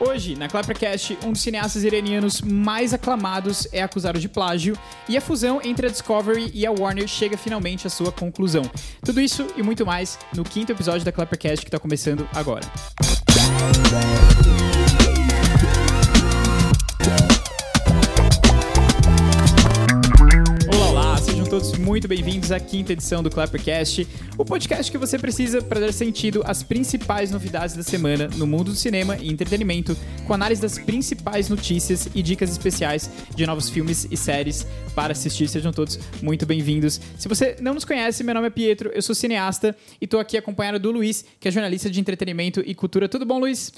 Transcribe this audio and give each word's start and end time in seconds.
Hoje, 0.00 0.34
na 0.36 0.48
Clappercast, 0.48 1.18
um 1.24 1.32
dos 1.32 1.40
cineastas 1.40 1.84
iranianos 1.84 2.40
mais 2.40 2.92
aclamados 2.92 3.68
é 3.72 3.82
acusado 3.82 4.18
de 4.18 4.28
plágio 4.28 4.76
e 5.08 5.16
a 5.16 5.20
fusão 5.20 5.60
entre 5.62 5.86
a 5.86 5.90
Discovery 5.90 6.50
e 6.52 6.66
a 6.66 6.72
Warner 6.72 7.06
chega 7.06 7.36
finalmente 7.36 7.86
à 7.86 7.90
sua 7.90 8.10
conclusão. 8.10 8.62
Tudo 9.04 9.20
isso 9.20 9.46
e 9.56 9.62
muito 9.62 9.86
mais 9.86 10.18
no 10.34 10.44
quinto 10.44 10.72
episódio 10.72 11.04
da 11.04 11.12
Clappercast 11.12 11.64
que 11.64 11.68
está 11.68 11.78
começando 11.78 12.28
agora. 12.34 12.62
Muito 21.92 22.08
bem-vindos 22.08 22.50
à 22.50 22.58
quinta 22.58 22.94
edição 22.94 23.22
do 23.22 23.28
Clappercast, 23.28 24.08
o 24.38 24.46
podcast 24.46 24.90
que 24.90 24.96
você 24.96 25.18
precisa 25.18 25.60
para 25.60 25.78
dar 25.78 25.92
sentido 25.92 26.42
às 26.46 26.62
principais 26.62 27.30
novidades 27.30 27.76
da 27.76 27.82
semana 27.82 28.28
no 28.28 28.46
mundo 28.46 28.70
do 28.70 28.74
cinema 28.74 29.18
e 29.18 29.30
entretenimento, 29.30 29.94
com 30.26 30.32
análise 30.32 30.62
das 30.62 30.78
principais 30.78 31.50
notícias 31.50 32.08
e 32.14 32.22
dicas 32.22 32.50
especiais 32.50 33.10
de 33.36 33.44
novos 33.44 33.68
filmes 33.68 34.08
e 34.10 34.16
séries 34.16 34.66
para 34.94 35.12
assistir. 35.12 35.46
Sejam 35.48 35.70
todos 35.70 35.98
muito 36.22 36.46
bem-vindos. 36.46 36.98
Se 37.18 37.28
você 37.28 37.58
não 37.60 37.74
nos 37.74 37.84
conhece, 37.84 38.24
meu 38.24 38.32
nome 38.32 38.46
é 38.46 38.50
Pietro, 38.50 38.90
eu 38.94 39.02
sou 39.02 39.14
cineasta 39.14 39.76
e 40.00 40.06
estou 40.06 40.18
aqui 40.18 40.38
acompanhado 40.38 40.78
do 40.78 40.90
Luiz, 40.90 41.22
que 41.38 41.46
é 41.46 41.50
jornalista 41.50 41.90
de 41.90 42.00
entretenimento 42.00 42.62
e 42.64 42.74
cultura. 42.74 43.06
Tudo 43.06 43.26
bom, 43.26 43.38
Luiz? 43.38 43.70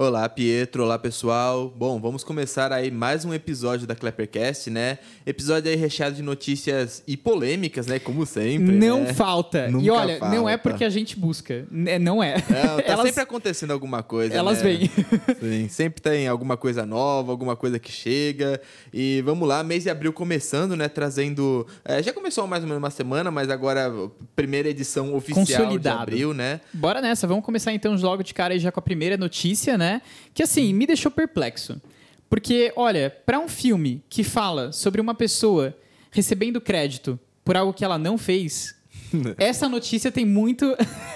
Olá, 0.00 0.28
Pietro. 0.28 0.84
Olá, 0.84 0.96
pessoal. 0.96 1.68
Bom, 1.76 2.00
vamos 2.00 2.22
começar 2.22 2.72
aí 2.72 2.88
mais 2.88 3.24
um 3.24 3.34
episódio 3.34 3.84
da 3.84 3.96
Clappercast, 3.96 4.70
né? 4.70 4.98
Episódio 5.26 5.68
aí 5.68 5.76
recheado 5.76 6.14
de 6.14 6.22
notícias 6.22 7.02
e 7.04 7.16
polêmicas, 7.16 7.88
né? 7.88 7.98
Como 7.98 8.24
sempre. 8.24 8.76
Não 8.76 9.00
né? 9.02 9.12
falta. 9.12 9.66
Nunca 9.66 9.84
e 9.84 9.90
olha, 9.90 10.18
falta. 10.20 10.36
não 10.36 10.48
é 10.48 10.56
porque 10.56 10.84
a 10.84 10.88
gente 10.88 11.18
busca. 11.18 11.66
N- 11.68 11.98
Não 11.98 12.22
é. 12.22 12.36
Não, 12.36 12.76
tá 12.76 12.82
Elas- 12.86 13.06
sempre 13.06 13.22
acontecendo 13.24 13.72
alguma 13.72 14.00
coisa. 14.04 14.32
elas 14.34 14.62
né? 14.62 14.70
vêm. 14.72 14.90
Sim, 15.40 15.68
sempre 15.68 16.00
tem 16.00 16.28
alguma 16.28 16.56
coisa 16.56 16.86
nova, 16.86 17.32
alguma 17.32 17.56
coisa 17.56 17.80
que 17.80 17.90
chega. 17.90 18.60
E 18.94 19.20
vamos 19.22 19.48
lá, 19.48 19.64
mês 19.64 19.82
de 19.82 19.90
abril 19.90 20.12
começando, 20.12 20.76
né? 20.76 20.88
Trazendo. 20.88 21.66
é, 21.84 22.00
já 22.04 22.12
começou 22.12 22.46
mais 22.46 22.62
ou 22.62 22.68
menos 22.68 22.80
uma 22.80 22.90
semana, 22.90 23.32
mas 23.32 23.50
agora 23.50 23.92
primeira 24.36 24.68
edição 24.68 25.12
oficial 25.12 25.76
de 25.76 25.88
abril, 25.88 26.32
né? 26.32 26.60
Bora 26.72 27.00
nessa, 27.00 27.26
vamos 27.26 27.44
começar 27.44 27.72
então 27.72 27.96
logo 27.96 28.22
de 28.22 28.32
cara 28.32 28.54
aí 28.54 28.60
já 28.60 28.70
com 28.70 28.78
a 28.78 28.82
primeira 28.82 29.16
notícia, 29.16 29.76
né? 29.76 29.87
Que 30.34 30.42
assim, 30.42 30.72
me 30.72 30.86
deixou 30.86 31.10
perplexo. 31.10 31.80
Porque, 32.28 32.72
olha, 32.76 33.10
pra 33.24 33.38
um 33.38 33.48
filme 33.48 34.02
que 34.08 34.22
fala 34.22 34.70
sobre 34.72 35.00
uma 35.00 35.14
pessoa 35.14 35.76
recebendo 36.10 36.60
crédito 36.60 37.18
por 37.44 37.56
algo 37.56 37.72
que 37.72 37.84
ela 37.84 37.98
não 37.98 38.18
fez, 38.18 38.74
essa 39.38 39.68
notícia 39.68 40.10
tem 40.12 40.24
muito, 40.24 40.64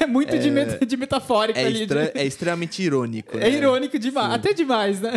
é 0.01 0.07
muito 0.07 0.39
de, 0.39 0.51
met- 0.51 0.85
de 0.85 0.97
metafórico 0.97 1.59
É, 1.59 1.65
ali. 1.67 1.87
de- 1.87 1.95
é 2.15 2.25
extremamente 2.27 2.83
irônico. 2.83 3.37
é 3.39 3.41
né? 3.41 3.51
irônico 3.51 3.99
demais, 3.99 4.33
até 4.35 4.53
demais, 4.53 5.01
né? 5.01 5.13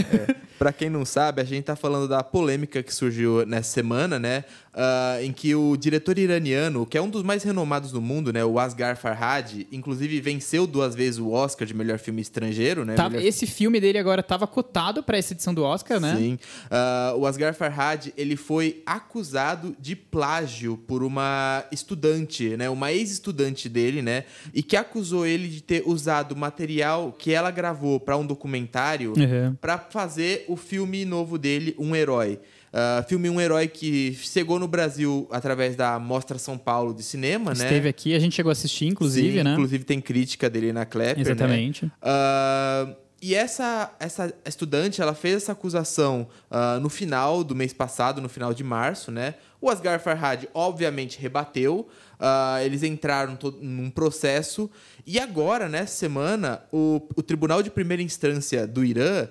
Pra 0.58 0.72
quem 0.72 0.90
não 0.90 1.04
sabe, 1.04 1.42
a 1.42 1.44
gente 1.44 1.66
tá 1.66 1.76
falando 1.76 2.08
da 2.08 2.24
polêmica 2.24 2.82
que 2.82 2.94
surgiu 2.94 3.46
nessa 3.46 3.72
semana, 3.72 4.18
né? 4.18 4.46
Ah, 4.74 5.18
em 5.22 5.32
que 5.34 5.54
o 5.56 5.76
diretor 5.78 6.18
iraniano, 6.18 6.86
que 6.86 6.98
é 6.98 7.02
um 7.02 7.10
dos 7.10 7.24
mais 7.24 7.44
renomados 7.44 7.92
do 7.92 8.02
mundo, 8.02 8.32
né? 8.32 8.44
O 8.44 8.58
Asghar 8.60 8.96
Farhadi, 8.98 9.68
inclusive 9.72 10.20
venceu 10.22 10.66
duas 10.68 10.96
vezes 10.96 11.20
o 11.20 11.32
Oscar 11.32 11.66
de 11.68 11.74
melhor 11.74 11.98
filme 12.00 12.22
estrangeiro, 12.22 12.84
né? 12.86 12.96
Tá, 12.96 13.10
Melhor- 13.10 13.26
esse 13.26 13.46
filme 13.48 13.80
dele 13.82 13.98
agora 13.98 14.22
tava 14.24 14.48
cotado 14.48 15.02
pra 15.04 15.18
essa 15.18 15.34
edição 15.34 15.54
do 15.54 15.64
Oscar, 15.64 16.00
né? 16.00 16.16
Sim. 16.18 16.40
Ah, 16.72 17.14
o 17.18 17.26
Asghar 17.26 17.54
Farhadi, 17.54 18.14
ele 18.18 18.36
foi 18.38 18.82
acusado 18.86 19.76
de 19.80 19.96
plágio 19.96 20.78
por 20.78 21.04
uma 21.04 21.64
estudante, 21.72 22.56
né? 22.58 22.65
Uma 22.70 22.92
ex-estudante 22.92 23.68
dele, 23.70 24.02
né? 24.02 24.24
E 24.54 24.62
que 24.64 24.76
acusou 24.76 25.26
ele 25.26 25.48
de 25.48 25.62
ter 25.62 25.84
usado 25.86 26.36
material 26.36 27.12
que 27.18 27.32
ela 27.32 27.52
gravou 27.52 28.00
pra 28.00 28.18
um 28.18 28.26
documentário 28.26 29.14
Uhum. 29.18 29.56
pra 29.60 29.78
fazer 29.78 30.46
o 30.48 30.56
filme 30.56 31.06
novo 31.06 31.38
dele, 31.38 31.76
Um 31.78 31.96
Herói. 31.96 32.40
Ah, 32.78 33.06
filme 33.08 33.30
Um 33.30 33.40
Herói 33.40 33.68
que 33.70 34.14
chegou 34.16 34.60
no 34.60 34.68
Brasil 34.68 35.28
através 35.32 35.76
da 35.78 35.98
Mostra 35.98 36.38
São 36.38 36.58
Paulo 36.58 36.94
de 36.94 37.04
cinema, 37.04 37.54
né? 37.54 37.64
Esteve 37.64 37.88
aqui, 37.88 38.14
a 38.14 38.20
gente 38.20 38.36
chegou 38.36 38.50
a 38.50 38.52
assistir, 38.52 38.86
inclusive, 38.88 39.38
Sim, 39.38 39.44
né? 39.44 39.54
Inclusive 39.54 39.84
tem 39.86 40.02
crítica 40.02 40.50
dele 40.50 40.74
na 40.74 40.86
Klepper, 40.86 41.16
né? 41.24 41.32
Exatamente. 41.32 41.90
Ah, 42.02 42.94
e 43.22 43.34
essa, 43.34 43.92
essa 44.00 44.34
estudante, 44.46 45.02
ela 45.02 45.16
fez 45.16 45.38
essa 45.38 45.54
acusação 45.54 46.28
ah, 46.52 46.78
no 46.82 46.90
final 46.90 47.44
do 47.46 47.56
mês 47.56 47.72
passado, 47.72 48.22
no 48.22 48.28
final 48.28 48.54
de 48.54 48.64
março, 48.64 49.10
né? 49.10 49.36
O 49.62 49.70
Asghar 49.70 50.00
Farhadi, 50.00 50.48
obviamente, 50.54 51.18
rebateu. 51.20 51.88
Ah, 52.20 52.60
eles 52.64 52.84
entraram 52.84 53.38
num 53.62 53.90
processo. 53.90 54.70
E 55.06 55.20
agora, 55.20 55.70
nessa 55.70 55.96
semana, 55.96 56.62
o, 56.72 57.02
o 57.16 57.22
Tribunal 57.24 57.62
de 57.62 57.70
Primeira 57.70 58.02
Instância 58.02 58.66
do 58.66 58.84
Irã, 58.84 59.28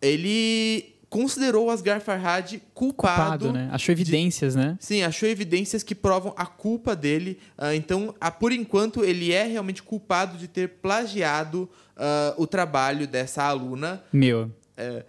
ele 0.00 0.94
considerou 1.10 1.66
o 1.66 1.70
Asghar 1.70 2.00
Farhadi 2.00 2.62
culpado, 2.74 3.46
Culpado, 3.46 3.52
né? 3.52 3.68
Achou 3.72 3.92
evidências, 3.92 4.54
né? 4.54 4.76
Sim, 4.78 5.02
achou 5.02 5.28
evidências 5.28 5.82
que 5.82 5.94
provam 5.94 6.34
a 6.36 6.46
culpa 6.46 6.94
dele. 6.94 7.38
Ah, 7.56 7.74
então, 7.74 8.14
ah, 8.20 8.30
por 8.30 8.52
enquanto, 8.52 9.04
ele 9.04 9.32
é 9.32 9.44
realmente 9.44 9.82
culpado 9.82 10.36
de 10.36 10.46
ter 10.46 10.68
plagiado 10.68 11.68
ah, 11.96 12.34
o 12.36 12.46
trabalho 12.46 13.06
dessa 13.06 13.42
aluna. 13.42 14.02
Meu, 14.12 14.50
É, 14.76 15.04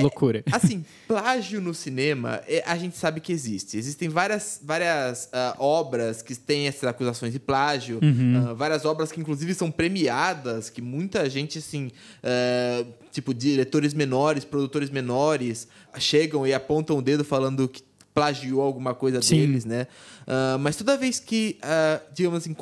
loucura. 0.00 0.42
assim, 0.52 0.84
plágio 1.08 1.60
no 1.60 1.74
cinema, 1.74 2.40
é, 2.46 2.62
a 2.66 2.76
gente 2.76 2.96
sabe 2.96 3.20
que 3.20 3.32
existe. 3.32 3.76
Existem 3.76 4.08
várias, 4.08 4.60
várias 4.62 5.28
ah, 5.32 5.54
obras 5.58 6.22
que 6.22 6.34
têm 6.34 6.66
essas 6.66 6.84
acusações 6.84 7.32
de 7.32 7.38
plágio, 7.40 7.98
Uhum. 8.02 8.48
ah, 8.50 8.52
várias 8.54 8.84
obras 8.84 9.10
que, 9.10 9.20
inclusive, 9.20 9.54
são 9.54 9.70
premiadas, 9.70 10.70
que 10.70 10.80
muita 10.80 11.28
gente, 11.28 11.58
assim, 11.58 11.90
ah, 12.22 12.84
tipo, 13.10 13.34
diretores 13.34 13.92
menores, 13.94 14.44
produtores 14.44 14.90
menores, 14.90 15.66
chegam 15.98 16.46
e 16.46 16.54
apontam 16.54 16.98
o 16.98 17.02
dedo 17.02 17.24
falando 17.24 17.68
que 17.68 17.82
plagiou 18.14 18.62
alguma 18.62 18.94
coisa 18.94 19.20
Sim. 19.20 19.36
deles, 19.36 19.66
né? 19.66 19.86
Ah, 20.26 20.56
mas 20.58 20.74
toda 20.76 20.96
vez 20.96 21.20
que, 21.20 21.58
ah, 21.62 22.00
digamos 22.14 22.38
assim, 22.38 22.56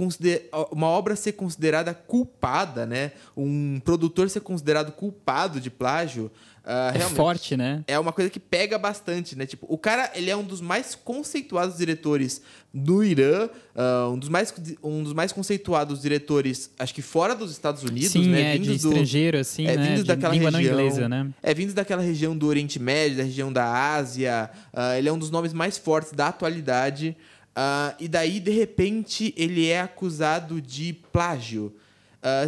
uma 0.72 0.88
obra 0.88 1.14
ser 1.14 1.32
considerada 1.32 1.94
culpada, 1.94 2.84
né? 2.84 3.12
Um 3.36 3.80
produtor 3.84 4.28
ser 4.28 4.40
considerado 4.40 4.90
culpado 4.92 5.60
de 5.60 5.70
plágio, 5.70 6.28
ah, 6.64 6.92
É 6.94 7.00
forte, 7.00 7.56
né? 7.56 7.84
é 7.86 7.98
uma 7.98 8.12
coisa 8.12 8.30
que 8.30 8.40
pega 8.40 8.78
bastante, 8.78 9.36
né? 9.36 9.44
Tipo, 9.44 9.66
o 9.68 9.76
cara, 9.76 10.10
ele 10.14 10.30
é 10.30 10.36
um 10.36 10.42
dos 10.42 10.60
mais 10.60 10.94
conceituados 10.94 11.76
diretores 11.76 12.40
do 12.72 13.04
Irã, 13.04 13.48
ah, 13.76 14.08
um, 14.10 14.18
dos 14.18 14.28
mais, 14.28 14.52
um 14.82 15.02
dos 15.02 15.12
mais 15.12 15.30
conceituados 15.30 16.00
diretores, 16.00 16.70
acho 16.78 16.94
que 16.94 17.02
fora 17.02 17.34
dos 17.34 17.52
Estados 17.52 17.82
Unidos, 17.82 18.12
Sim, 18.12 18.30
né? 18.30 18.54
é, 18.54 18.58
de 18.58 18.74
estrangeiro, 18.74 19.38
assim, 19.38 19.66
é, 19.66 19.76
né? 19.76 19.82
vindos 19.84 20.02
de 20.02 20.08
daquela 20.08 20.32
língua 20.32 20.50
região, 20.50 20.76
não 20.76 20.80
inglesa, 20.80 21.08
né? 21.08 21.28
É, 21.42 21.52
vindos 21.52 21.74
daquela 21.74 22.02
região 22.02 22.36
do 22.36 22.46
Oriente 22.46 22.78
Médio, 22.78 23.18
da 23.18 23.24
região 23.24 23.52
da 23.52 23.94
Ásia. 23.94 24.50
ah, 24.72 24.98
ele 24.98 25.08
é 25.08 25.12
um 25.12 25.18
dos 25.18 25.30
nomes 25.30 25.52
mais 25.52 25.76
fortes 25.76 26.12
da 26.12 26.28
atualidade. 26.28 27.14
ah, 27.54 27.94
e 28.00 28.08
daí, 28.08 28.40
de 28.40 28.50
repente, 28.50 29.34
ele 29.36 29.68
é 29.68 29.80
acusado 29.80 30.60
de 30.60 30.94
plágio. 31.12 31.74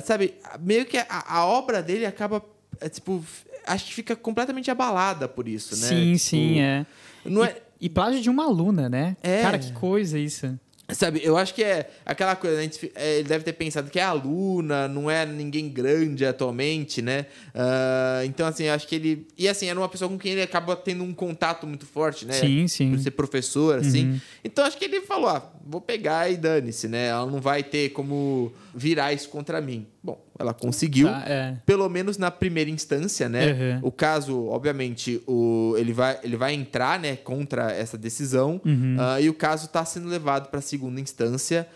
Sabe, 0.07 0.33
meio 0.59 0.87
que 0.87 0.97
a, 0.97 1.07
a 1.11 1.45
obra 1.45 1.83
dele 1.83 2.07
acaba, 2.07 2.43
é, 2.81 2.89
tipo, 2.89 3.23
acho 3.67 3.87
que 3.87 3.95
fica 3.95 4.17
completamente 4.17 4.71
abalada 4.71 5.29
por 5.29 5.49
isso, 5.49 5.77
né? 5.77 5.89
Sim, 5.89 6.13
Tipo, 6.13 6.19
sim, 6.19 6.61
é. 6.61 6.87
Não 7.25 7.45
E, 7.45 7.49
é, 7.49 7.63
e 7.81 7.89
plágio 7.89 8.21
de 8.21 8.31
uma 8.31 8.45
aluna, 8.45 8.89
né? 8.89 9.17
É. 9.23 9.43
Cara, 9.43 9.59
que 9.59 9.73
coisa 9.73 10.19
isso. 10.19 10.59
Sabe, 10.91 11.21
eu 11.25 11.37
acho 11.37 11.53
que 11.53 11.65
é 11.65 11.91
aquela 12.05 12.37
coisa, 12.37 12.63
é, 12.95 13.19
ele 13.19 13.29
deve 13.29 13.43
ter 13.43 13.55
pensado 13.55 13.91
que 13.91 13.99
é 13.99 14.05
aluna, 14.05 14.87
não 14.87 15.11
é 15.11 15.27
ninguém 15.27 15.69
grande 15.69 16.25
atualmente, 16.25 17.03
né? 17.03 17.27
Ah, 17.53 18.23
então, 18.25 18.47
assim, 18.47 18.65
eu 18.65 18.73
acho 18.75 18.87
que 18.87 18.95
ele. 18.95 19.27
E 19.37 19.49
assim, 19.49 19.67
era 19.67 19.77
uma 19.79 19.89
pessoa 19.89 20.09
com 20.09 20.17
quem 20.17 20.33
ele 20.33 20.43
acaba 20.43 20.77
tendo 20.77 21.03
um 21.03 21.13
contato 21.13 21.67
muito 21.67 21.85
forte, 21.85 22.25
né? 22.25 22.35
Sim, 22.35 22.69
sim. 22.69 22.91
Por 22.93 23.01
ser 23.01 23.11
professor, 23.11 23.81
assim. 23.81 24.11
Uhum. 24.11 24.21
Então, 24.45 24.65
acho 24.65 24.79
que 24.79 24.85
ele 24.85 25.01
falou: 25.01 25.29
ah, 25.31 25.53
vou 25.67 25.81
pegar 25.81 26.31
e 26.31 26.37
dane-se, 26.37 26.87
né? 26.87 27.09
Ela 27.09 27.27
não 27.27 27.41
vai 27.41 27.65
ter 27.65 27.89
como 27.89 28.53
virar 28.73 29.13
isso 29.13 29.29
contra 29.29 29.61
mim. 29.61 29.89
Bom, 30.07 30.25
ela 30.39 30.55
conseguiu. 30.55 31.09
Tá, 31.09 31.25
é. 31.27 31.57
Pelo 31.67 31.89
menos 31.89 32.17
na 32.17 32.31
primeira 32.31 32.71
instância, 32.71 33.29
né? 33.29 33.53
Uhum. 33.83 33.89
O 33.89 33.91
caso, 33.91 34.47
obviamente, 34.47 35.21
o, 35.27 35.75
ele, 35.77 35.93
vai, 35.93 36.17
ele 36.23 36.37
vai 36.37 36.55
entrar 36.55 37.01
né, 37.01 37.17
contra 37.17 37.73
essa 37.73 37.99
decisão 37.99 38.61
Uhum. 38.65 38.97
ah, 39.01 39.21
e 39.21 39.29
o 39.29 39.35
caso 39.35 39.67
está 39.67 39.85
sendo 39.85 40.07
levado 40.09 40.49
para 40.49 40.61
a 40.61 40.63
segunda 40.63 41.01
instância. 41.01 41.67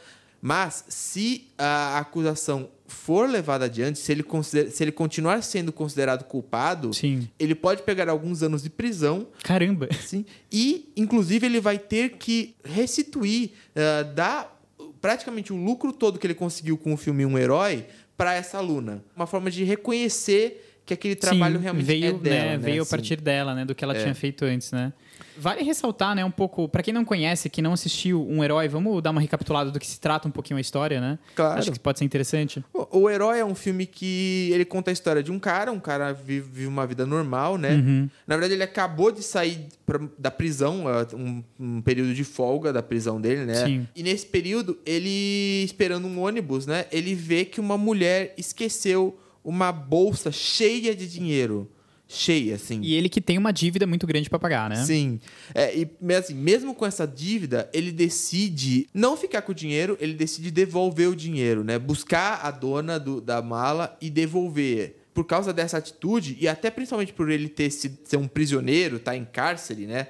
Mas 0.40 0.84
se 0.88 1.48
a 1.58 1.98
acusação 1.98 2.68
for 2.86 3.28
levada 3.28 3.64
adiante, 3.64 3.98
se 3.98 4.10
ele, 4.12 4.22
consider- 4.22 4.70
se 4.70 4.82
ele 4.84 4.92
continuar 4.92 5.42
sendo 5.42 5.72
considerado 5.72 6.24
culpado, 6.24 6.94
Sim. 6.94 7.28
ele 7.38 7.54
pode 7.56 7.82
pegar 7.82 8.08
alguns 8.08 8.42
anos 8.44 8.62
de 8.62 8.70
prisão 8.70 9.26
Caramba. 9.42 9.88
Sim. 10.00 10.24
E, 10.52 10.90
inclusive, 10.96 11.44
ele 11.46 11.60
vai 11.60 11.78
ter 11.78 12.10
que 12.12 12.54
restituir, 12.64 13.50
ah, 13.74 14.02
dar 14.04 14.60
praticamente 15.00 15.52
o 15.52 15.56
lucro 15.56 15.92
todo 15.92 16.18
que 16.18 16.26
ele 16.26 16.34
conseguiu 16.34 16.76
com 16.76 16.92
o 16.92 16.96
filme 16.96 17.24
Um 17.24 17.38
Herói 17.38 17.86
para 18.20 18.34
essa 18.34 18.58
aluna. 18.58 19.02
Uma 19.16 19.26
forma 19.26 19.50
de 19.50 19.64
reconhecer 19.64 20.69
que 20.96 20.96
que 20.96 21.08
aquele 21.08 21.16
trabalho 21.16 21.56
Sim, 21.56 21.62
realmente 21.62 21.84
veio, 21.86 22.06
é 22.06 22.12
dela, 22.12 22.44
né, 22.44 22.50
né? 22.52 22.58
veio 22.58 22.78
a 22.78 22.82
assim. 22.82 22.90
partir 22.90 23.20
dela, 23.20 23.54
né, 23.54 23.64
do 23.64 23.74
que 23.74 23.84
ela 23.84 23.94
tinha 23.94 24.14
feito 24.14 24.44
antes, 24.44 24.72
né? 24.72 24.92
Vale 25.36 25.62
ressaltar, 25.62 26.14
né, 26.14 26.24
um 26.24 26.30
pouco, 26.30 26.68
Pra 26.68 26.82
quem 26.82 26.92
não 26.92 27.04
conhece, 27.04 27.48
que 27.48 27.62
não 27.62 27.72
assistiu 27.72 28.26
um 28.28 28.44
herói, 28.44 28.68
vamos 28.68 29.02
dar 29.02 29.10
uma 29.10 29.20
recapitulada 29.20 29.70
do 29.70 29.78
que 29.80 29.86
se 29.86 29.98
trata 29.98 30.28
um 30.28 30.30
pouquinho 30.30 30.58
a 30.58 30.60
história, 30.60 31.00
né? 31.00 31.18
Claro. 31.34 31.58
Acho 31.58 31.72
que 31.72 31.78
pode 31.78 31.98
ser 31.98 32.04
interessante. 32.04 32.62
O, 32.74 33.00
o 33.00 33.10
Herói 33.10 33.38
é 33.38 33.44
um 33.44 33.54
filme 33.54 33.86
que 33.86 34.50
ele 34.52 34.64
conta 34.64 34.90
a 34.90 34.92
história 34.92 35.22
de 35.22 35.30
um 35.32 35.38
cara, 35.38 35.72
um 35.72 35.80
cara 35.80 36.12
vive, 36.12 36.40
vive 36.40 36.66
uma 36.66 36.86
vida 36.86 37.06
normal, 37.06 37.56
né? 37.56 37.74
Uhum. 37.74 38.08
Na 38.26 38.36
verdade, 38.36 38.54
ele 38.54 38.62
acabou 38.62 39.10
de 39.10 39.22
sair 39.22 39.66
pra- 39.86 40.00
da 40.18 40.30
prisão, 40.30 40.84
um, 41.14 41.42
um 41.58 41.80
período 41.80 42.12
de 42.12 42.24
folga 42.24 42.72
da 42.72 42.82
prisão 42.82 43.20
dele, 43.20 43.44
né? 43.46 43.64
Sim. 43.64 43.88
E 43.96 44.02
nesse 44.02 44.26
período, 44.26 44.78
ele 44.84 45.62
esperando 45.64 46.06
um 46.06 46.20
ônibus, 46.20 46.66
né? 46.66 46.84
Ele 46.92 47.14
vê 47.14 47.44
que 47.44 47.60
uma 47.60 47.78
mulher 47.78 48.34
esqueceu 48.36 49.18
uma 49.44 49.72
bolsa 49.72 50.30
cheia 50.32 50.94
de 50.94 51.06
dinheiro. 51.08 51.70
Cheia, 52.12 52.56
assim. 52.56 52.80
E 52.82 52.94
ele 52.94 53.08
que 53.08 53.20
tem 53.20 53.38
uma 53.38 53.52
dívida 53.52 53.86
muito 53.86 54.04
grande 54.04 54.28
pra 54.28 54.36
pagar, 54.36 54.68
né? 54.68 54.84
Sim. 54.84 55.20
É, 55.54 55.72
e 55.78 55.88
assim, 56.14 56.34
mesmo 56.34 56.74
com 56.74 56.84
essa 56.84 57.06
dívida, 57.06 57.70
ele 57.72 57.92
decide 57.92 58.88
não 58.92 59.16
ficar 59.16 59.42
com 59.42 59.52
o 59.52 59.54
dinheiro, 59.54 59.96
ele 60.00 60.14
decide 60.14 60.50
devolver 60.50 61.08
o 61.08 61.14
dinheiro, 61.14 61.62
né? 61.62 61.78
Buscar 61.78 62.40
a 62.44 62.50
dona 62.50 62.98
do- 62.98 63.20
da 63.20 63.40
mala 63.40 63.96
e 64.00 64.10
devolver. 64.10 64.96
Por 65.14 65.24
causa 65.24 65.52
dessa 65.52 65.78
atitude, 65.78 66.36
e 66.40 66.48
até 66.48 66.68
principalmente 66.68 67.12
por 67.12 67.30
ele 67.30 67.48
ter 67.48 67.70
sido 67.70 67.98
ser 68.04 68.16
um 68.16 68.26
prisioneiro, 68.26 68.98
tá 68.98 69.16
em 69.16 69.24
cárcere, 69.24 69.86
né? 69.86 70.08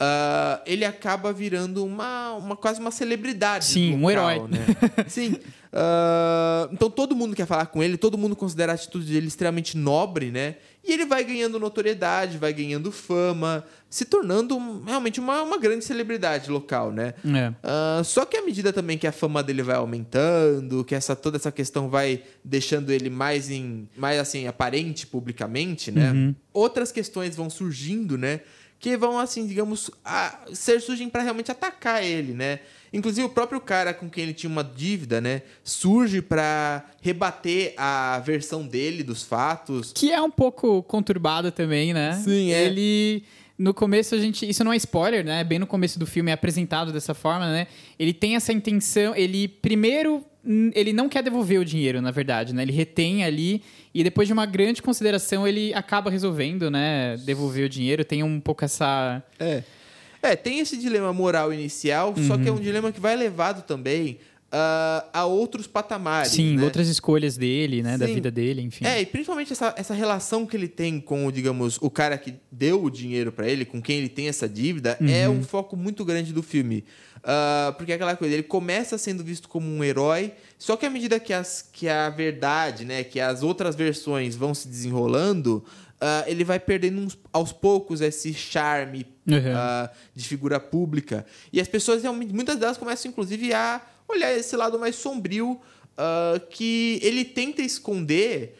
Ah, 0.00 0.62
ele 0.66 0.84
acaba 0.84 1.32
virando 1.32 1.84
uma, 1.84 2.32
uma 2.34 2.56
quase 2.56 2.80
uma 2.80 2.90
celebridade. 2.90 3.64
Sim, 3.64 3.94
um 3.94 4.02
local, 4.08 4.30
herói. 4.30 4.48
Né? 4.48 4.58
Sim. 5.08 5.36
Ah, 5.72 6.68
então 6.72 6.90
todo 6.90 7.14
mundo 7.14 7.36
quer 7.36 7.46
falar 7.46 7.66
com 7.66 7.82
ele, 7.82 7.96
todo 7.96 8.16
mundo 8.16 8.34
considera 8.34 8.72
a 8.72 8.74
atitude 8.74 9.12
dele 9.12 9.28
extremamente 9.28 9.76
nobre, 9.76 10.30
né? 10.30 10.56
E 10.84 10.92
ele 10.92 11.04
vai 11.04 11.22
ganhando 11.22 11.58
notoriedade, 11.58 12.38
vai 12.38 12.52
ganhando 12.52 12.90
fama, 12.90 13.62
se 13.90 14.06
tornando 14.06 14.82
realmente 14.86 15.20
uma, 15.20 15.42
uma 15.42 15.58
grande 15.58 15.84
celebridade 15.84 16.50
local, 16.50 16.90
né? 16.90 17.12
É. 17.34 17.52
Ah, 17.62 18.00
só 18.04 18.24
que 18.24 18.36
à 18.36 18.42
medida 18.42 18.72
também 18.72 18.96
que 18.96 19.06
a 19.06 19.12
fama 19.12 19.42
dele 19.42 19.62
vai 19.62 19.76
aumentando, 19.76 20.84
que 20.84 20.94
essa, 20.94 21.14
toda 21.14 21.36
essa 21.36 21.52
questão 21.52 21.90
vai 21.90 22.22
deixando 22.42 22.90
ele 22.90 23.10
mais 23.10 23.50
em 23.50 23.86
mais 23.96 24.18
assim 24.18 24.46
aparente 24.46 25.06
publicamente, 25.06 25.90
né? 25.90 26.34
Outras 26.52 26.90
questões 26.90 27.36
vão 27.36 27.50
surgindo, 27.50 28.16
né? 28.16 28.40
Que 28.80 28.96
vão 28.96 29.18
assim, 29.18 29.46
digamos, 29.46 29.90
a, 30.04 30.38
ser 30.54 30.80
surgem 30.80 31.10
para 31.10 31.22
realmente 31.22 31.50
atacar 31.50 32.02
ele, 32.02 32.32
né? 32.32 32.60
Inclusive 32.92 33.26
o 33.26 33.30
próprio 33.30 33.60
cara 33.60 33.92
com 33.92 34.08
quem 34.08 34.24
ele 34.24 34.34
tinha 34.34 34.50
uma 34.50 34.64
dívida, 34.64 35.20
né, 35.20 35.42
surge 35.62 36.22
para 36.22 36.84
rebater 37.00 37.74
a 37.76 38.20
versão 38.24 38.66
dele 38.66 39.02
dos 39.02 39.22
fatos. 39.22 39.92
Que 39.92 40.10
é 40.10 40.20
um 40.20 40.30
pouco 40.30 40.82
conturbada 40.84 41.50
também, 41.50 41.92
né? 41.92 42.14
Sim, 42.24 42.52
é. 42.52 42.64
Ele. 42.64 43.22
No 43.58 43.74
começo 43.74 44.14
a 44.14 44.18
gente. 44.18 44.48
Isso 44.48 44.62
não 44.62 44.72
é 44.72 44.76
spoiler, 44.76 45.24
né? 45.24 45.42
Bem 45.42 45.58
no 45.58 45.66
começo 45.66 45.98
do 45.98 46.06
filme 46.06 46.30
é 46.30 46.34
apresentado 46.34 46.92
dessa 46.92 47.12
forma, 47.12 47.50
né? 47.50 47.66
Ele 47.98 48.12
tem 48.12 48.36
essa 48.36 48.52
intenção. 48.52 49.14
Ele 49.16 49.48
primeiro. 49.48 50.24
Ele 50.74 50.92
não 50.92 51.08
quer 51.08 51.22
devolver 51.22 51.60
o 51.60 51.64
dinheiro, 51.64 52.00
na 52.00 52.10
verdade, 52.10 52.54
né? 52.54 52.62
Ele 52.62 52.72
retém 52.72 53.22
ali 53.22 53.62
e 53.92 54.02
depois 54.02 54.28
de 54.28 54.32
uma 54.32 54.46
grande 54.46 54.80
consideração 54.80 55.46
ele 55.46 55.74
acaba 55.74 56.10
resolvendo, 56.10 56.70
né? 56.70 57.16
Devolver 57.18 57.66
o 57.66 57.68
dinheiro. 57.68 58.04
Tem 58.04 58.22
um 58.22 58.40
pouco 58.40 58.64
essa. 58.64 59.22
É. 59.38 59.62
É, 60.22 60.34
tem 60.34 60.58
esse 60.58 60.76
dilema 60.76 61.12
moral 61.12 61.52
inicial, 61.52 62.14
só 62.26 62.36
que 62.36 62.48
é 62.48 62.52
um 62.52 62.60
dilema 62.60 62.90
que 62.90 63.00
vai 63.00 63.14
levado 63.16 63.62
também 63.62 64.18
ah, 64.50 65.04
a 65.12 65.24
outros 65.26 65.66
patamares. 65.66 66.32
Sim, 66.32 66.56
né? 66.56 66.64
outras 66.64 66.88
escolhas 66.88 67.36
dele, 67.36 67.82
né? 67.82 67.98
Da 67.98 68.06
Sim. 68.06 68.14
vida 68.14 68.30
dele, 68.30 68.62
enfim. 68.62 68.84
É, 68.84 69.00
e 69.00 69.06
principalmente 69.06 69.52
essa, 69.52 69.74
essa 69.76 69.94
relação 69.94 70.46
que 70.46 70.56
ele 70.56 70.68
tem 70.68 71.00
com, 71.00 71.30
digamos, 71.30 71.78
o 71.80 71.90
cara 71.90 72.16
que 72.16 72.34
deu 72.50 72.82
o 72.82 72.90
dinheiro 72.90 73.30
pra 73.30 73.46
ele, 73.48 73.64
com 73.64 73.80
quem 73.80 73.98
ele 73.98 74.08
tem 74.08 74.28
essa 74.28 74.48
dívida, 74.48 74.96
é 75.06 75.28
um 75.28 75.42
foco 75.42 75.76
muito 75.76 76.04
grande 76.04 76.32
do 76.32 76.42
filme. 76.42 76.84
Ah, 77.22 77.74
porque 77.76 77.92
é 77.92 77.94
aquela 77.94 78.16
coisa, 78.16 78.34
ele 78.34 78.42
começa 78.42 78.96
sendo 78.96 79.22
visto 79.22 79.48
como 79.48 79.68
um 79.68 79.84
herói, 79.84 80.32
só 80.58 80.76
que 80.76 80.86
à 80.86 80.90
medida 80.90 81.20
que, 81.20 81.32
as, 81.32 81.68
que 81.72 81.88
a 81.88 82.08
verdade, 82.08 82.84
né, 82.84 83.04
que 83.04 83.20
as 83.20 83.42
outras 83.42 83.76
versões 83.76 84.34
vão 84.34 84.54
se 84.54 84.68
desenrolando, 84.68 85.64
ah, 86.00 86.24
ele 86.26 86.44
vai 86.44 86.58
perdendo 86.60 87.00
uns- 87.00 87.18
aos 87.32 87.52
poucos 87.52 88.00
esse 88.00 88.32
charme 88.34 89.06
Uhum. 89.26 89.52
ah, 89.54 89.90
de 90.14 90.24
figura 90.26 90.58
pública. 90.60 91.26
E 91.52 91.60
as 91.60 91.68
pessoas 91.68 92.02
realmente, 92.02 92.32
muitas 92.34 92.56
delas 92.56 92.76
começam, 92.78 93.10
inclusive, 93.10 93.52
a 93.52 93.80
olhar 94.08 94.32
esse 94.36 94.56
lado 94.56 94.78
mais 94.78 94.96
sombrio 94.96 95.60
ah, 95.96 96.40
que 96.50 96.98
ele 97.02 97.24
tenta 97.24 97.60
esconder, 97.62 98.54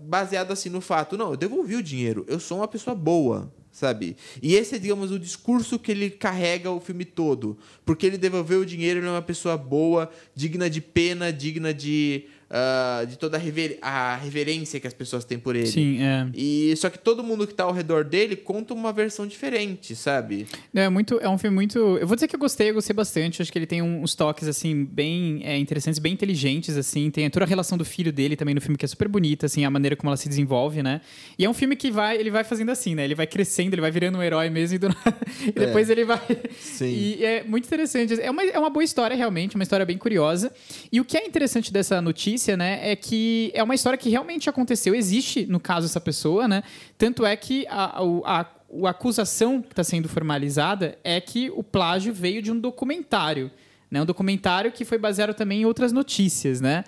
baseado 0.00 0.52
assim 0.52 0.68
no 0.68 0.80
fato, 0.80 1.16
não, 1.16 1.30
eu 1.32 1.36
devolvi 1.36 1.74
o 1.76 1.82
dinheiro, 1.82 2.24
eu 2.28 2.38
sou 2.38 2.58
uma 2.58 2.68
pessoa 2.68 2.94
boa. 2.94 3.52
Sabe? 3.72 4.16
E 4.40 4.54
esse 4.54 4.76
é, 4.76 4.78
digamos, 4.78 5.10
o 5.10 5.18
discurso 5.18 5.80
que 5.80 5.90
ele 5.90 6.08
carrega 6.08 6.70
o 6.70 6.78
filme 6.78 7.04
todo. 7.04 7.58
Porque 7.84 8.06
ele 8.06 8.16
devolveu 8.16 8.60
o 8.60 8.64
dinheiro, 8.64 9.00
ele 9.00 9.08
é 9.08 9.10
uma 9.10 9.20
pessoa 9.20 9.56
boa, 9.56 10.08
digna 10.32 10.70
de 10.70 10.80
pena, 10.80 11.32
digna 11.32 11.74
de, 11.74 12.28
ah, 12.50 13.04
de 13.08 13.16
toda 13.18 13.36
a, 13.36 13.40
rever- 13.40 13.78
a 13.82 14.16
reverência 14.16 14.78
que 14.80 14.86
as 14.86 14.94
pessoas 14.94 15.24
têm 15.24 15.38
por 15.38 15.56
ele. 15.56 15.66
Sim, 15.66 16.02
é. 16.02 16.26
E 16.34 16.74
só 16.76 16.88
que 16.90 16.98
todo 16.98 17.22
mundo 17.22 17.46
que 17.46 17.54
tá 17.54 17.64
ao 17.64 17.72
redor 17.72 18.04
dele 18.04 18.36
conta 18.36 18.74
uma 18.74 18.92
versão 18.92 19.26
diferente, 19.26 19.94
sabe? 19.96 20.46
É 20.74 20.88
muito, 20.88 21.18
é 21.20 21.28
um 21.28 21.38
filme 21.38 21.54
muito. 21.54 21.78
Eu 21.78 22.06
vou 22.06 22.16
dizer 22.16 22.28
que 22.28 22.36
eu 22.36 22.40
gostei, 22.40 22.70
eu 22.70 22.74
gostei 22.74 22.94
bastante. 22.94 23.42
Acho 23.42 23.52
que 23.52 23.58
ele 23.58 23.66
tem 23.66 23.82
uns 23.82 24.14
toques 24.14 24.46
assim 24.48 24.84
bem 24.84 25.40
é, 25.44 25.56
interessantes, 25.58 25.98
bem 25.98 26.12
inteligentes 26.12 26.76
assim. 26.76 27.10
Tem 27.10 27.28
toda 27.30 27.44
a 27.44 27.48
relação 27.48 27.76
do 27.78 27.84
filho 27.84 28.12
dele 28.12 28.36
também 28.36 28.54
no 28.54 28.60
filme 28.60 28.76
que 28.76 28.84
é 28.84 28.88
super 28.88 29.08
bonita, 29.08 29.46
assim, 29.46 29.64
a 29.64 29.70
maneira 29.70 29.96
como 29.96 30.10
ela 30.10 30.16
se 30.16 30.28
desenvolve, 30.28 30.82
né? 30.82 31.00
E 31.38 31.44
é 31.44 31.50
um 31.50 31.54
filme 31.54 31.76
que 31.76 31.90
vai, 31.90 32.16
ele 32.16 32.30
vai 32.30 32.44
fazendo 32.44 32.70
assim, 32.70 32.94
né? 32.94 33.04
Ele 33.04 33.14
vai 33.14 33.26
crescendo, 33.26 33.74
ele 33.74 33.80
vai 33.80 33.90
virando 33.90 34.18
um 34.18 34.22
herói 34.22 34.50
mesmo 34.50 34.76
e, 34.76 34.78
do 34.78 34.88
e 35.46 35.52
depois 35.52 35.88
ele 35.90 36.04
vai. 36.04 36.20
Sim. 36.60 36.86
E 36.86 37.24
é 37.24 37.42
muito 37.44 37.66
interessante. 37.66 38.20
É 38.20 38.30
uma, 38.30 38.42
é 38.44 38.58
uma 38.58 38.70
boa 38.70 38.84
história 38.84 39.16
realmente, 39.16 39.54
uma 39.54 39.62
história 39.62 39.84
bem 39.86 39.96
curiosa. 39.98 40.52
E 40.90 41.00
o 41.00 41.04
que 41.04 41.16
é 41.16 41.26
interessante 41.26 41.72
dessa 41.72 42.00
notícia, 42.00 42.33
né, 42.56 42.80
é 42.90 42.96
que 42.96 43.50
é 43.54 43.62
uma 43.62 43.74
história 43.74 43.98
que 43.98 44.08
realmente 44.10 44.48
aconteceu. 44.48 44.94
Existe 44.94 45.46
no 45.46 45.60
caso 45.60 45.86
essa 45.86 46.00
pessoa, 46.00 46.46
né? 46.48 46.62
Tanto 46.98 47.24
é 47.24 47.36
que 47.36 47.66
a, 47.68 48.02
a, 48.02 48.40
a 48.40 48.90
acusação 48.90 49.62
que 49.62 49.72
está 49.72 49.84
sendo 49.84 50.08
formalizada 50.08 50.98
é 51.04 51.20
que 51.20 51.50
o 51.50 51.62
plágio 51.62 52.12
veio 52.12 52.42
de 52.42 52.50
um 52.50 52.58
documentário. 52.58 53.50
Né? 53.90 54.02
Um 54.02 54.06
documentário 54.06 54.72
que 54.72 54.84
foi 54.84 54.98
baseado 54.98 55.34
também 55.34 55.62
em 55.62 55.64
outras 55.64 55.92
notícias, 55.92 56.60
né? 56.60 56.84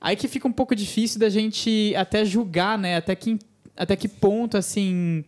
Aí 0.00 0.16
que 0.16 0.26
fica 0.26 0.48
um 0.48 0.52
pouco 0.52 0.74
difícil 0.74 1.20
da 1.20 1.28
gente 1.28 1.94
até 1.94 2.24
julgar, 2.24 2.78
né? 2.78 2.96
Até 2.96 3.14
que, 3.14 3.38
até 3.82 3.96
que 3.96 4.06
ponto, 4.08 4.56
assim, 4.58 5.24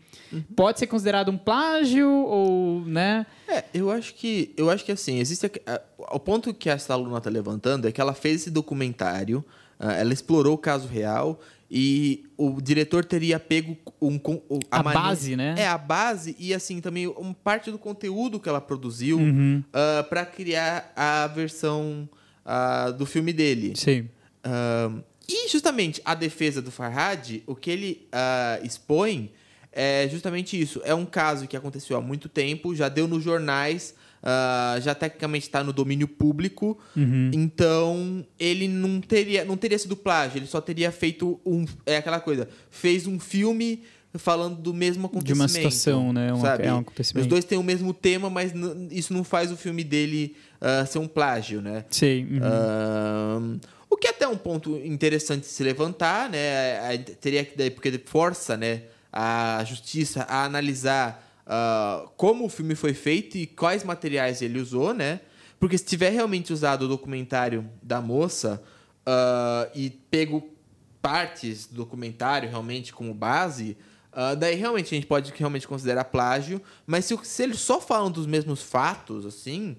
pode 0.54 0.78
ser 0.78 0.86
considerado 0.86 1.30
um 1.30 1.38
plágio 1.38 2.08
ou, 2.08 2.82
né? 2.84 3.24
É, 3.48 3.64
eu 3.72 3.90
acho 3.90 4.14
que 4.14 4.52
eu 4.56 4.68
acho 4.70 4.84
que 4.84 4.92
assim, 4.92 5.18
existe 5.18 5.46
a- 5.66 5.74
a- 5.74 6.14
o 6.16 6.20
ponto 6.20 6.52
que 6.52 6.68
essa 6.68 6.92
aluna 6.92 7.20
tá 7.20 7.30
levantando 7.30 7.88
é 7.88 7.92
que 7.92 8.00
ela 8.00 8.12
fez 8.14 8.42
esse 8.42 8.50
documentário, 8.50 9.44
ah, 9.80 9.94
ela 9.94 10.12
explorou 10.12 10.54
o 10.54 10.58
caso 10.58 10.86
real 10.86 11.40
e 11.70 12.24
o 12.36 12.60
diretor 12.60 13.02
teria 13.04 13.40
pego 13.40 13.74
um, 14.00 14.16
o- 14.48 14.58
A 14.70 14.82
mane- 14.82 14.94
base, 14.94 15.34
né? 15.36 15.54
É 15.56 15.66
a 15.66 15.78
base 15.78 16.36
e 16.38 16.52
assim 16.52 16.80
também 16.80 17.06
um 17.08 17.32
parte 17.32 17.70
do 17.70 17.78
conteúdo 17.78 18.38
que 18.38 18.48
ela 18.48 18.60
produziu 18.60 19.16
Uhum. 19.18 19.64
para 20.10 20.26
criar 20.26 20.92
a 20.94 21.26
versão 21.28 22.06
ah, 22.44 22.90
do 22.90 23.06
filme 23.06 23.32
dele. 23.32 23.72
Sim. 23.76 24.08
Ahn, 24.44 25.00
e 25.28 25.48
justamente 25.48 26.00
a 26.04 26.14
defesa 26.14 26.60
do 26.60 26.70
Farhad, 26.70 27.42
o 27.46 27.54
que 27.54 27.70
ele 27.70 28.06
ah, 28.12 28.58
expõe 28.62 29.30
é 29.72 30.08
justamente 30.10 30.60
isso. 30.60 30.80
É 30.84 30.94
um 30.94 31.06
caso 31.06 31.46
que 31.46 31.56
aconteceu 31.56 31.96
há 31.96 32.00
muito 32.00 32.28
tempo, 32.28 32.74
já 32.74 32.88
deu 32.88 33.08
nos 33.08 33.22
jornais, 33.22 33.94
ah, 34.22 34.76
já 34.80 34.94
tecnicamente 34.94 35.46
está 35.46 35.64
no 35.64 35.72
domínio 35.72 36.06
público. 36.06 36.78
Então 37.32 38.24
ele 38.38 38.68
não 38.68 39.00
teria, 39.00 39.44
não 39.44 39.56
teria 39.56 39.78
sido 39.78 39.96
plágio, 39.96 40.38
ele 40.38 40.46
só 40.46 40.60
teria 40.60 40.92
feito 40.92 41.40
um. 41.44 41.64
É 41.86 41.96
aquela 41.96 42.20
coisa, 42.20 42.48
fez 42.70 43.06
um 43.06 43.18
filme 43.18 43.82
falando 44.14 44.56
do 44.56 44.74
mesmo 44.74 45.02
De 45.02 45.06
acontecimento. 45.06 45.40
uma 45.40 45.48
situação, 45.48 46.12
né? 46.12 46.32
Um, 46.34 46.40
sabe? 46.40 46.66
é 46.66 46.74
um 46.74 46.80
acontecimento. 46.80 47.24
Os 47.24 47.26
dois 47.26 47.44
têm 47.44 47.56
o 47.56 47.62
mesmo 47.62 47.94
tema, 47.94 48.28
mas 48.28 48.52
isso 48.90 49.14
não 49.14 49.24
faz 49.24 49.50
o 49.50 49.56
filme 49.56 49.82
dele 49.82 50.36
ah, 50.60 50.84
ser 50.84 50.98
um 50.98 51.08
plágio, 51.08 51.62
né? 51.62 51.84
Sei. 51.88 52.24
uhum. 52.24 53.58
Que 54.02 54.08
é 54.08 54.10
até 54.10 54.26
um 54.26 54.36
ponto 54.36 54.76
interessante 54.78 55.42
de 55.42 55.46
se 55.46 55.62
levantar, 55.62 56.28
né? 56.28 56.98
Teria 57.20 57.44
que 57.44 57.56
daí, 57.56 57.70
porque 57.70 57.96
força, 58.04 58.56
né, 58.56 58.82
a 59.12 59.62
justiça 59.64 60.24
a 60.28 60.42
analisar 60.42 61.24
ah, 61.46 62.08
como 62.16 62.46
o 62.46 62.48
filme 62.48 62.74
foi 62.74 62.94
feito 62.94 63.38
e 63.38 63.46
quais 63.46 63.84
materiais 63.84 64.42
ele 64.42 64.58
usou, 64.58 64.92
né? 64.92 65.20
Porque 65.60 65.78
se 65.78 65.84
tiver 65.84 66.10
realmente 66.10 66.52
usado 66.52 66.86
o 66.86 66.88
documentário 66.88 67.64
da 67.80 68.00
moça 68.00 68.60
ah, 69.06 69.68
e 69.72 69.88
pego 69.88 70.50
partes 71.00 71.68
do 71.68 71.76
documentário 71.76 72.48
realmente 72.48 72.92
como 72.92 73.14
base, 73.14 73.76
ah, 74.12 74.34
daí 74.34 74.56
realmente 74.56 74.86
a 74.86 74.96
gente 74.96 75.06
pode 75.06 75.32
realmente 75.36 75.68
considerar 75.68 76.06
plágio. 76.06 76.60
Mas 76.84 77.04
se, 77.04 77.16
se 77.22 77.44
eles 77.44 77.60
só 77.60 77.80
falam 77.80 78.10
dos 78.10 78.26
mesmos 78.26 78.64
fatos, 78.64 79.24
assim, 79.24 79.76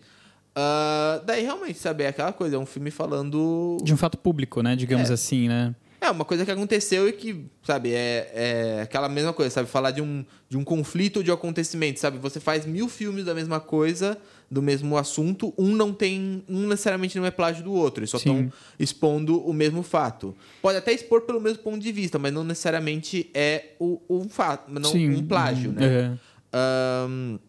ah, 0.56 1.22
daí 1.26 1.44
realmente, 1.44 1.80
sabe, 1.80 2.04
é 2.04 2.08
aquela 2.08 2.32
coisa, 2.34 2.56
é 2.56 2.60
um 2.60 2.66
filme 2.66 2.92
falando. 2.92 3.78
De 3.84 3.94
um 3.94 3.98
fato 3.98 4.18
público, 4.18 4.62
né? 4.62 4.76
Digamos 4.76 5.10
É. 5.10 5.14
assim, 5.14 5.48
né? 5.48 5.74
É, 6.00 6.12
uma 6.12 6.26
coisa 6.26 6.44
que 6.44 6.52
aconteceu 6.52 7.08
e 7.08 7.14
que, 7.14 7.46
sabe, 7.64 7.94
é, 7.94 8.30
é 8.36 8.82
aquela 8.82 9.08
mesma 9.08 9.32
coisa, 9.32 9.50
sabe? 9.50 9.70
Falar 9.70 9.92
de 9.92 10.02
um, 10.02 10.26
de 10.50 10.58
um 10.58 10.64
conflito 10.64 11.18
ou 11.18 11.24
de 11.24 11.32
um 11.32 11.34
acontecimento, 11.34 11.98
sabe? 11.98 12.18
Você 12.18 12.42
faz 12.42 12.66
mil 12.66 12.90
filmes 12.90 13.24
da 13.24 13.34
mesma 13.34 13.62
coisa, 13.62 14.18
do 14.52 14.62
mesmo 14.62 14.98
assunto, 14.98 15.54
um 15.58 15.74
não 15.74 15.94
tem. 15.94 16.44
Um 16.50 16.68
necessariamente 16.68 17.18
não 17.18 17.26
é 17.26 17.32
plágio 17.32 17.64
do 17.64 17.72
outro, 17.72 18.02
eles 18.02 18.10
só 18.10 18.18
estão 18.18 18.52
expondo 18.78 19.40
o 19.48 19.54
mesmo 19.54 19.82
fato. 19.82 20.36
Pode 20.62 20.78
até 20.78 20.92
expor 20.92 21.22
pelo 21.22 21.40
mesmo 21.40 21.60
ponto 21.64 21.80
de 21.80 21.92
vista, 21.94 22.20
mas 22.20 22.34
não 22.34 22.44
necessariamente 22.44 23.30
é 23.34 23.70
o, 23.80 24.02
o 24.10 24.28
fato, 24.28 24.70
não 24.74 24.92
Sim. 24.92 25.10
um 25.10 25.26
plágio, 25.26 25.72
né? 25.72 26.10
Uhum. 26.10 26.18
Ahn, 26.52 27.40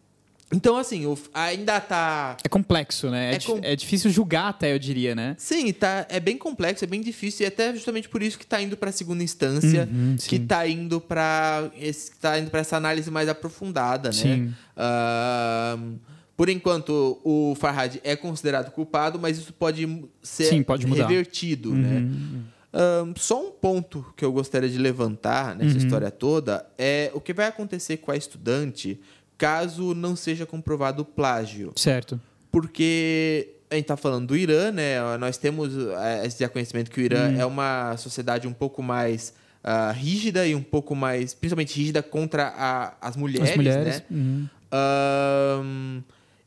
então, 0.53 0.77
assim, 0.77 1.05
o- 1.05 1.17
ainda 1.33 1.79
tá. 1.81 2.37
É 2.43 2.47
complexo, 2.47 3.09
né? 3.09 3.31
É, 3.31 3.35
É 3.35 3.39
com- 3.39 3.59
é 3.63 3.75
difícil 3.75 4.09
julgar 4.11 4.49
até, 4.49 4.73
eu 4.73 4.79
diria, 4.79 5.15
né? 5.15 5.35
Sim, 5.39 5.73
tá, 5.73 6.05
é 6.09 6.19
bem 6.19 6.37
complexo, 6.37 6.83
é 6.83 6.87
bem 6.87 7.01
difícil, 7.01 7.43
e 7.43 7.47
até 7.47 7.73
justamente 7.73 8.07
por 8.07 8.21
isso 8.21 8.37
que 8.37 8.45
tá 8.45 8.61
indo 8.61 8.77
pra 8.77 8.91
segunda 8.91 9.23
instância, 9.23 9.89
Uhum, 9.91 10.15
que 10.17 10.37
sim. 10.37 10.45
tá 10.45 10.67
indo 10.67 11.01
pra. 11.01 11.69
esse- 11.77 12.11
tá 12.19 12.37
indo 12.39 12.49
para 12.51 12.59
essa 12.61 12.77
análise 12.77 13.09
mais 13.09 13.27
aprofundada, 13.27 14.09
né? 14.09 14.13
Sim. 14.13 14.53
Ahn, 14.77 15.95
por 16.37 16.49
enquanto, 16.49 17.19
o 17.23 17.55
Farhad 17.55 17.97
é 18.03 18.15
considerado 18.15 18.71
culpado, 18.71 19.17
mas 19.19 19.37
isso 19.37 19.53
pode 19.53 20.05
ser 20.21 20.45
Sim, 20.45 20.63
pode 20.63 20.85
mudar. 20.85 21.07
revertido, 21.07 21.71
Uhum. 21.71 21.77
né? 21.77 22.07
Ahn, 22.73 23.13
só 23.15 23.41
um 23.41 23.51
ponto 23.51 24.05
que 24.17 24.25
eu 24.25 24.31
gostaria 24.33 24.69
de 24.69 24.77
levantar 24.77 25.55
nessa 25.55 25.71
Uhum. 25.71 25.77
história 25.77 26.11
toda 26.11 26.65
é 26.77 27.09
o 27.13 27.21
que 27.21 27.33
vai 27.33 27.47
acontecer 27.47 27.97
com 27.97 28.11
a 28.11 28.17
estudante 28.17 28.99
caso 29.37 29.93
não 29.93 30.15
seja 30.15 30.45
comprovado 30.45 31.01
o 31.01 31.05
plágio 31.05 31.71
Certo. 31.75 32.19
porque 32.51 33.49
a 33.69 33.75
gente 33.75 33.85
tá 33.85 33.97
falando 33.97 34.27
do 34.27 34.37
Irã, 34.37 34.71
né? 34.71 34.95
Nós 35.17 35.37
temos 35.37 35.73
eh, 35.75 36.25
esse 36.25 36.47
conhecimento 36.49 36.89
que 36.91 37.01
o 37.01 37.03
Irã 37.03 37.29
Hum. 37.29 37.39
é 37.41 37.45
uma 37.45 37.97
sociedade 37.97 38.47
um 38.47 38.53
pouco 38.53 38.81
mais 38.83 39.33
ah, 39.63 39.91
rígida 39.91 40.45
e 40.45 40.53
um 40.53 40.61
pouco 40.61 40.95
mais, 40.95 41.33
principalmente 41.33 41.75
rígida 41.75 42.03
contra 42.03 42.53
a- 42.55 42.93
as 43.01 43.15
mulheres, 43.17 43.49
As 43.49 43.55
mulheres. 43.55 43.85
né? 43.85 44.03
uhum. 44.11 44.47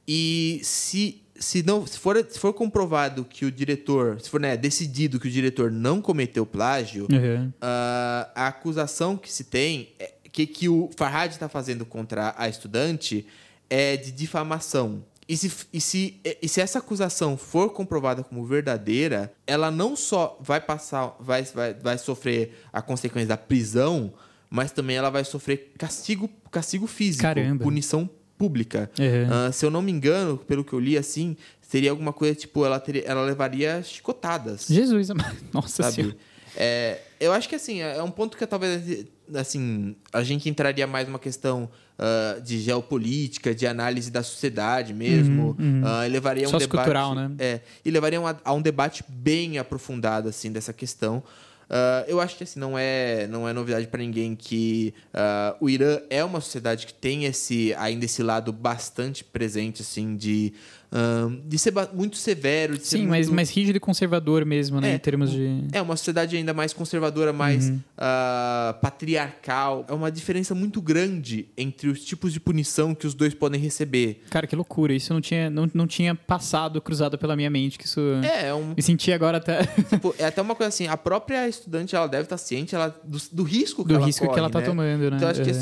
E 0.07 0.61
se, 0.63 1.21
se 1.39 1.63
não 1.63 1.87
se 1.87 1.99
for, 1.99 2.25
se 2.31 2.39
for 2.39 2.53
comprovado 2.55 3.25
que 3.25 3.45
o 3.45 3.53
diretor, 3.53 4.21
se 4.21 4.31
for 4.31 4.41
né, 4.41 4.57
decidido 4.57 5.21
que 5.21 5.29
o 5.29 5.31
diretor 5.31 5.71
não 5.71 6.01
cometeu 6.01 6.47
plágio, 6.47 7.07
Uhum. 7.13 7.53
ah, 7.61 8.31
a 8.35 8.47
acusação 8.47 9.17
que 9.17 9.31
se 9.31 9.45
tem, 9.45 9.91
é, 9.99 10.13
que, 10.39 10.47
que 10.47 10.69
o 10.69 10.89
Farhad 10.97 11.33
está 11.33 11.49
fazendo 11.49 11.85
contra 11.85 12.35
a 12.37 12.49
estudante, 12.49 13.27
é 13.69 13.97
de 13.97 14.13
difamação. 14.13 15.05
E 15.29 15.37
se, 15.37 15.53
e, 15.73 15.81
se, 15.81 16.21
e 16.41 16.49
se 16.49 16.61
essa 16.61 16.79
acusação 16.79 17.37
for 17.37 17.71
comprovada 17.71 18.23
como 18.23 18.45
verdadeira, 18.47 19.33
ela 19.47 19.71
não 19.71 19.97
só 19.97 20.39
vai 20.41 20.61
passar, 20.61 21.17
vai, 21.21 21.43
vai, 21.43 21.75
vai 21.75 21.99
sofrer 21.99 22.57
a 22.73 22.81
consequência 22.81 23.29
da 23.29 23.37
prisão, 23.37 24.13
mas 24.49 24.71
também 24.71 24.97
ela 24.97 25.11
vai 25.11 25.25
sofrer 25.25 25.73
castigo, 25.77 26.31
castigo 26.51 26.87
físico, 26.87 27.23
Caramba. 27.23 27.65
punição 27.65 28.09
pública. 28.39 28.91
Uhum. 28.99 29.47
Ah, 29.49 29.53
se 29.53 29.67
eu 29.67 29.71
não 29.71 29.83
me 29.83 29.91
engano, 29.91 30.39
pelo 30.39 30.65
que 30.65 30.73
eu 30.73 30.79
li 30.79 30.97
assim, 30.97 31.37
seria 31.61 31.91
alguma 31.91 32.13
coisa 32.13 32.35
tipo, 32.37 32.65
ela, 32.65 32.79
teria, 32.79 33.03
ela 33.05 33.23
levaria 33.23 33.83
chicotadas 33.83 34.67
Jesus, 34.69 35.09
nossa 35.53 35.83
sabe? 35.83 35.95
senhora. 35.95 36.17
É, 36.61 36.99
eu 37.21 37.33
acho 37.33 37.49
que 37.49 37.55
assim, 37.55 37.81
é 37.81 38.03
um 38.03 38.11
ponto 38.11 38.37
que 38.37 38.45
talvez 38.45 39.07
assim, 39.35 39.95
a 40.13 40.25
gente 40.25 40.49
entraria 40.49 40.87
mais 40.87 41.07
numa 41.07 41.19
questão 41.19 41.71
ah, 41.99 42.39
de 42.41 42.61
geopolítica, 42.61 43.53
de 43.53 43.67
análise 43.67 44.11
da 44.11 44.23
sociedade 44.23 44.95
mesmo. 44.95 45.57
ah, 45.85 46.07
e 46.07 46.11
levaria 46.11 46.47
a 46.47 46.49
um 46.49 46.53
debate. 46.53 46.65
Sociocultural, 46.65 47.15
né? 47.15 47.31
É, 47.39 47.61
e 47.85 47.91
levaria 47.91 48.21
a, 48.21 48.37
a 48.45 48.53
um 48.53 48.63
debate 48.63 49.05
bem 49.09 49.59
aprofundado 49.59 50.29
assim 50.29 50.53
dessa 50.53 50.73
questão. 50.73 51.23
Ah, 51.69 52.05
eu 52.07 52.21
acho 52.21 52.37
que 52.37 52.45
assim 52.45 52.59
não 52.59 52.79
é 52.79 53.27
não 53.27 53.49
é 53.49 53.53
novidade 53.53 53.87
para 53.89 54.01
ninguém 54.01 54.35
que 54.35 54.95
ah, 55.13 55.57
o 55.61 55.69
Irã 55.69 56.01
é 56.09 56.25
uma 56.25 56.41
sociedade 56.41 56.87
que 56.87 56.95
tem 56.95 57.25
esse 57.25 57.75
ainda 57.75 58.05
esse 58.05 58.23
lado 58.23 58.53
bastante 58.53 59.25
presente 59.25 59.83
assim 59.83 60.17
de 60.17 60.55
ah, 60.91 61.29
de 61.47 61.59
ser 61.59 61.73
muito 61.93 62.17
severo, 62.17 62.79
de 62.79 62.87
ser 62.87 62.99
Sim, 62.99 63.07
mas 63.07 63.27
muito- 63.27 63.37
mais 63.37 63.51
rígido 63.51 63.77
e 63.77 63.81
conservador 63.81 64.45
mesmo, 64.45 64.81
né? 64.81 64.93
É, 64.93 64.95
em 64.95 64.99
termos 64.99 65.31
de. 65.31 65.65
é 65.73 65.83
uma 65.83 65.97
sociedade 65.97 66.37
ainda 66.37 66.55
mais 66.55 66.73
conservadora, 66.73 67.33
mais 67.33 67.69
Uhum. 67.69 67.79
ah, 67.97 68.77
patriarcal. 68.81 69.85
É 69.89 69.93
uma 69.93 70.11
diferença 70.11 70.55
muito 70.55 70.81
grande 70.81 71.47
entre 71.57 71.89
os 71.89 72.05
tipos 72.05 72.33
de 72.33 72.41
punição 72.41 72.95
que 72.95 73.07
os 73.07 73.15
dois 73.15 73.35
podem 73.35 73.61
receber. 73.61 74.23
Cara, 74.31 74.47
que 74.47 74.57
loucura. 74.57 74.93
Isso 74.95 75.13
não 75.13 75.21
tinha, 75.21 75.51
não, 75.51 75.69
não 75.75 75.87
tinha 75.87 76.15
passado, 76.15 76.81
cruzado 76.81 77.19
pela 77.19 77.37
minha 77.37 77.51
mente. 77.51 77.79
Que 77.79 77.85
isso. 77.87 78.01
É, 78.23 78.49
é, 78.49 78.55
um, 78.55 78.75
Me 78.77 78.83
senti 78.83 79.13
agora 79.13 79.39
até. 79.39 79.65
tipo, 79.91 80.15
é 80.19 80.25
até 80.27 80.41
uma 80.43 80.55
coisa 80.55 80.69
assim, 80.69 80.87
a 80.87 80.97
própria 80.97 81.49
estudante 81.49 81.95
ela 81.95 82.07
deve 82.07 82.25
estar 82.25 82.39
ciente 82.39 82.75
ela, 82.75 82.89
do, 83.05 83.19
do 83.33 83.43
risco 83.43 83.83
que 83.83 83.89
do 83.89 83.97
ela 83.97 84.07
risco 84.07 84.25
corre, 84.25 84.35
que 84.35 84.39
ela 84.41 84.51
tá 84.51 84.61
né? 84.61 84.65
tomando, 84.67 85.11
né? 85.11 85.17
Então 85.17 85.29
eu 85.29 85.33
acho 85.33 85.43
que 85.43 85.51
É. 85.51 85.53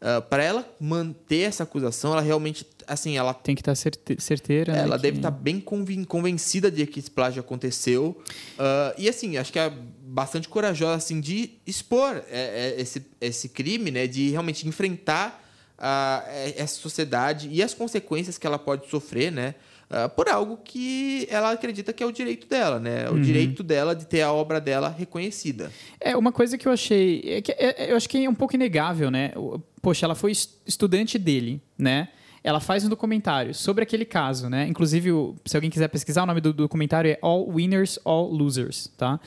assim, 0.00 0.20
para 0.30 0.42
ela 0.44 0.68
manter 0.80 1.40
essa 1.40 1.62
acusação, 1.64 2.12
ela 2.12 2.20
realmente, 2.22 2.66
assim, 2.86 3.16
ela 3.16 3.34
Tem 3.34 3.54
que 3.54 3.60
estar 3.60 3.74
certe- 3.74 4.16
certeira. 4.20 4.72
né, 4.72 4.82
ela 4.82 4.96
que- 4.96 5.02
deve 5.02 5.16
estar 5.18 5.30
bem 5.30 5.60
convin- 5.60 6.04
convencida 6.04 6.70
de 6.70 6.86
que 6.86 7.00
esse 7.00 7.10
plágio 7.10 7.40
aconteceu. 7.40 8.20
Ah, 8.58 8.94
e 8.96 9.08
assim, 9.08 9.36
acho 9.36 9.52
que 9.52 9.58
é 9.58 9.72
bastante 10.02 10.48
corajosa 10.48 10.94
assim, 10.94 11.20
de 11.20 11.50
expor 11.66 12.22
é, 12.30 12.74
é, 12.76 12.80
esse, 12.80 13.04
esse 13.20 13.48
crime, 13.48 13.90
né? 13.90 14.06
De 14.06 14.30
realmente 14.30 14.66
enfrentar 14.66 15.44
ah, 15.80 16.24
é- 16.26 16.54
essa 16.60 16.74
sociedade 16.74 17.48
e 17.52 17.62
as 17.62 17.72
consequências 17.72 18.36
que 18.36 18.44
ela 18.46 18.58
pode 18.58 18.88
sofrer, 18.90 19.30
né? 19.30 19.54
Ah, 19.90 20.08
por 20.08 20.28
algo 20.28 20.58
que 20.62 21.26
ela 21.30 21.50
acredita 21.52 21.92
que 21.92 22.02
é 22.02 22.06
o 22.06 22.12
direito 22.12 22.46
dela, 22.46 22.78
né? 22.78 23.08
O 23.08 23.14
Uhum. 23.14 23.22
direito 23.22 23.62
dela 23.62 23.94
de 23.94 24.06
ter 24.06 24.22
a 24.22 24.32
obra 24.32 24.60
dela 24.60 24.88
reconhecida. 24.88 25.70
É, 26.00 26.16
uma 26.16 26.30
coisa 26.32 26.56
que 26.58 26.66
eu 26.68 26.72
achei. 26.72 27.22
é 27.26 27.40
que- 27.40 27.52
é- 27.52 27.90
eu 27.92 27.96
acho 27.96 28.08
que 28.08 28.24
é 28.24 28.28
um 28.28 28.34
pouco 28.34 28.54
inegável, 28.54 29.10
né? 29.10 29.32
Poxa, 29.80 30.04
ela 30.06 30.14
foi 30.14 30.32
es- 30.32 30.60
estudante 30.66 31.18
dele, 31.18 31.60
né? 31.78 32.08
Ela 32.44 32.60
faz 32.60 32.84
um 32.84 32.88
documentário 32.88 33.52
sobre 33.54 33.82
aquele 33.82 34.04
caso, 34.04 34.48
né? 34.48 34.66
Inclusive, 34.68 35.10
se 35.44 35.56
alguém 35.56 35.68
quiser 35.70 35.88
pesquisar, 35.88 36.22
o 36.22 36.26
nome 36.26 36.40
do 36.40 36.52
documentário 36.52 37.10
é 37.10 37.18
All 37.20 37.48
Winners, 37.48 37.98
All 38.04 38.30
Losers, 38.30 38.88
tá? 38.96 39.18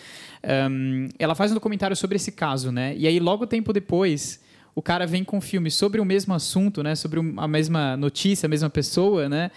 Ahn, 0.44 1.10
ela 1.20 1.36
faz 1.36 1.52
um 1.52 1.54
documentário 1.56 1.96
sobre 1.96 2.16
esse 2.16 2.32
caso, 2.32 2.72
né? 2.72 2.96
E 2.98 3.06
aí, 3.08 3.20
logo 3.20 3.46
tempo 3.46 3.74
depois, 3.74 4.40
o 4.74 4.82
cara 4.82 5.06
vem 5.06 5.24
com 5.24 5.38
um 5.38 5.42
filme 5.42 5.70
sobre 5.70 6.00
o 6.00 6.06
mesmo 6.06 6.34
assunto, 6.34 6.82
né? 6.82 6.96
Sobre 6.96 7.20
um- 7.20 7.34
a 7.40 7.48
mesma 7.48 7.98
notícia, 7.98 8.48
a 8.48 8.50
mesma 8.50 8.70
pessoa, 8.70 9.28
né? 9.28 9.52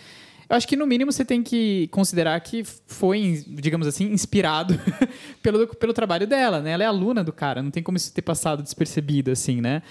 Eu 0.48 0.56
acho 0.56 0.68
que 0.68 0.76
no 0.76 0.86
mínimo 0.86 1.10
você 1.12 1.24
tem 1.24 1.42
que 1.42 1.88
considerar 1.90 2.38
que 2.40 2.62
foi, 2.86 3.44
digamos 3.48 3.86
assim, 3.86 4.12
inspirado 4.12 4.78
pelo, 5.42 5.66
pelo 5.68 5.92
trabalho 5.92 6.26
dela, 6.26 6.60
né? 6.60 6.72
Ela 6.72 6.84
é 6.84 6.86
aluna 6.86 7.24
do 7.24 7.32
cara, 7.32 7.62
não 7.62 7.70
tem 7.70 7.82
como 7.82 7.96
isso 7.96 8.12
ter 8.12 8.22
passado 8.22 8.62
despercebido, 8.62 9.30
assim, 9.30 9.60
né? 9.60 9.82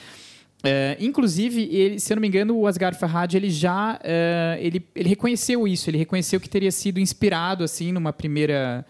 É, 0.66 0.96
inclusive, 1.00 1.62
ele, 1.76 2.00
se 2.00 2.14
eu 2.14 2.16
não 2.16 2.22
me 2.22 2.28
engano, 2.28 2.56
o 2.58 2.66
Asghar 2.68 2.96
Farhad 2.98 3.34
ele 3.36 3.50
já 3.50 4.00
é, 4.02 4.58
ele, 4.62 4.88
ele 4.96 5.10
reconheceu 5.10 5.68
isso, 5.68 5.90
ele 5.90 5.98
reconheceu 5.98 6.40
que 6.40 6.48
teria 6.48 6.72
sido 6.72 7.02
inspirado 7.02 7.66
assim 7.66 7.92
numa 7.92 8.14
primeira, 8.14 8.86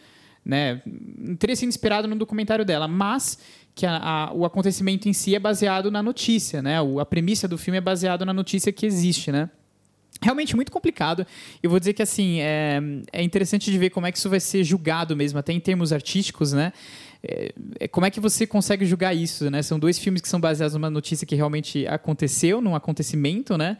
né, 0.45 0.83
teria 1.39 1.55
sido 1.55 1.69
inspirado 1.69 2.07
no 2.07 2.15
documentário 2.15 2.63
dela, 2.63 2.87
mas 2.87 3.39
que 3.73 3.87
a- 3.87 3.97
a- 3.97 4.33
o 4.33 4.45
acontecimento 4.45 5.09
em 5.09 5.13
si 5.13 5.33
é 5.33 5.39
baseado 5.39 5.89
na 5.89 6.03
notícia, 6.03 6.61
né? 6.61 6.79
O- 6.79 6.99
a 6.99 7.05
premissa 7.07 7.47
do 7.47 7.57
filme 7.57 7.79
é 7.79 7.81
baseado 7.81 8.23
na 8.23 8.33
notícia 8.33 8.71
que 8.71 8.85
existe, 8.85 9.31
né? 9.31 9.49
Realmente 10.21 10.55
muito 10.55 10.71
complicado. 10.71 11.25
Eu 11.61 11.69
vou 11.69 11.79
dizer 11.79 11.93
que 11.93 12.01
assim 12.01 12.39
é, 12.39 12.79
é 13.11 13.23
interessante 13.23 13.71
de 13.71 13.77
ver 13.77 13.89
como 13.89 14.05
é 14.05 14.11
que 14.11 14.17
isso 14.17 14.29
vai 14.29 14.39
ser 14.39 14.63
julgado 14.63 15.15
mesmo, 15.15 15.39
até 15.39 15.53
em 15.53 15.59
termos 15.59 15.91
artísticos, 15.91 16.53
né? 16.53 16.73
É, 17.25 17.53
é, 17.79 17.87
como 17.87 18.05
é 18.05 18.11
que 18.11 18.19
você 18.19 18.45
consegue 18.45 18.85
julgar 18.85 19.15
isso, 19.15 19.49
né? 19.49 19.61
São 19.61 19.79
dois 19.79 19.97
filmes 19.97 20.21
que 20.21 20.27
são 20.27 20.41
baseados 20.41 20.73
numa 20.73 20.89
notícia 20.89 21.25
que 21.25 21.35
realmente 21.35 21.87
aconteceu, 21.87 22.59
num 22.59 22.75
acontecimento, 22.75 23.57
né? 23.57 23.77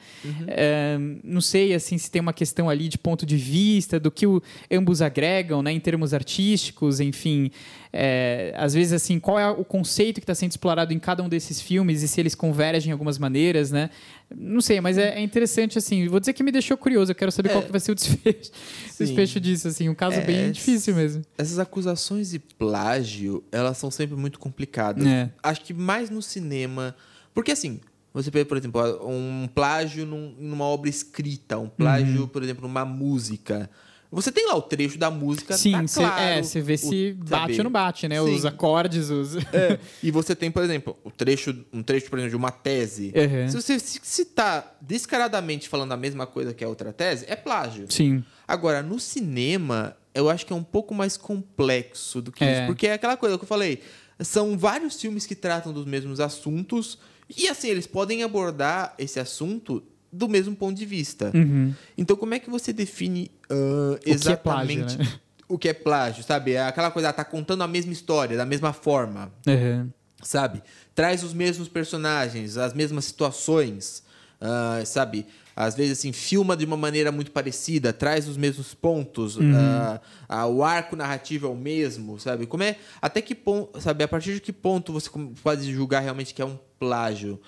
É, 0.48 0.98
não 1.24 1.42
sei 1.42 1.74
assim 1.74 1.98
se 1.98 2.10
tem 2.10 2.22
uma 2.22 2.32
questão 2.32 2.70
ali 2.70 2.88
de 2.88 2.98
ponto 2.98 3.26
de 3.26 3.36
vista, 3.36 4.00
do 4.00 4.10
que 4.10 4.26
o, 4.26 4.42
ambos 4.72 5.02
agregam, 5.02 5.62
né? 5.62 5.74
Em 5.74 5.80
termos 5.80 6.14
artísticos, 6.14 7.02
enfim. 7.02 7.52
É, 7.96 8.52
às 8.58 8.74
vezes 8.74 8.92
assim, 8.92 9.20
qual 9.20 9.38
é 9.38 9.48
o 9.48 9.64
conceito 9.64 10.16
que 10.16 10.24
está 10.24 10.34
sendo 10.34 10.50
explorado 10.50 10.92
em 10.92 10.98
cada 10.98 11.22
um 11.22 11.30
desses 11.30 11.62
filmes 11.62 12.02
e 12.02 12.08
se 12.08 12.20
eles 12.20 12.34
convergem 12.34 12.90
em 12.90 12.92
algumas 12.92 13.20
maneiras, 13.20 13.70
né? 13.70 13.92
Não 14.36 14.62
sei, 14.62 14.82
mas 14.82 14.98
é, 14.98 15.20
é 15.20 15.22
interessante 15.22 15.78
assim. 15.78 16.08
Vou 16.08 16.20
dizer 16.20 16.34
que 16.34 16.42
me 16.42 16.52
deixou 16.52 16.76
curioso. 16.76 17.12
Eu 17.12 17.16
quero 17.16 17.32
saber 17.32 17.50
É. 17.50 17.52
qual 17.52 17.64
que 17.64 17.72
vai 17.72 17.80
ser 17.80 17.92
o 17.92 17.96
desfecho, 17.96 18.50
Sim. 18.90 18.98
desfecho 19.06 19.40
disso, 19.40 19.68
assim, 19.68 19.90
um 19.90 19.94
caso 19.94 20.18
É, 20.18 20.22
bem 20.22 20.52
difícil 20.52 20.96
mesmo. 20.96 21.22
Essas 21.38 21.60
acusações 21.60 22.32
de 22.32 22.40
plágio, 22.40 23.44
elas 23.52 23.78
são 23.78 23.92
sempre 23.92 24.16
muito 24.16 24.40
complicadas. 24.40 25.06
É. 25.06 25.30
Acho 25.44 25.62
que 25.62 25.74
mais 25.74 26.10
no 26.10 26.22
cinema. 26.24 26.96
Porque 27.32 27.52
assim, 27.52 27.80
você 28.12 28.32
pega, 28.32 28.46
por 28.46 28.58
exemplo, 28.58 28.82
um 29.08 29.48
plágio 29.54 30.04
num- 30.06 30.34
numa 30.40 30.66
obra 30.66 30.90
escrita, 30.90 31.60
um 31.60 31.70
plágio, 31.70 32.22
Uhum. 32.22 32.28
por 32.28 32.42
exemplo, 32.42 32.68
numa 32.68 32.84
música. 32.86 33.70
Você 34.14 34.32
tem 34.32 34.46
lá 34.48 34.56
o 34.56 34.62
trecho 34.62 34.98
da 34.98 35.10
música, 35.12 35.58
Sim, 35.58 35.72
tá 35.74 35.88
cê- 35.88 36.00
claro. 36.02 36.22
é, 36.22 36.44
você 36.44 36.62
vê 36.62 36.78
se 36.78 37.18
o- 37.20 37.24
bate 37.26 37.30
sabe? 37.54 37.58
ou 37.58 37.64
não 37.64 37.72
bate, 37.72 38.08
né? 38.08 38.16
Sim. 38.24 38.36
Os 38.36 38.46
acordes, 38.46 39.10
os. 39.10 39.36
É, 39.54 39.80
e 40.04 40.12
você 40.12 40.36
tem, 40.36 40.50
por 40.52 40.64
exemplo, 40.64 40.96
o 41.04 41.10
trecho, 41.12 41.56
um 41.74 41.82
trecho, 41.84 42.10
por 42.10 42.20
exemplo, 42.20 42.30
de 42.32 42.36
uma 42.36 42.52
tese. 42.52 43.12
Uhum. 43.16 43.50
Se 43.50 43.56
você 43.62 43.80
se, 43.80 44.00
se 44.04 44.26
tá 44.26 44.74
descaradamente 44.82 45.68
falando 45.68 45.92
a 45.92 45.98
mesma 45.98 46.26
coisa 46.28 46.54
que 46.54 46.64
a 46.64 46.68
outra 46.70 46.94
tese, 46.94 47.26
é 47.28 47.36
plágio. 47.36 47.88
Sim. 47.90 48.24
Agora, 48.48 48.82
no 48.84 49.00
cinema, 49.00 49.98
eu 50.14 50.30
acho 50.30 50.46
que 50.46 50.54
é 50.54 50.56
um 50.56 50.64
pouco 50.64 50.94
mais 50.94 51.18
complexo 51.18 52.22
do 52.22 52.32
que 52.32 52.44
É. 52.44 52.58
isso. 52.60 52.66
Porque 52.68 52.88
é 52.88 52.94
aquela 52.94 53.18
coisa 53.18 53.38
que 53.38 53.44
eu 53.44 53.48
falei. 53.48 53.82
são 54.20 54.58
vários 54.58 55.02
filmes 55.02 55.26
que 55.26 55.36
tratam 55.36 55.74
dos 55.74 55.86
mesmos 55.86 56.20
assuntos. 56.20 57.00
E 57.36 57.48
assim, 57.48 57.68
eles 57.70 57.88
podem 57.88 58.22
abordar 58.24 58.94
esse 59.00 59.20
assunto 59.20 59.82
do 60.14 60.30
mesmo 60.30 60.56
ponto 60.56 60.78
de 60.78 60.86
vista. 60.86 61.32
Uhum. 61.34 61.74
Então, 61.98 62.16
como 62.16 62.34
é 62.36 62.40
que 62.40 62.50
você 62.50 62.72
define 62.72 63.32
uh, 63.50 63.98
que 64.00 64.12
é 64.12 64.14
exatamente 64.14 64.96
plágio, 64.98 65.14
né? 65.14 65.20
o 65.50 65.58
que 65.58 65.70
é 65.70 65.74
plágio, 65.74 66.24
sabe? 66.24 66.54
É 66.54 66.62
aquela 66.62 66.92
coisa, 66.92 67.10
ah, 67.10 67.14
tá 67.14 67.26
contando 67.26 67.64
a 67.64 67.68
mesma 67.68 67.92
história, 67.92 68.38
da 68.38 68.46
mesma 68.46 68.72
forma, 68.72 69.32
Uhum. 69.48 69.90
sabe? 70.22 70.62
Traz 70.94 71.24
os 71.24 71.34
mesmos 71.34 71.68
personagens, 71.68 72.58
as 72.58 72.74
mesmas 72.74 73.06
situações, 73.06 74.04
ah, 74.40 74.82
sabe? 74.86 75.26
Às 75.56 75.76
vezes, 75.76 76.00
assim, 76.00 76.12
filma 76.12 76.58
de 76.58 76.66
uma 76.66 76.76
maneira 76.78 77.12
muito 77.12 77.32
parecida, 77.32 77.94
traz 77.94 78.28
os 78.28 78.38
mesmos 78.38 78.74
pontos, 78.74 79.38
ah, 79.56 80.02
ah, 80.28 80.48
o 80.48 80.64
arco 80.64 80.96
narrativo 80.96 81.46
é 81.48 81.50
o 81.50 81.56
mesmo, 81.56 82.20
sabe? 82.20 82.46
Como 82.48 82.64
é, 82.64 82.76
até 83.02 83.22
que 83.22 83.36
ponto, 83.36 83.80
sabe? 83.80 84.04
A 84.04 84.08
partir 84.08 84.34
de 84.36 84.40
que 84.42 84.52
ponto 84.54 84.92
você 84.92 85.10
pode 85.44 85.72
julgar 85.72 86.02
realmente 86.02 86.34
que 86.34 86.42
é 86.42 86.46
um 86.46 86.58
plágio? 86.80 87.40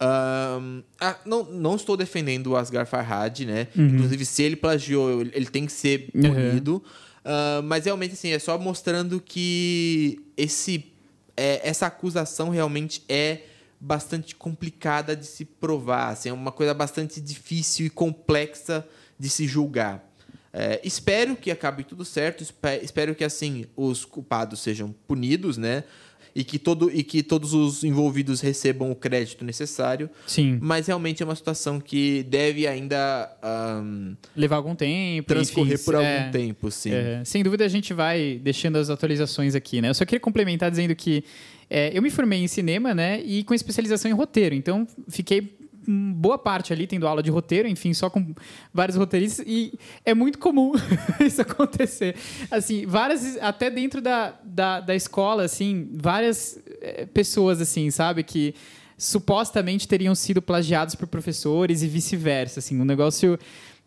Ahn, 0.00 0.82
ah, 1.00 1.16
não, 1.26 1.44
não 1.44 1.76
estou 1.76 1.96
defendendo 1.96 2.48
o 2.48 2.56
Asghar 2.56 2.86
Farhad, 2.86 3.40
né? 3.44 3.68
Inclusive, 3.76 4.24
se 4.24 4.42
ele 4.42 4.56
plagiou, 4.56 5.20
ele 5.20 5.46
tem 5.46 5.66
que 5.66 5.72
ser 5.72 6.10
Uhum. 6.14 6.22
punido. 6.22 6.82
Ah, 7.24 7.60
mas 7.62 7.84
realmente, 7.84 8.14
assim, 8.14 8.30
é 8.30 8.38
só 8.38 8.56
mostrando 8.58 9.20
que 9.20 10.20
esse, 10.36 10.90
é, 11.36 11.60
essa 11.68 11.86
acusação 11.86 12.48
realmente 12.48 13.02
é 13.08 13.42
bastante 13.78 14.34
complicada 14.34 15.14
de 15.14 15.26
se 15.26 15.44
provar. 15.44 16.08
Assim, 16.10 16.30
é 16.30 16.32
uma 16.32 16.52
coisa 16.52 16.72
bastante 16.74 17.20
difícil 17.20 17.86
e 17.86 17.90
complexa 17.90 18.86
de 19.18 19.28
se 19.28 19.46
julgar. 19.46 20.06
É, 20.52 20.80
espero 20.82 21.36
que 21.36 21.50
acabe 21.50 21.84
tudo 21.84 22.04
certo. 22.04 22.42
espe- 22.42 22.80
Espero 22.82 23.14
que 23.14 23.22
assim 23.22 23.66
os 23.76 24.04
culpados 24.04 24.60
sejam 24.60 24.92
punidos, 25.06 25.56
né? 25.56 25.84
E 26.34 26.44
que, 26.44 26.58
todo, 26.58 26.90
e 26.92 27.02
que 27.02 27.22
todos 27.22 27.54
os 27.54 27.82
envolvidos 27.82 28.40
recebam 28.40 28.90
o 28.90 28.94
crédito 28.94 29.44
necessário. 29.44 30.08
Sim. 30.26 30.58
Mas 30.60 30.86
realmente 30.86 31.22
é 31.22 31.26
uma 31.26 31.34
situação 31.34 31.80
que 31.80 32.22
deve 32.24 32.66
ainda 32.66 33.30
ahn, 33.42 34.14
Levar 34.36 34.56
algum 34.56 34.74
tempo. 34.74 35.28
transcorrer 35.28 35.74
enfim, 35.74 35.84
por 35.84 35.94
algum 35.94 36.06
é, 36.06 36.30
tempo, 36.30 36.70
sim. 36.70 36.92
É, 36.92 37.22
sem 37.24 37.42
dúvida 37.42 37.64
a 37.64 37.68
gente 37.68 37.92
vai 37.92 38.40
deixando 38.42 38.76
as 38.76 38.90
atualizações 38.90 39.54
aqui, 39.54 39.80
né? 39.80 39.90
Eu 39.90 39.94
só 39.94 40.04
queria 40.04 40.20
complementar 40.20 40.70
dizendo 40.70 40.94
que 40.94 41.24
é, 41.68 41.96
eu 41.96 42.02
me 42.02 42.10
formei 42.10 42.42
em 42.42 42.48
cinema, 42.48 42.92
né? 42.92 43.20
E 43.22 43.44
com 43.44 43.54
especialização 43.54 44.10
em 44.10 44.14
roteiro. 44.14 44.54
Então, 44.54 44.86
fiquei 45.08 45.59
boa 45.86 46.38
parte 46.38 46.72
ali 46.72 46.86
tendo 46.86 47.06
aula 47.06 47.22
de 47.22 47.30
roteiro, 47.30 47.66
enfim, 47.68 47.94
só 47.94 48.10
com 48.10 48.34
vários 48.72 48.96
roteiristas. 48.96 49.44
E 49.48 49.72
é 50.04 50.14
muito 50.14 50.38
comum 50.38 50.72
isso 51.20 51.40
acontecer. 51.42 52.14
Assim, 52.50 52.86
várias... 52.86 53.36
Até 53.38 53.70
dentro 53.70 54.00
da, 54.00 54.34
da, 54.44 54.80
da 54.80 54.94
escola, 54.94 55.44
assim, 55.44 55.90
várias 55.94 56.58
é, 56.80 57.06
pessoas, 57.06 57.60
assim, 57.60 57.90
sabe? 57.90 58.22
Que 58.22 58.54
supostamente 58.96 59.88
teriam 59.88 60.14
sido 60.14 60.42
plagiados 60.42 60.94
por 60.94 61.06
professores 61.08 61.82
e 61.82 61.88
vice-versa, 61.88 62.60
assim. 62.60 62.80
Um 62.80 62.84
negócio... 62.84 63.38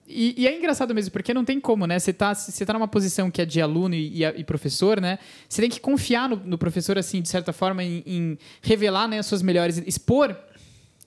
E, 0.05 0.35
e 0.38 0.47
é 0.47 0.57
engraçado 0.57 0.93
mesmo, 0.93 1.12
porque 1.12 1.33
não 1.33 1.45
tem 1.45 1.62
como, 1.62 1.88
né? 1.88 1.97
Você 1.97 2.12
tá, 2.12 2.35
você 2.35 2.65
tá 2.65 2.73
numa 2.73 2.89
posição 2.89 3.31
que 3.31 3.41
é 3.41 3.45
de 3.45 3.62
aluno 3.62 3.95
e, 3.95 4.21
e- 4.21 4.39
e 4.39 4.43
professor, 4.43 5.00
né? 5.00 5.17
Você 5.47 5.62
tem 5.62 5.69
que 5.69 5.79
confiar 5.79 6.27
no, 6.27 6.35
no 6.35 6.57
professor, 6.57 6.97
assim, 6.97 7.21
de 7.21 7.29
certa 7.29 7.53
forma, 7.53 7.81
em, 7.83 8.03
em 8.05 8.38
revelar 8.62 9.07
né, 9.07 9.19
as 9.19 9.25
suas 9.25 9.41
melhores... 9.41 9.77
Expor 9.88 10.35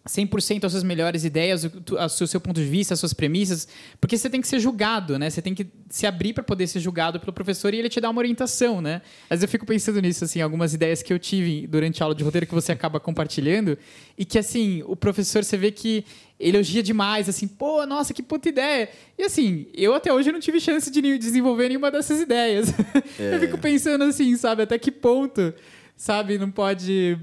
100% 0.06 0.64
as 0.64 0.72
suas 0.72 0.84
melhores 0.84 1.24
ideias, 1.24 1.64
o, 1.64 2.26
seu, 2.26 2.40
ponto 2.40 2.60
de 2.60 2.66
vista, 2.66 2.94
as 2.94 3.00
suas 3.00 3.12
premissas, 3.12 3.66
porque 4.00 4.16
você 4.16 4.30
tem 4.30 4.40
que 4.40 4.46
ser 4.48 4.60
julgado, 4.60 5.18
né? 5.18 5.28
Você 5.28 5.42
tem 5.42 5.54
que 5.54 5.66
se 5.90 6.06
abrir 6.06 6.32
para 6.32 6.44
poder 6.44 6.66
ser 6.66 6.80
julgado 6.80 7.18
pelo 7.18 7.32
professor 7.32 7.74
e 7.74 7.78
ele 7.78 7.88
te 7.88 8.00
dá 8.00 8.08
uma 8.08 8.20
orientação, 8.20 8.80
né? 8.80 9.02
Às 9.24 9.30
vezes 9.30 9.42
eu 9.42 9.48
fico 9.48 9.66
pensando 9.66 10.00
nisso, 10.00 10.24
assim, 10.24 10.40
algumas 10.40 10.72
ideias 10.72 11.02
que 11.02 11.12
eu 11.12 11.18
tive 11.18 11.66
durante 11.66 12.02
a 12.02 12.06
aula 12.06 12.14
de 12.14 12.22
roteiro 12.22 12.46
que 12.46 12.54
você 12.54 12.72
acaba 12.72 13.00
compartilhando 13.00 13.76
e 14.16 14.24
que, 14.24 14.38
assim, 14.38 14.82
o 14.86 14.94
professor, 14.94 15.44
você 15.44 15.56
vê 15.56 15.70
que 15.70 16.04
ele 16.38 16.56
elogia 16.56 16.82
demais, 16.82 17.28
assim, 17.28 17.48
pô, 17.48 17.84
nossa, 17.86 18.14
que 18.14 18.22
puta 18.22 18.48
ideia. 18.48 18.88
E, 19.18 19.24
assim, 19.24 19.66
eu 19.74 19.94
até 19.94 20.12
hoje 20.12 20.30
não 20.30 20.38
tive 20.40 20.60
chance 20.60 20.90
de 20.90 21.18
desenvolver 21.18 21.68
nenhuma 21.68 21.90
dessas 21.90 22.20
ideias. 22.20 22.68
eu 23.18 23.40
fico 23.40 23.58
pensando, 23.58 24.04
assim, 24.04 24.36
sabe, 24.36 24.62
até 24.62 24.78
que 24.78 24.92
ponto, 24.92 25.52
sabe, 25.96 26.38
não 26.38 26.50
pode... 26.50 27.18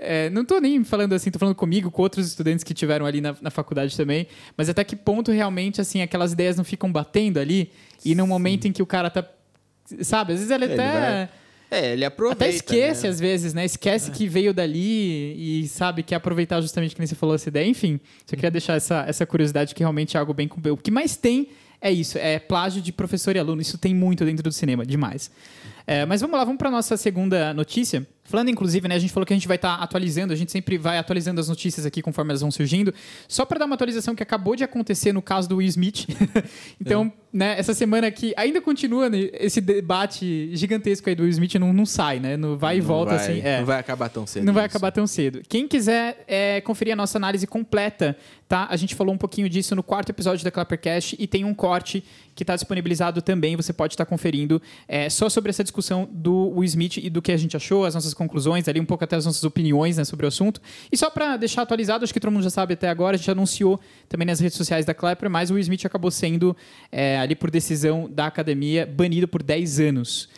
É, 0.00 0.30
não 0.30 0.44
tô 0.44 0.58
nem 0.58 0.82
falando 0.84 1.12
assim, 1.14 1.30
tô 1.30 1.38
falando 1.38 1.54
comigo, 1.54 1.90
com 1.90 2.02
outros 2.02 2.26
estudantes 2.28 2.62
que 2.64 2.72
tiveram 2.74 3.06
ali 3.06 3.20
na, 3.20 3.34
na 3.40 3.50
faculdade 3.50 3.96
também, 3.96 4.26
mas 4.56 4.68
até 4.68 4.82
que 4.84 4.94
ponto 4.96 5.30
realmente, 5.32 5.80
assim, 5.80 6.02
aquelas 6.02 6.32
ideias 6.32 6.56
não 6.56 6.64
ficam 6.64 6.90
batendo 6.92 7.38
ali 7.38 7.70
e 8.04 8.14
no 8.14 8.26
momento 8.26 8.66
em 8.66 8.72
que 8.72 8.82
o 8.82 8.86
cara 8.86 9.10
tá. 9.10 9.24
Sabe, 10.02 10.32
às 10.32 10.38
vezes 10.40 10.50
ele 10.50 10.64
Ele 10.64 10.74
até. 10.74 10.92
vai- 11.00 11.28
É, 11.70 11.92
ele 11.92 12.04
aproveita. 12.04 12.44
Até 12.44 12.54
esquece, 12.54 13.02
né? 13.04 13.08
às 13.08 13.18
vezes, 13.20 13.52
né? 13.54 13.64
Esquece 13.64 14.10
que 14.12 14.28
veio 14.28 14.54
dali 14.54 15.62
e 15.62 15.68
sabe 15.68 16.02
quer 16.04 16.14
aproveitar 16.16 16.60
justamente 16.60 16.94
que 16.94 17.00
nem 17.00 17.06
você 17.08 17.14
falou 17.16 17.34
essa 17.34 17.48
ideia. 17.48 17.66
Enfim, 17.66 17.98
só 18.24 18.36
queria 18.36 18.50
deixar 18.52 18.74
essa, 18.76 19.04
essa 19.08 19.26
curiosidade 19.26 19.74
que 19.74 19.80
realmente 19.80 20.16
é 20.16 20.20
algo 20.20 20.32
bem. 20.32 20.46
com- 20.46 20.60
O 20.70 20.76
que 20.76 20.90
mais 20.92 21.16
tem 21.16 21.48
é 21.80 21.90
isso, 21.90 22.18
é 22.18 22.38
plágio 22.38 22.80
de 22.80 22.92
professor 22.92 23.34
e 23.36 23.38
aluno. 23.38 23.60
Isso 23.60 23.76
tem 23.78 23.94
muito 23.94 24.24
dentro 24.24 24.44
do 24.44 24.52
cinema, 24.52 24.86
demais. 24.86 25.30
É, 25.86 26.04
mas 26.04 26.20
vamos 26.20 26.36
lá, 26.36 26.44
vamos 26.44 26.58
para 26.58 26.70
nossa 26.70 26.96
segunda 26.96 27.54
notícia. 27.54 28.06
Falando, 28.24 28.48
inclusive, 28.50 28.88
né, 28.88 28.96
a 28.96 28.98
gente 28.98 29.12
falou 29.12 29.24
que 29.24 29.32
a 29.32 29.36
gente 29.36 29.46
vai 29.46 29.54
estar 29.54 29.76
atualizando, 29.76 30.32
a 30.32 30.36
gente 30.36 30.50
sempre 30.50 30.76
vai 30.76 30.98
atualizando 30.98 31.40
as 31.40 31.48
notícias 31.48 31.86
aqui 31.86 32.02
conforme 32.02 32.32
elas 32.32 32.40
vão 32.40 32.50
surgindo. 32.50 32.92
Só 33.28 33.44
para 33.44 33.60
dar 33.60 33.66
uma 33.66 33.76
atualização 33.76 34.16
que 34.16 34.22
acabou 34.22 34.56
de 34.56 34.64
acontecer 34.64 35.12
no 35.12 35.22
caso 35.22 35.48
do 35.48 35.58
Will 35.58 35.68
Smith. 35.68 36.06
então, 36.80 37.12
né, 37.32 37.54
essa 37.56 37.72
semana 37.72 38.08
aqui 38.08 38.34
ainda 38.36 38.60
continua 38.60 39.08
né, 39.08 39.28
esse 39.34 39.60
debate 39.60 40.50
gigantesco 40.56 41.08
aí 41.08 41.14
do 41.14 41.22
Will 41.22 41.30
Smith, 41.30 41.54
não, 41.54 41.72
não 41.72 41.86
sai, 41.86 42.18
né? 42.18 42.36
No 42.36 42.58
vai 42.58 42.78
e 42.78 42.80
Não 42.80 42.86
volta, 42.88 43.14
vai- 43.14 43.22
assim. 43.24 43.40
É. 43.44 43.58
Não 43.58 43.66
vai 43.66 43.78
acabar 43.78 44.08
tão 44.08 44.26
cedo. 44.26 44.44
Não 44.44 44.52
vai 44.52 44.66
isso. 44.66 44.76
acabar 44.76 44.90
tão 44.90 45.06
cedo. 45.06 45.42
Quem 45.48 45.68
quiser 45.68 46.24
é, 46.26 46.60
conferir 46.62 46.94
a 46.94 46.96
nossa 46.96 47.18
análise 47.18 47.46
completa, 47.46 48.16
tá? 48.48 48.66
A 48.68 48.74
gente 48.76 48.96
falou 48.96 49.14
um 49.14 49.18
pouquinho 49.18 49.48
disso 49.48 49.76
no 49.76 49.84
quarto 49.84 50.10
episódio 50.10 50.42
da 50.44 50.50
Clappercast 50.50 51.14
e 51.16 51.28
tem 51.28 51.44
um 51.44 51.54
corte 51.54 52.02
que 52.34 52.42
está 52.42 52.56
disponibilizado 52.56 53.22
também. 53.22 53.54
Você 53.54 53.72
pode 53.72 53.94
estar 53.94 54.04
conferindo 54.04 54.60
é, 54.88 55.08
só 55.08 55.28
sobre 55.28 55.50
essa 55.50 55.62
discussão 55.62 55.75
do 56.10 56.50
Will 56.50 56.64
Smith 56.64 56.98
e 56.98 57.10
do 57.10 57.20
que 57.20 57.32
a 57.32 57.36
gente 57.36 57.56
achou, 57.56 57.84
as 57.84 57.94
nossas 57.94 58.14
conclusões, 58.14 58.68
ali 58.68 58.80
um 58.80 58.84
pouco 58.84 59.04
até 59.04 59.16
as 59.16 59.26
nossas 59.26 59.44
opiniões 59.44 59.96
né, 59.96 60.04
sobre 60.04 60.26
o 60.26 60.28
assunto. 60.28 60.60
E 60.90 60.96
só 60.96 61.10
para 61.10 61.36
deixar 61.36 61.62
atualizado, 61.62 62.04
acho 62.04 62.12
que 62.12 62.20
todo 62.20 62.30
mundo 62.30 62.42
já 62.42 62.50
sabe 62.50 62.74
até 62.74 62.88
agora, 62.88 63.16
a 63.16 63.18
gente 63.18 63.30
anunciou 63.30 63.80
também 64.08 64.26
nas 64.26 64.40
redes 64.40 64.56
sociais 64.56 64.84
da 64.84 64.94
Clapper, 64.94 65.30
mas 65.30 65.50
o 65.50 65.54
Will 65.54 65.60
Smith 65.60 65.84
acabou 65.84 66.10
sendo, 66.10 66.56
é, 66.90 67.18
ali 67.18 67.34
por 67.34 67.50
decisão 67.50 68.08
da 68.10 68.26
academia, 68.26 68.86
banido 68.86 69.28
por 69.28 69.42
10 69.42 69.80
anos. 69.80 70.28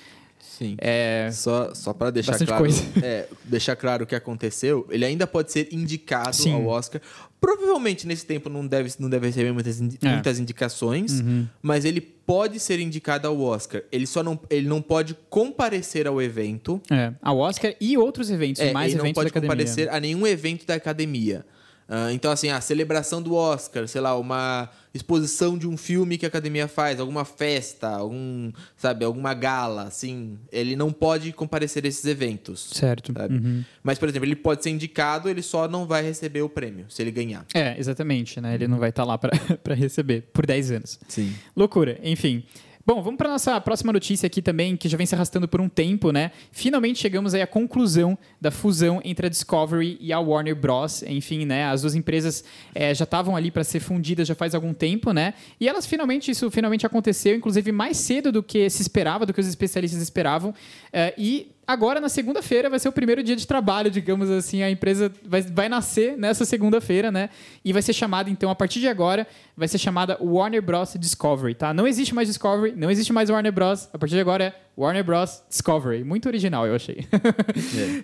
Sim. 0.59 0.77
É, 0.79 1.31
Só, 1.33 1.72
só 1.72 1.92
para 1.92 2.11
deixar 2.11 2.33
Bastante 2.33 2.48
claro, 2.48 2.66
é, 3.01 3.29
deixar 3.44 3.77
claro 3.77 4.03
o 4.03 4.07
que 4.07 4.14
aconteceu, 4.16 4.85
ele 4.90 5.05
ainda 5.05 5.24
pode 5.24 5.53
ser 5.53 5.68
indicado 5.70 6.35
Sim. 6.35 6.53
ao 6.53 6.66
Oscar. 6.66 7.01
Provavelmente 7.40 8.07
nesse 8.07 8.27
tempo 8.27 8.48
não 8.48 8.66
deve, 8.66 8.92
não 8.98 9.09
deve 9.09 9.27
receber 9.29 9.53
muitas, 9.53 9.81
indi- 9.81 9.98
É. 10.03 10.09
muitas 10.12 10.38
indicações, 10.40 11.22
mas 11.62 11.85
ele 11.85 12.01
pode 12.01 12.59
ser 12.59 12.81
indicado 12.81 13.29
ao 13.29 13.40
Oscar. 13.40 13.83
Ele 13.92 14.07
só 14.07 14.22
não, 14.22 14.38
ele 14.51 14.66
não 14.68 14.83
pode 14.83 15.16
comparecer 15.31 16.07
ao 16.07 16.20
evento. 16.20 16.81
é, 16.90 17.12
ao 17.22 17.38
Oscar 17.38 17.74
e 17.81 17.96
outros 17.96 18.29
eventos, 18.31 18.61
É, 18.61 18.72
mais 18.72 18.90
ele 18.92 18.98
não 18.98 19.05
eventos 19.07 19.14
pode 19.22 19.27
da 19.27 19.38
academia. 19.38 19.51
comparecer 19.51 19.88
a 19.90 20.01
nenhum 20.01 20.27
evento 20.27 20.66
da 20.66 20.74
academia. 20.74 21.46
Ah, 21.88 22.12
então, 22.12 22.31
assim, 22.31 22.51
a 22.51 22.61
celebração 22.61 23.22
do 23.22 23.35
Oscar, 23.35 23.88
sei 23.88 24.01
lá, 24.01 24.14
uma 24.14 24.68
exposição 24.92 25.57
de 25.57 25.66
um 25.66 25.77
filme 25.77 26.18
que 26.18 26.27
a 26.27 26.29
academia 26.29 26.68
faz, 26.68 27.01
alguma 27.01 27.24
festa, 27.24 27.88
algum, 27.88 28.53
sabe, 28.77 29.05
alguma 29.05 29.33
gala, 29.33 29.85
assim, 29.85 30.37
ele 30.53 30.77
não 30.77 30.92
pode 30.92 31.33
comparecer 31.33 31.85
a 31.85 31.88
esses 31.88 32.05
eventos. 32.05 32.68
Certo. 32.72 33.12
Uhum. 33.31 33.64
Mas, 33.83 33.98
por 33.98 34.09
exemplo, 34.09 34.27
ele 34.27 34.37
pode 34.37 34.62
ser 34.62 34.70
indicado, 34.70 35.31
ele 35.31 35.40
só 35.40 35.66
não 35.66 35.87
vai 35.87 36.03
receber 36.03 36.42
o 36.42 36.48
prêmio, 36.48 36.87
se 36.90 37.01
ele 37.01 37.11
ganhar. 37.11 37.46
É, 37.55 37.79
exatamente, 37.79 38.38
né? 38.38 38.55
Ele 38.55 38.68
não 38.68 38.79
vai 38.79 38.90
estar 38.90 39.05
lá 39.05 39.16
para 39.16 39.33
receber 39.74 40.24
por 40.33 40.44
10 40.44 40.70
anos. 40.72 41.01
Sim. 41.09 41.35
Loucura, 41.57 41.98
enfim. 42.03 42.44
Bom, 42.88 43.03
vamos 43.03 43.18
para 43.18 43.29
nossa 43.29 43.61
próxima 43.61 43.92
notícia 43.92 44.27
aqui 44.27 44.40
também, 44.40 44.74
que 44.74 44.88
já 44.88 44.96
vem 44.96 45.07
se 45.07 45.14
arrastando 45.14 45.46
por 45.46 45.61
um 45.61 45.68
tempo, 45.68 46.11
né? 46.11 46.31
Finalmente 46.51 46.98
chegamos 46.98 47.35
aí 47.35 47.42
à 47.42 47.46
conclusão 47.46 48.16
da 48.40 48.51
fusão 48.51 48.98
entre 49.05 49.27
a 49.27 49.29
Discovery 49.29 49.98
e 50.01 50.11
a 50.11 50.18
Warner 50.18 50.57
Bros. 50.57 51.03
Enfim, 51.03 51.44
né? 51.44 51.66
As 51.66 51.83
duas 51.83 51.94
empresas 51.94 52.42
eh, 52.74 52.94
já 52.94 53.05
estavam 53.05 53.37
ali 53.37 53.51
para 53.51 53.62
ser 53.62 53.81
fundidas 53.81 54.27
já 54.27 54.35
faz 54.35 54.55
algum 54.55 54.72
tempo, 54.72 55.12
né? 55.12 55.35
E 55.61 55.68
elas 55.68 55.85
finalmente, 55.85 56.31
isso 56.31 56.51
finalmente 56.51 56.87
aconteceu, 56.87 57.37
inclusive 57.37 57.70
mais 57.72 57.98
cedo 57.98 58.33
do 58.33 58.42
que 58.42 58.70
se 58.70 58.81
esperava, 58.81 59.27
do 59.27 59.35
que 59.35 59.40
os 59.42 59.46
especialistas 59.46 60.01
esperavam. 60.01 60.55
Eh, 60.90 61.14
e 61.18 61.58
agora, 61.69 62.01
na 62.01 62.09
segunda-feira, 62.09 62.71
vai 62.71 62.79
ser 62.79 62.89
o 62.89 62.93
primeiro 62.93 63.23
dia 63.23 63.37
de 63.37 63.47
trabalho, 63.47 63.91
digamos 63.91 64.31
assim. 64.31 64.63
A 64.63 64.71
empresa 64.71 65.13
vai, 65.25 65.43
vai 65.43 65.69
nascer 65.69 66.17
nessa 66.17 66.45
segunda-feira, 66.45 67.13
né? 67.13 67.29
E 67.65 67.73
vai 67.73 67.83
ser 67.83 67.93
chamada, 67.93 68.31
então, 68.31 68.51
a 68.51 68.55
partir 68.55 68.81
de 68.81 68.89
agora, 68.89 69.27
vai 69.57 69.69
ser 69.69 69.77
chamada 69.79 70.17
Warner 70.21 70.63
Bros. 70.63 70.95
Discovery, 70.99 71.55
tá? 71.55 71.75
Não 71.75 71.87
existe 71.87 72.15
mais 72.15 72.27
Discovery, 72.27 72.75
não 72.75 72.91
existe 72.91 73.13
mais 73.13 73.29
Warner 73.31 73.53
Bros. 73.53 73.89
A 73.93 73.99
partir 73.99 74.15
de 74.15 74.21
agora 74.21 74.45
é 74.45 74.55
Warner 74.77 75.05
Bros. 75.05 75.43
Discovery. 75.49 76.03
Muito 76.03 76.27
original, 76.27 76.67
eu 76.67 76.75
achei. 76.75 77.07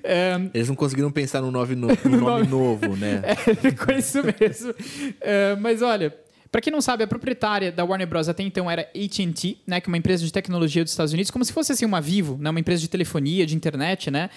É, 0.05 0.35
Eles 0.53 0.69
não 0.69 0.77
conseguiram 0.77 1.11
pensar 1.11 1.41
num 1.41 1.51
nome, 1.51 1.75
no- 1.75 1.89
num 2.05 2.21
nome 2.21 2.47
novo, 2.47 2.95
né? 2.97 3.23
ficou 3.61 3.95
isso 3.95 4.19
mesmo. 4.41 4.75
É, 5.21 5.57
mas 5.57 5.81
olha, 5.83 6.15
Para 6.55 6.61
quem 6.61 6.73
não 6.73 6.81
sabe, 6.81 7.03
a 7.03 7.07
proprietária 7.09 7.73
da 7.73 7.85
Warner 7.85 8.07
Bros. 8.07 8.29
até 8.29 8.45
então 8.45 8.71
era 8.71 8.83
AT&T, 8.83 9.59
né, 9.67 9.81
que 9.81 9.89
é 9.89 9.91
uma 9.91 9.99
empresa 9.99 10.25
de 10.25 10.33
tecnologia 10.33 10.85
dos 10.85 10.93
Estados 10.93 11.13
Unidos, 11.13 11.29
como 11.29 11.45
se 11.45 11.53
fosse 11.53 11.73
assim 11.73 11.85
uma 11.85 12.01
Vivo, 12.01 12.39
né, 12.41 12.49
uma 12.49 12.61
empresa 12.61 12.81
de 12.81 12.87
telefonia, 12.87 13.45
de 13.45 13.57
internet, 13.57 14.09
né? 14.09 14.31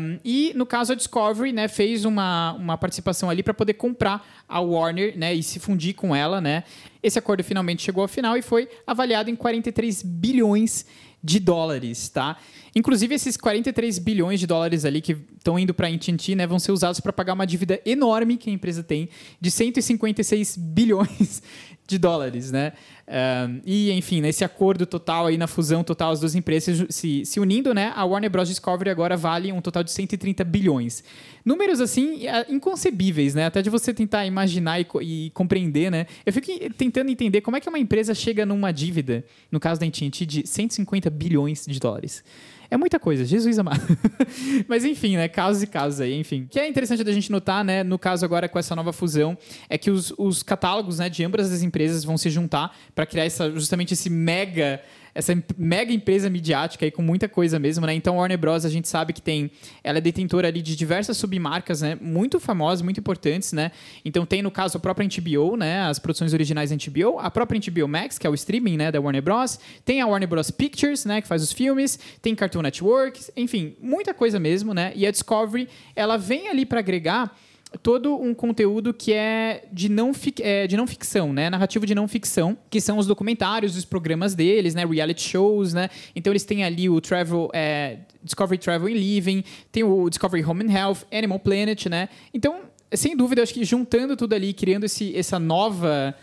Um, 0.00 0.20
e 0.24 0.52
no 0.54 0.64
caso 0.64 0.92
a 0.92 0.94
Discovery, 0.94 1.50
né, 1.50 1.66
fez 1.66 2.04
uma, 2.04 2.52
uma 2.52 2.78
participação 2.78 3.28
ali 3.28 3.42
para 3.42 3.52
poder 3.52 3.74
comprar 3.74 4.24
a 4.48 4.60
Warner, 4.60 5.18
né, 5.18 5.34
e 5.34 5.42
se 5.42 5.58
fundir 5.58 5.96
com 5.96 6.14
ela, 6.14 6.40
né? 6.40 6.62
Esse 7.02 7.18
acordo 7.18 7.42
finalmente 7.42 7.82
chegou 7.82 8.02
ao 8.02 8.08
final 8.08 8.36
e 8.36 8.42
foi 8.42 8.68
avaliado 8.86 9.28
em 9.28 9.34
43 9.34 10.04
bilhões 10.04 10.86
de 11.20 11.40
dólares, 11.40 12.08
tá? 12.08 12.36
Inclusive 12.74 13.14
esses 13.14 13.36
43 13.36 13.98
bilhões 13.98 14.38
de 14.38 14.46
dólares 14.46 14.84
ali 14.84 15.00
que 15.00 15.16
estão 15.36 15.58
indo 15.58 15.74
para 15.74 15.88
a 15.88 15.90
AT&T, 15.90 16.34
né, 16.34 16.46
vão 16.46 16.58
ser 16.58 16.72
usados 16.72 17.00
para 17.00 17.12
pagar 17.12 17.34
uma 17.34 17.46
dívida 17.46 17.80
enorme 17.84 18.36
que 18.36 18.48
a 18.50 18.52
empresa 18.52 18.82
tem 18.82 19.08
de 19.40 19.50
156 19.50 20.56
bilhões 20.56 21.42
de 21.90 21.98
dólares, 21.98 22.50
né? 22.50 22.72
Um, 23.06 23.60
e, 23.66 23.90
enfim, 23.90 24.20
nesse 24.20 24.44
acordo 24.44 24.86
total 24.86 25.26
aí, 25.26 25.36
na 25.36 25.48
fusão 25.48 25.82
total, 25.82 26.12
as 26.12 26.20
duas 26.20 26.34
empresas 26.34 26.86
se, 26.88 27.24
se 27.26 27.40
unindo, 27.40 27.74
né? 27.74 27.92
A 27.96 28.04
Warner 28.04 28.30
Bros. 28.30 28.48
Discovery 28.48 28.88
agora 28.88 29.16
vale 29.16 29.52
um 29.52 29.60
total 29.60 29.82
de 29.82 29.90
130 29.90 30.44
bilhões. 30.44 31.02
Números, 31.44 31.80
assim, 31.80 32.26
é, 32.26 32.46
inconcebíveis, 32.48 33.34
né? 33.34 33.46
Até 33.46 33.60
de 33.60 33.68
você 33.68 33.92
tentar 33.92 34.24
imaginar 34.24 34.80
e, 34.80 34.86
e, 35.02 35.30
compreender, 35.30 35.90
né? 35.90 36.06
Eu 36.24 36.32
fico 36.32 36.46
tentando 36.74 37.10
entender 37.10 37.40
como 37.40 37.56
é 37.56 37.60
que 37.60 37.68
uma 37.68 37.78
empresa 37.78 38.14
chega 38.14 38.46
numa 38.46 38.72
dívida, 38.72 39.24
no 39.50 39.58
caso 39.58 39.80
da 39.80 39.86
AT&T, 39.86 40.24
de 40.24 40.46
150 40.46 41.10
bilhões 41.10 41.66
de 41.66 41.78
dólares. 41.80 42.22
É 42.70 42.76
muita 42.76 43.00
coisa, 43.00 43.24
Jesus 43.24 43.58
amado. 43.58 43.80
Mas 44.68 44.84
enfim, 44.84 45.16
né? 45.16 45.26
Casos 45.26 45.60
e 45.64 45.66
casos 45.66 46.00
aí, 46.00 46.14
enfim. 46.14 46.42
O 46.42 46.48
que 46.48 46.60
é 46.60 46.68
interessante 46.68 47.02
da 47.02 47.10
gente 47.10 47.30
notar, 47.30 47.64
né? 47.64 47.82
No 47.82 47.98
caso 47.98 48.24
agora 48.24 48.48
com 48.48 48.60
essa 48.60 48.76
nova 48.76 48.92
fusão, 48.92 49.36
é 49.68 49.76
que 49.76 49.90
os, 49.90 50.14
os 50.16 50.44
catálogos 50.44 51.00
né, 51.00 51.08
de 51.08 51.24
ambas 51.24 51.52
as 51.52 51.62
empresas 51.62 51.79
vão 52.04 52.18
se 52.18 52.30
juntar 52.30 52.76
para 52.94 53.06
criar 53.06 53.24
essa, 53.24 53.50
justamente 53.50 53.94
esse 53.94 54.10
mega 54.10 54.80
essa 55.14 55.32
mega 55.56 55.92
empresa 55.92 56.30
midiática 56.30 56.84
aí 56.84 56.90
com 56.90 57.02
muita 57.02 57.28
coisa 57.28 57.58
mesmo, 57.58 57.86
né? 57.86 57.94
Então, 57.94 58.16
Warner 58.16 58.38
Bros. 58.38 58.64
a 58.64 58.68
gente 58.68 58.88
sabe 58.88 59.12
que 59.12 59.20
tem, 59.20 59.50
ela 59.82 59.98
é 59.98 60.00
detentora 60.00 60.48
ali 60.48 60.62
de 60.62 60.76
diversas 60.76 61.16
submarcas, 61.16 61.82
né? 61.82 61.98
Muito 62.00 62.38
famosas, 62.38 62.82
muito 62.82 63.00
importantes, 63.00 63.52
né? 63.52 63.72
Então, 64.04 64.24
tem 64.24 64.42
no 64.42 64.50
caso 64.50 64.76
a 64.76 64.80
própria 64.80 65.08
HBO, 65.08 65.56
né? 65.56 65.82
As 65.82 65.98
produções 65.98 66.32
originais 66.32 66.70
da 66.70 66.76
HBO, 66.76 67.18
a 67.18 67.30
própria 67.30 67.60
HBO 67.60 67.88
Max, 67.88 68.18
que 68.18 68.26
é 68.26 68.30
o 68.30 68.34
streaming, 68.34 68.76
né? 68.76 68.92
Da 68.92 69.00
Warner 69.00 69.22
Bros. 69.22 69.58
Tem 69.84 70.00
a 70.00 70.06
Warner 70.06 70.28
Bros. 70.28 70.50
Pictures, 70.50 71.04
né? 71.04 71.20
Que 71.20 71.28
faz 71.28 71.42
os 71.42 71.52
filmes, 71.52 71.98
tem 72.22 72.34
Cartoon 72.34 72.62
Network, 72.62 73.20
enfim, 73.36 73.76
muita 73.80 74.14
coisa 74.14 74.38
mesmo, 74.38 74.72
né? 74.72 74.92
E 74.94 75.06
a 75.06 75.10
Discovery, 75.10 75.68
ela 75.96 76.16
vem 76.16 76.48
ali 76.48 76.64
para 76.64 76.78
agregar 76.78 77.34
todo 77.78 78.20
um 78.20 78.34
conteúdo 78.34 78.92
que 78.92 79.12
é 79.12 79.64
de 79.72 79.88
não, 79.88 80.12
é, 80.40 80.66
de 80.66 80.76
não 80.76 80.86
ficção, 80.86 81.32
né? 81.32 81.48
Narrativo 81.48 81.86
de 81.86 81.94
não 81.94 82.08
ficção, 82.08 82.58
que 82.68 82.80
são 82.80 82.98
os 82.98 83.06
documentários, 83.06 83.76
os 83.76 83.84
programas 83.84 84.34
deles, 84.34 84.74
né? 84.74 84.84
Reality 84.84 85.22
shows, 85.22 85.72
né? 85.72 85.88
Então 86.14 86.32
eles 86.32 86.44
têm 86.44 86.64
ali 86.64 86.88
o 86.88 87.00
Travel, 87.00 87.48
é, 87.52 87.98
Discovery 88.22 88.58
Travel 88.58 88.88
and 88.88 88.98
Living, 88.98 89.44
tem 89.70 89.84
o 89.84 90.08
Discovery 90.08 90.44
Home 90.44 90.64
and 90.64 90.72
Health, 90.72 90.98
Animal 91.12 91.38
Planet, 91.38 91.86
né? 91.86 92.08
Então, 92.34 92.62
sem 92.92 93.16
dúvida, 93.16 93.42
acho 93.42 93.54
que 93.54 93.64
juntando 93.64 94.16
tudo 94.16 94.34
ali, 94.34 94.52
criando 94.52 94.84
esse, 94.84 95.16
essa 95.16 95.38
nova... 95.38 96.14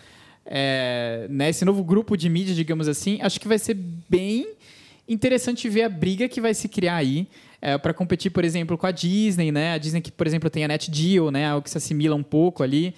É, 0.50 1.28
né, 1.30 1.50
esse 1.50 1.66
novo 1.66 1.84
grupo 1.84 2.16
de 2.16 2.30
mídia, 2.30 2.56
digamos 2.56 2.88
assim, 2.88 3.20
acho 3.22 3.38
que 3.38 3.50
vai 3.50 3.60
ser 3.60 3.74
bem 3.74 4.48
interessante 5.06 5.68
ver 5.68 5.84
a 5.84 5.90
briga 5.90 6.30
que 6.30 6.40
vai 6.40 6.54
se 6.54 6.70
criar 6.70 6.96
aí 6.96 7.28
é, 7.62 7.78
para 7.78 7.94
competir, 7.94 8.32
por 8.32 8.46
exemplo, 8.46 8.78
com 8.78 8.86
a 8.86 8.92
Disney, 8.92 9.52
né? 9.52 9.74
A 9.74 9.78
Disney 9.78 10.02
que, 10.02 10.12
por 10.12 10.28
exemplo, 10.28 10.50
tem 10.50 10.64
a 10.64 10.68
NetGeo, 10.68 11.32
né? 11.32 11.48
Algo 11.48 11.64
que 11.64 11.70
se 11.70 11.78
assimila 11.78 12.16
um 12.16 12.24
pouco 12.24 12.64
ali. 12.64 12.94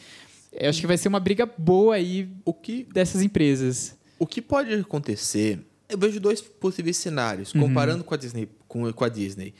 Eu 0.51 0.69
acho 0.69 0.81
que 0.81 0.87
vai 0.87 0.97
ser 0.97 1.07
uma 1.07 1.19
briga 1.19 1.45
boa 1.45 1.95
aí 1.95 2.29
o 2.43 2.53
que, 2.53 2.85
dessas 2.91 3.21
empresas. 3.21 3.95
O 4.17 4.25
que 4.25 4.41
pode 4.41 4.73
acontecer? 4.73 5.59
Eu 5.87 5.97
vejo 5.97 6.19
dois 6.19 6.41
possíveis 6.41 6.97
cenários, 6.97 7.53
uhum. 7.53 7.61
comparando 7.61 8.03
com 8.03 8.13
a 8.13 8.17
Disney. 8.17 8.49
Com, 8.67 8.91
com 8.91 9.03
a 9.03 9.09
Disney. 9.09 9.53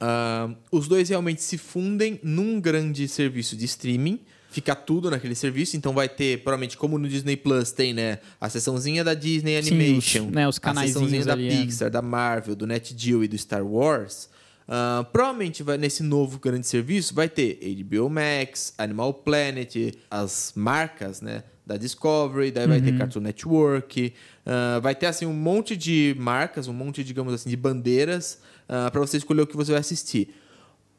Uh, 0.00 0.56
os 0.70 0.88
dois 0.88 1.08
realmente 1.08 1.42
se 1.42 1.56
fundem 1.56 2.20
num 2.22 2.60
grande 2.60 3.06
serviço 3.06 3.56
de 3.56 3.64
streaming 3.64 4.20
fica 4.52 4.76
tudo 4.76 5.10
naquele 5.10 5.34
serviço, 5.34 5.76
então 5.76 5.94
vai 5.94 6.08
ter, 6.08 6.42
provavelmente, 6.42 6.76
como 6.76 6.98
no 6.98 7.08
Disney 7.08 7.36
Plus 7.36 7.72
tem, 7.72 7.94
né, 7.94 8.18
a 8.38 8.50
seçãozinha 8.50 9.02
da 9.02 9.14
Disney 9.14 9.56
Animation, 9.56 10.24
Sim, 10.24 10.26
os, 10.26 10.32
né, 10.32 10.46
os 10.46 10.60
a 10.62 10.74
seçãozinha 10.74 11.24
da 11.24 11.32
é. 11.32 11.48
Pixar, 11.48 11.90
da 11.90 12.02
Marvel, 12.02 12.54
do 12.54 12.66
NetGeo 12.66 13.24
e 13.24 13.28
do 13.28 13.36
Star 13.38 13.66
Wars. 13.66 14.28
Uh, 14.68 15.04
provavelmente 15.12 15.62
vai, 15.62 15.76
nesse 15.76 16.02
novo 16.02 16.38
grande 16.38 16.66
serviço 16.66 17.14
vai 17.14 17.28
ter 17.28 17.58
HBO 17.82 18.08
Max, 18.08 18.74
Animal 18.78 19.14
Planet, 19.14 19.94
as 20.10 20.52
marcas, 20.54 21.20
né, 21.20 21.42
da 21.66 21.76
Discovery, 21.76 22.50
daí 22.50 22.64
uhum. 22.64 22.70
vai 22.70 22.80
ter 22.80 22.92
uhum. 22.92 22.98
Cartoon 22.98 23.20
Network, 23.20 24.14
uh, 24.46 24.80
vai 24.80 24.94
ter 24.94 25.06
assim 25.06 25.26
um 25.26 25.32
monte 25.32 25.76
de 25.76 26.14
marcas, 26.18 26.68
um 26.68 26.72
monte, 26.72 27.04
digamos 27.04 27.32
assim, 27.32 27.50
de 27.50 27.56
bandeiras 27.56 28.38
uh, 28.64 28.90
para 28.90 29.00
você 29.00 29.16
escolher 29.16 29.42
o 29.42 29.46
que 29.46 29.56
você 29.56 29.72
vai 29.72 29.80
assistir. 29.80 30.34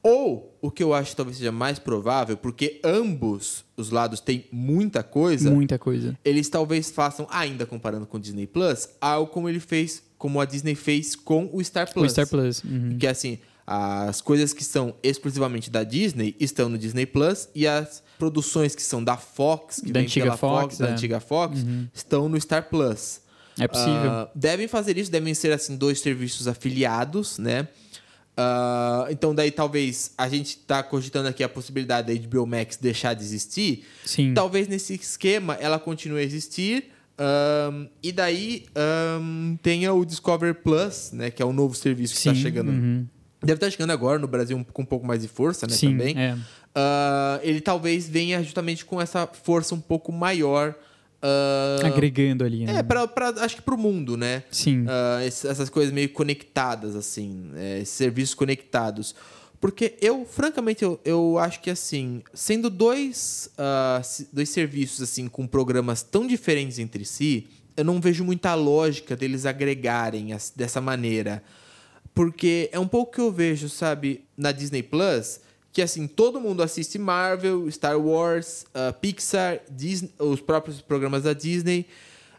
Ou, 0.02 0.58
o 0.62 0.70
que 0.70 0.84
eu 0.84 0.94
acho 0.94 1.12
que 1.12 1.16
talvez 1.16 1.38
seja 1.38 1.52
mais 1.52 1.80
provável, 1.80 2.36
porque 2.36 2.82
ambos 2.84 3.64
os 3.78 3.90
lados 3.90 4.20
têm 4.20 4.46
muita 4.52 5.02
coisa. 5.02 5.50
Muita 5.50 5.80
coisa. 5.80 6.18
Eles 6.26 6.50
talvez 6.50 6.92
façam, 6.92 7.26
ainda 7.30 7.66
comparando 7.66 8.06
com 8.06 8.18
o 8.18 8.20
Disney 8.20 8.46
Plus, 8.46 8.90
algo 9.00 9.32
como 9.32 9.48
ele 9.48 9.62
fez, 9.62 10.04
como 10.18 10.42
a 10.42 10.46
Disney 10.46 10.76
fez 10.76 11.16
com 11.16 11.50
o 11.54 11.64
Star 11.64 11.92
Plus. 11.94 12.08
O 12.08 12.10
Star 12.10 12.28
Plus. 12.28 12.62
Uhum. 12.66 12.98
Que 13.00 13.08
é 13.08 13.12
assim, 13.12 13.40
as 13.66 14.22
coisas 14.22 14.54
que 14.54 14.64
são 14.64 14.96
exclusivamente 15.02 15.70
da 15.70 15.84
Disney 15.84 16.36
estão 16.40 16.68
no 16.68 16.78
Disney 16.78 17.06
Plus 17.06 17.48
e 17.56 17.66
as 17.66 18.04
produções 18.20 18.76
que 18.76 18.82
são 18.82 19.04
da 19.04 19.18
Fox, 19.18 19.80
que 19.80 19.92
da 19.92 20.00
vem 20.00 20.08
antiga 20.08 20.26
pela 20.26 20.38
Fox, 20.38 20.62
Fox, 20.62 20.80
é. 20.80 20.86
da 20.86 20.92
antiga 20.92 21.20
Fox, 21.20 21.60
uhum. 21.64 21.88
estão 21.94 22.28
no 22.28 22.40
Star 22.40 22.70
Plus. 22.70 23.22
É 23.58 23.68
possível. 23.68 24.12
Uh, 24.12 24.30
devem 24.36 24.68
fazer 24.68 24.98
isso, 24.98 25.12
devem 25.12 25.34
ser 25.34 25.52
assim 25.52 25.78
dois 25.78 26.00
serviços 26.00 26.48
afiliados, 26.48 27.38
né? 27.38 27.68
Uh, 28.36 29.12
então, 29.12 29.34
daí 29.34 29.52
talvez 29.52 30.12
a 30.18 30.28
gente 30.28 30.58
tá 30.58 30.82
cogitando 30.82 31.28
aqui 31.28 31.44
a 31.44 31.50
possibilidade 31.50 32.12
da 32.14 32.28
HBO 32.28 32.48
Max 32.48 32.78
deixar 32.78 33.14
de 33.14 33.24
existir. 33.24 33.86
Sim. 34.04 34.34
Talvez 34.34 34.68
nesse 34.68 34.96
esquema 34.96 35.54
ela 35.60 35.80
continue 35.80 36.20
a 36.20 36.24
existir. 36.24 36.90
Um, 37.16 37.88
e 38.02 38.12
daí 38.12 38.66
um, 39.22 39.56
tenha 39.62 39.94
o 39.94 40.04
Discover 40.04 40.56
Plus, 40.56 41.12
né? 41.14 41.30
Que 41.30 41.44
é 41.44 41.46
o 41.46 41.54
novo 41.54 41.76
serviço 41.76 42.14
que 42.14 42.20
está 42.20 42.34
chegando. 42.34 42.70
Uhum. 42.70 43.08
Deve 43.44 43.58
estar 43.58 43.68
tá 43.68 43.72
chegando 43.72 43.92
agora 43.92 44.18
no 44.18 44.28
Brasil 44.28 44.66
com 44.72 44.82
um 44.82 44.86
pouco 44.86 45.06
mais 45.06 45.22
de 45.22 45.28
força, 45.28 45.68
né? 45.68 45.74
Sim, 45.74 45.92
também. 45.92 46.18
É. 46.18 46.34
Uh, 46.34 47.40
ele 47.44 47.62
talvez 47.62 48.08
venha 48.08 48.42
justamente 48.42 48.84
com 48.86 49.02
essa 49.02 49.28
força 49.28 49.76
um 49.76 49.82
pouco 49.82 50.12
maior 50.12 50.76
Uh, 51.24 51.86
Agregando 51.86 52.44
ali, 52.44 52.66
né? 52.66 52.80
É, 52.80 52.84
pra, 52.84 53.08
pra, 53.08 53.30
acho 53.30 53.56
que 53.56 53.62
pro 53.62 53.78
mundo, 53.78 54.18
né? 54.18 54.44
Sim. 54.52 54.82
Uh, 54.82 55.24
essas 55.26 55.70
coisas 55.70 55.94
meio 55.94 56.10
conectadas, 56.10 56.98
assim, 56.98 57.50
é, 57.56 57.80
esses 57.80 57.96
serviços 57.96 58.36
conectados. 58.36 59.16
Porque 59.62 59.96
eu, 60.02 60.26
francamente, 60.26 60.84
eu, 60.84 61.00
eu 61.06 61.40
acho 61.40 61.62
que, 61.62 61.70
assim, 61.70 62.22
sendo 62.34 62.70
dois, 62.70 63.50
uh, 63.58 64.26
dois 64.34 64.50
serviços, 64.50 65.02
assim, 65.02 65.30
com 65.30 65.48
programas 65.48 66.04
tão 66.04 66.28
diferentes 66.28 66.78
entre 66.78 67.06
si, 67.06 67.48
eu 67.78 67.86
não 67.86 68.02
vejo 68.02 68.26
muita 68.26 68.54
lógica 68.54 69.16
deles 69.16 69.46
agregarem 69.46 70.34
as, 70.34 70.52
dessa 70.54 70.82
maneira. 70.82 71.42
Porque 72.14 72.70
é 72.72 72.80
um 72.80 72.88
pouco 72.88 73.14
que 73.14 73.22
eu 73.22 73.32
vejo, 73.32 73.68
sabe, 73.70 74.24
na 74.38 74.52
Disney 74.52 74.84
Plus 74.84 75.42
que 75.74 75.82
assim 75.82 76.06
todo 76.06 76.40
mundo 76.40 76.62
assiste 76.62 77.00
Marvel, 77.00 77.70
Star 77.72 78.00
Wars, 78.00 78.64
uh, 78.76 78.94
Pixar, 78.94 79.60
Disney, 79.72 80.12
os 80.20 80.40
próprios 80.40 80.80
programas 80.80 81.24
da 81.24 81.34
Disney. 81.34 81.88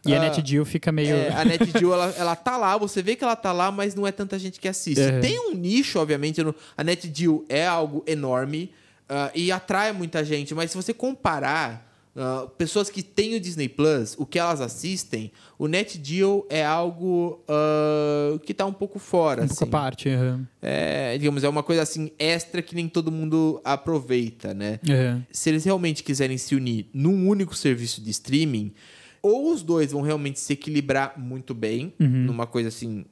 E 0.05 0.13
uh, 0.13 0.15
a 0.15 0.19
NetGeo 0.19 0.63
fica 0.63 0.89
meio. 0.89 1.13
É, 1.13 1.33
a 1.33 1.43
NetGeo, 1.43 1.91
ela, 1.91 2.15
ela 2.17 2.35
tá 2.35 2.55
lá, 2.55 2.77
você 2.77 3.03
vê 3.03 3.13
que 3.13 3.23
ela 3.25 3.35
tá 3.35 3.51
lá, 3.51 3.69
mas 3.71 3.93
não 3.93 4.07
é 4.07 4.11
tanta 4.11 4.39
gente 4.39 4.57
que 4.57 4.69
assiste. 4.69 5.01
Uhum. 5.01 5.19
Tem 5.19 5.37
um 5.37 5.53
nicho, 5.53 5.99
obviamente, 5.99 6.41
no, 6.41 6.55
a 6.77 6.83
NetGeo 6.83 7.45
é 7.49 7.67
algo 7.67 8.03
enorme 8.07 8.71
uh, 9.09 9.29
e 9.35 9.51
atrai 9.51 9.91
muita 9.91 10.23
gente, 10.23 10.55
mas 10.55 10.71
se 10.71 10.77
você 10.77 10.93
comparar 10.93 11.93
Uh, 12.15 12.47
pessoas 12.51 12.89
que 12.89 13.03
têm 13.03 13.35
o 13.35 13.39
Disney 13.41 13.67
Plus, 13.67 14.15
o 14.17 14.25
que 14.25 14.39
elas 14.39 14.61
assistem, 14.61 15.33
o 15.59 15.67
NetGeo 15.67 16.45
é 16.49 16.63
algo 16.63 17.43
uh, 17.43 18.39
que 18.39 18.53
está 18.53 18.65
um 18.65 18.71
pouco 18.71 18.99
fora. 18.99 19.43
Um 19.43 19.47
pouco 19.47 19.63
assim. 19.63 19.69
à 19.69 19.71
parte. 19.71 20.07
Uhum. 20.09 20.45
É, 20.61 21.17
digamos, 21.17 21.43
é 21.43 21.49
uma 21.49 21.61
coisa 21.61 21.81
assim 21.81 22.11
extra 22.17 22.61
que 22.61 22.73
nem 22.73 22.87
todo 22.87 23.11
mundo 23.11 23.59
aproveita, 23.65 24.53
né? 24.53 24.79
Uhum. 24.87 25.23
Se 25.29 25.49
eles 25.49 25.65
realmente 25.65 26.03
quiserem 26.03 26.37
se 26.37 26.55
unir 26.55 26.87
num 26.93 27.27
único 27.27 27.53
serviço 27.53 28.01
de 28.01 28.11
streaming, 28.11 28.71
ou 29.21 29.51
os 29.51 29.61
dois 29.61 29.91
vão 29.91 30.01
realmente 30.01 30.39
se 30.39 30.53
equilibrar 30.53 31.19
muito 31.19 31.53
bem, 31.53 31.93
uhum. 31.99 32.07
numa 32.07 32.47
coisa 32.47 32.69
assim 32.69 33.03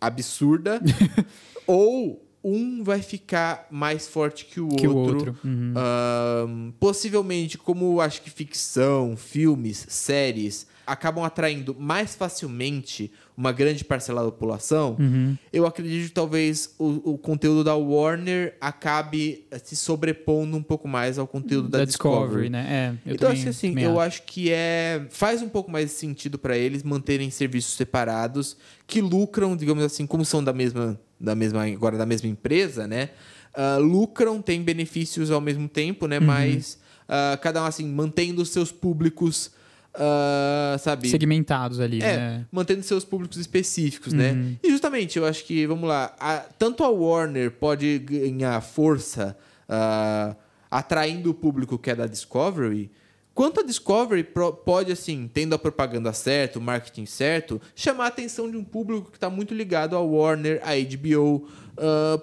absurda, 0.00 0.80
ou 1.66 2.23
um 2.44 2.84
vai 2.84 3.00
ficar 3.00 3.66
mais 3.70 4.06
forte 4.06 4.44
que 4.44 4.60
o 4.60 4.68
que 4.68 4.86
outro. 4.86 5.14
O 5.14 5.16
outro. 5.16 5.38
Uhum. 5.42 6.72
possivelmente, 6.78 7.56
como 7.56 8.00
acho 8.00 8.20
que 8.20 8.30
ficção, 8.30 9.16
filmes, 9.16 9.86
séries, 9.88 10.66
acabam 10.86 11.24
atraindo 11.24 11.74
mais 11.78 12.14
facilmente 12.14 13.10
uma 13.36 13.50
grande 13.52 13.84
parcela 13.84 14.22
da 14.24 14.30
população, 14.30 14.96
Uhum. 14.98 15.36
eu 15.52 15.66
acredito 15.66 16.08
que 16.08 16.14
talvez 16.14 16.74
o, 16.78 17.12
o 17.12 17.18
conteúdo 17.18 17.64
da 17.64 17.74
Warner 17.74 18.56
acabe 18.60 19.44
eh, 19.50 19.58
se 19.58 19.74
sobrepondo 19.76 20.56
um 20.56 20.62
pouco 20.62 20.86
mais 20.86 21.18
ao 21.18 21.26
conteúdo 21.26 21.68
da, 21.68 21.84
Discovery. 21.84 22.48
né? 22.50 22.66
É, 23.04 23.10
eu 23.10 23.14
então, 23.14 23.28
também, 23.28 23.32
acho 23.34 23.42
que 23.42 23.48
assim, 23.48 23.80
eu 23.80 23.98
acho. 23.98 24.00
acho 24.00 24.22
que 24.22 24.50
é 24.52 25.06
faz 25.10 25.42
um 25.42 25.48
pouco 25.48 25.70
mais 25.70 25.86
de 25.90 25.92
sentido 25.96 26.38
para 26.38 26.56
eles 26.56 26.82
manterem 26.82 27.30
serviços 27.30 27.74
separados 27.74 28.56
que 28.86 29.00
lucram, 29.00 29.56
digamos 29.56 29.82
assim, 29.82 30.06
como 30.06 30.24
são 30.24 30.44
da 30.44 30.52
mesma, 30.52 31.00
da 31.18 31.34
mesma 31.34 31.64
agora 31.64 31.96
da 31.98 32.06
mesma 32.06 32.28
empresa, 32.28 32.86
né? 32.86 33.10
Ah, 33.56 33.78
lucram, 33.78 34.42
têm 34.42 34.62
benefícios 34.62 35.30
ao 35.30 35.40
mesmo 35.40 35.68
tempo, 35.68 36.04
Uhum. 36.04 36.08
né? 36.10 36.20
Mas 36.20 36.78
ah, 37.08 37.38
cada 37.42 37.62
um 37.62 37.66
assim 37.66 37.86
mantendo 37.88 38.44
seus 38.44 38.70
públicos, 38.70 39.50
ah, 39.94 40.76
sabe? 40.78 41.08
Segmentados 41.08 41.80
ali, 41.80 42.00
É, 42.02 42.16
né? 42.16 42.46
mantendo 42.50 42.82
seus 42.82 43.04
públicos 43.04 43.36
específicos, 43.38 44.12
né? 44.12 44.32
Uhum. 44.32 44.56
E 44.62 44.70
justamente, 44.70 45.18
eu 45.18 45.24
acho 45.26 45.44
que, 45.44 45.66
vamos 45.66 45.88
lá, 45.88 46.14
a- 46.18 46.44
tanto 46.58 46.82
a 46.84 46.88
Warner 46.88 47.50
pode 47.52 47.98
ganhar 48.00 48.60
força 48.60 49.36
ah, 49.68 50.34
atraindo 50.70 51.30
o 51.30 51.34
público 51.34 51.78
que 51.78 51.90
é 51.90 51.94
da 51.94 52.06
Discovery, 52.06 52.90
quanto 53.34 53.60
a 53.60 53.62
Discovery 53.62 54.26
pode, 54.64 54.92
assim, 54.92 55.30
tendo 55.32 55.54
a 55.54 55.58
propaganda 55.58 56.12
certa, 56.12 56.58
o 56.58 56.62
marketing 56.62 57.06
certo, 57.06 57.60
chamar 57.74 58.04
a 58.04 58.08
atenção 58.08 58.50
de 58.50 58.56
um 58.56 58.64
público 58.64 59.10
que 59.10 59.16
está 59.16 59.30
muito 59.30 59.54
ligado 59.54 59.96
à 59.96 60.00
Warner, 60.00 60.60
à 60.64 60.72
HBO, 60.74 61.48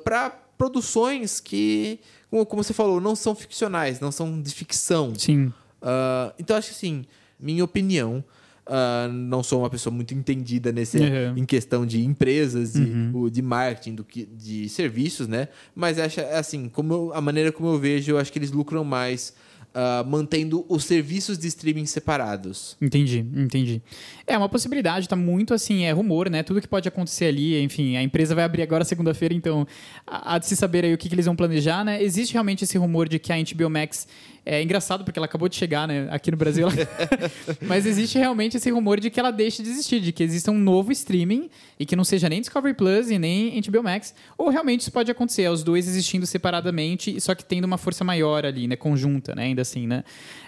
para 0.03 0.29
produções 0.57 1.39
que, 1.39 1.99
como, 2.29 2.45
como 2.45 2.63
você 2.63 2.73
falou, 2.73 3.01
não 3.01 3.15
são 3.15 3.33
ficcionais, 3.35 3.99
não 3.99 4.11
são 4.11 4.41
de 4.41 4.53
ficção. 4.53 5.13
Sim. 5.17 5.51
Ah, 5.81 6.33
então, 6.37 6.55
acho 6.55 6.69
que 6.69 6.75
assim, 6.75 7.05
minha 7.41 7.63
opinião, 7.63 8.23
ah, 8.67 9.09
não 9.11 9.41
sou 9.43 9.59
uma 9.61 9.69
pessoa 9.69 9.93
muito 9.93 10.13
entendida 10.13 10.71
nesse, 10.71 10.97
Uhum. 10.97 11.37
em 11.37 11.45
questão 11.45 11.85
de 11.85 12.03
empresas, 12.05 12.73
de, 12.73 13.09
o- 13.13 13.29
de 13.29 13.41
marketing, 13.41 13.95
do 13.95 14.03
que, 14.03 14.25
de 14.25 14.69
serviços, 14.69 15.27
né? 15.27 15.47
Mas 15.75 15.97
acho 15.99 16.21
assim, 16.21 16.69
como 16.69 16.93
eu- 16.93 17.13
a 17.13 17.19
maneira 17.21 17.51
como 17.51 17.69
eu 17.69 17.79
vejo, 17.79 18.11
eu 18.11 18.17
acho 18.17 18.31
que 18.31 18.37
eles 18.39 18.51
lucram 18.51 18.83
mais 18.83 19.33
ah, 19.73 20.03
mantendo 20.05 20.65
os 20.67 20.83
serviços 20.83 21.37
de 21.37 21.47
streaming 21.47 21.85
separados. 21.85 22.75
Entendi, 22.81 23.25
entendi. 23.33 23.81
É 24.27 24.37
uma 24.37 24.49
possibilidade, 24.49 25.07
tá 25.07 25.15
muito 25.15 25.53
assim, 25.53 25.83
é 25.83 25.91
rumor, 25.91 26.29
né? 26.29 26.43
Tudo 26.43 26.59
que 26.59 26.67
pode 26.67 26.89
acontecer 26.89 27.25
ali, 27.25 27.61
enfim, 27.63 27.95
a 27.95 28.03
empresa 28.03 28.35
vai 28.35 28.43
abrir 28.43 28.63
agora 28.63 28.83
segunda-feira, 28.83 29.33
então 29.33 29.65
há 30.05 30.37
de 30.37 30.45
se 30.45 30.57
saber 30.57 30.83
aí 30.83 30.93
o 30.93 30.97
que, 30.97 31.07
que 31.07 31.15
eles 31.15 31.25
vão 31.25 31.37
planejar, 31.37 31.85
né? 31.85 32.03
Existe 32.03 32.33
realmente 32.33 32.65
esse 32.65 32.77
rumor 32.77 33.07
de 33.07 33.17
que 33.17 33.31
a 33.31 33.37
HBO 33.37 33.69
Max 33.69 34.07
é 34.45 34.61
engraçado 34.61 35.03
porque 35.03 35.19
ela 35.19 35.25
acabou 35.25 35.47
de 35.47 35.55
chegar, 35.55 35.87
né, 35.87 36.07
aqui 36.09 36.31
no 36.31 36.37
Brasil. 36.37 36.67
Mas 37.61 37.85
existe 37.85 38.17
realmente 38.17 38.57
esse 38.57 38.69
rumor 38.71 38.99
de 38.99 39.09
que 39.09 39.19
ela 39.19 39.31
deixe 39.31 39.61
de 39.61 39.69
existir, 39.69 39.99
de 39.99 40.11
que 40.11 40.23
exista 40.23 40.51
um 40.51 40.57
novo 40.57 40.91
streaming 40.91 41.49
e 41.79 41.85
que 41.85 41.95
não 41.95 42.03
seja 42.03 42.27
nem 42.27 42.41
Discovery 42.41 42.73
Plus 42.73 43.09
e 43.09 43.19
nem 43.19 43.61
HBO 43.61 43.83
Max, 43.83 44.13
ou 44.37 44.49
realmente 44.49 44.81
isso 44.81 44.91
pode 44.91 45.11
acontecer, 45.11 45.49
os 45.49 45.63
dois 45.63 45.87
existindo 45.87 46.25
separadamente, 46.25 47.19
só 47.21 47.35
que 47.35 47.45
tendo 47.45 47.65
uma 47.65 47.77
força 47.77 48.03
maior 48.03 48.45
ali, 48.45 48.67
né, 48.67 48.75
conjunta, 48.75 49.35
né, 49.35 49.43
ainda 49.43 49.60
assim, 49.61 49.87
né? 49.87 50.03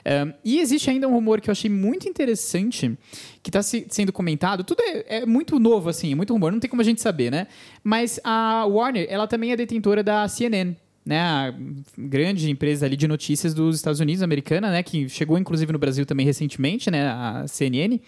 Um, 0.06 0.34
e 0.44 0.60
existe 0.60 0.90
ainda 0.90 1.08
um 1.08 1.12
rumor 1.12 1.40
que 1.40 1.50
eu 1.50 1.52
achei 1.52 1.70
muito 1.70 2.08
interessante, 2.08 2.98
que 3.42 3.50
está 3.50 3.62
sendo 3.62 4.12
comentado, 4.12 4.64
tudo 4.64 4.82
é, 4.82 5.20
é 5.22 5.26
muito 5.26 5.60
novo, 5.60 5.90
assim, 5.90 6.12
é 6.12 6.16
muito 6.16 6.34
rumor, 6.34 6.52
não 6.52 6.60
tem 6.60 6.70
como 6.70 6.82
a 6.82 6.86
gente 6.86 7.02
saber, 7.02 7.32
né? 7.32 7.48
Mas 7.84 8.20
a 8.24 8.66
Warner, 8.66 9.08
ela 9.10 9.28
também 9.28 9.52
é 9.52 9.56
detentora 9.56 10.04
da 10.04 10.28
CNN, 10.28 10.76
né, 11.06 11.20
a 11.20 11.54
grande 11.98 12.50
empresa 12.50 12.86
ali 12.86 12.96
de 12.96 13.08
notícias 13.08 13.54
dos 13.54 13.76
Estados 13.76 14.00
Unidos, 14.00 14.24
americana, 14.24 14.72
né, 14.72 14.82
que 14.84 15.10
chegou 15.10 15.38
inclusive 15.38 15.72
no 15.72 15.80
Brasil 15.80 16.06
também 16.06 16.26
recentemente, 16.26 16.90
né, 16.90 17.08
a 17.08 17.46
CNN. 17.48 18.00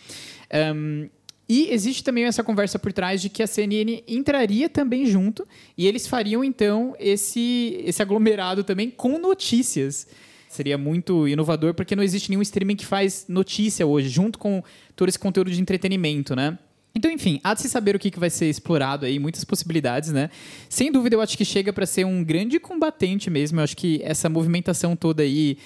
Um, 0.73 1.09
e 1.47 1.71
existe 1.71 2.03
também 2.03 2.23
essa 2.23 2.43
conversa 2.43 2.79
por 2.79 2.91
trás 2.91 3.21
de 3.21 3.29
que 3.29 3.43
a 3.43 3.47
CNN 3.47 4.03
entraria 4.07 4.67
também 4.67 5.05
junto 5.05 5.47
e 5.77 5.85
eles 5.85 6.07
fariam 6.07 6.43
então 6.43 6.95
esse, 6.99 7.81
esse 7.85 8.01
aglomerado 8.01 8.63
também 8.63 8.89
com 8.89 9.19
notícias. 9.19 10.07
Seria 10.55 10.77
muito 10.77 11.27
inovador 11.27 11.73
porque 11.73 11.95
não 11.95 12.03
existe 12.03 12.29
nenhum 12.29 12.41
streaming 12.41 12.75
que 12.75 12.85
faz 12.85 13.25
notícia 13.27 13.85
hoje, 13.85 14.09
junto 14.09 14.39
com 14.39 14.63
todo 14.95 15.09
esse 15.09 15.19
conteúdo 15.19 15.51
de 15.51 15.61
entretenimento, 15.61 16.35
né? 16.35 16.57
Então, 16.95 17.11
enfim, 17.11 17.41
há 17.43 17.53
de 17.53 17.61
se 17.61 17.69
saber 17.69 17.93
o 17.93 17.99
que 17.99 18.09
que 18.09 18.19
vai 18.19 18.29
ser 18.29 18.49
explorado 18.49 19.05
aí, 19.05 19.19
muitas 19.19 19.43
possibilidades, 19.43 20.13
né? 20.13 20.29
Sem 20.69 20.89
dúvida, 20.89 21.17
eu 21.17 21.21
acho 21.21 21.37
que 21.37 21.43
chega 21.43 21.73
para 21.73 21.85
ser 21.85 22.05
um 22.05 22.23
grande 22.23 22.57
combatente 22.57 23.29
mesmo. 23.29 23.59
Eu 23.59 23.65
acho 23.65 23.75
que 23.75 23.99
essa 24.01 24.29
movimentação 24.29 24.95
toda 24.95 25.21
aí 25.21 25.57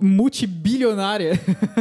multibilionária 0.00 1.32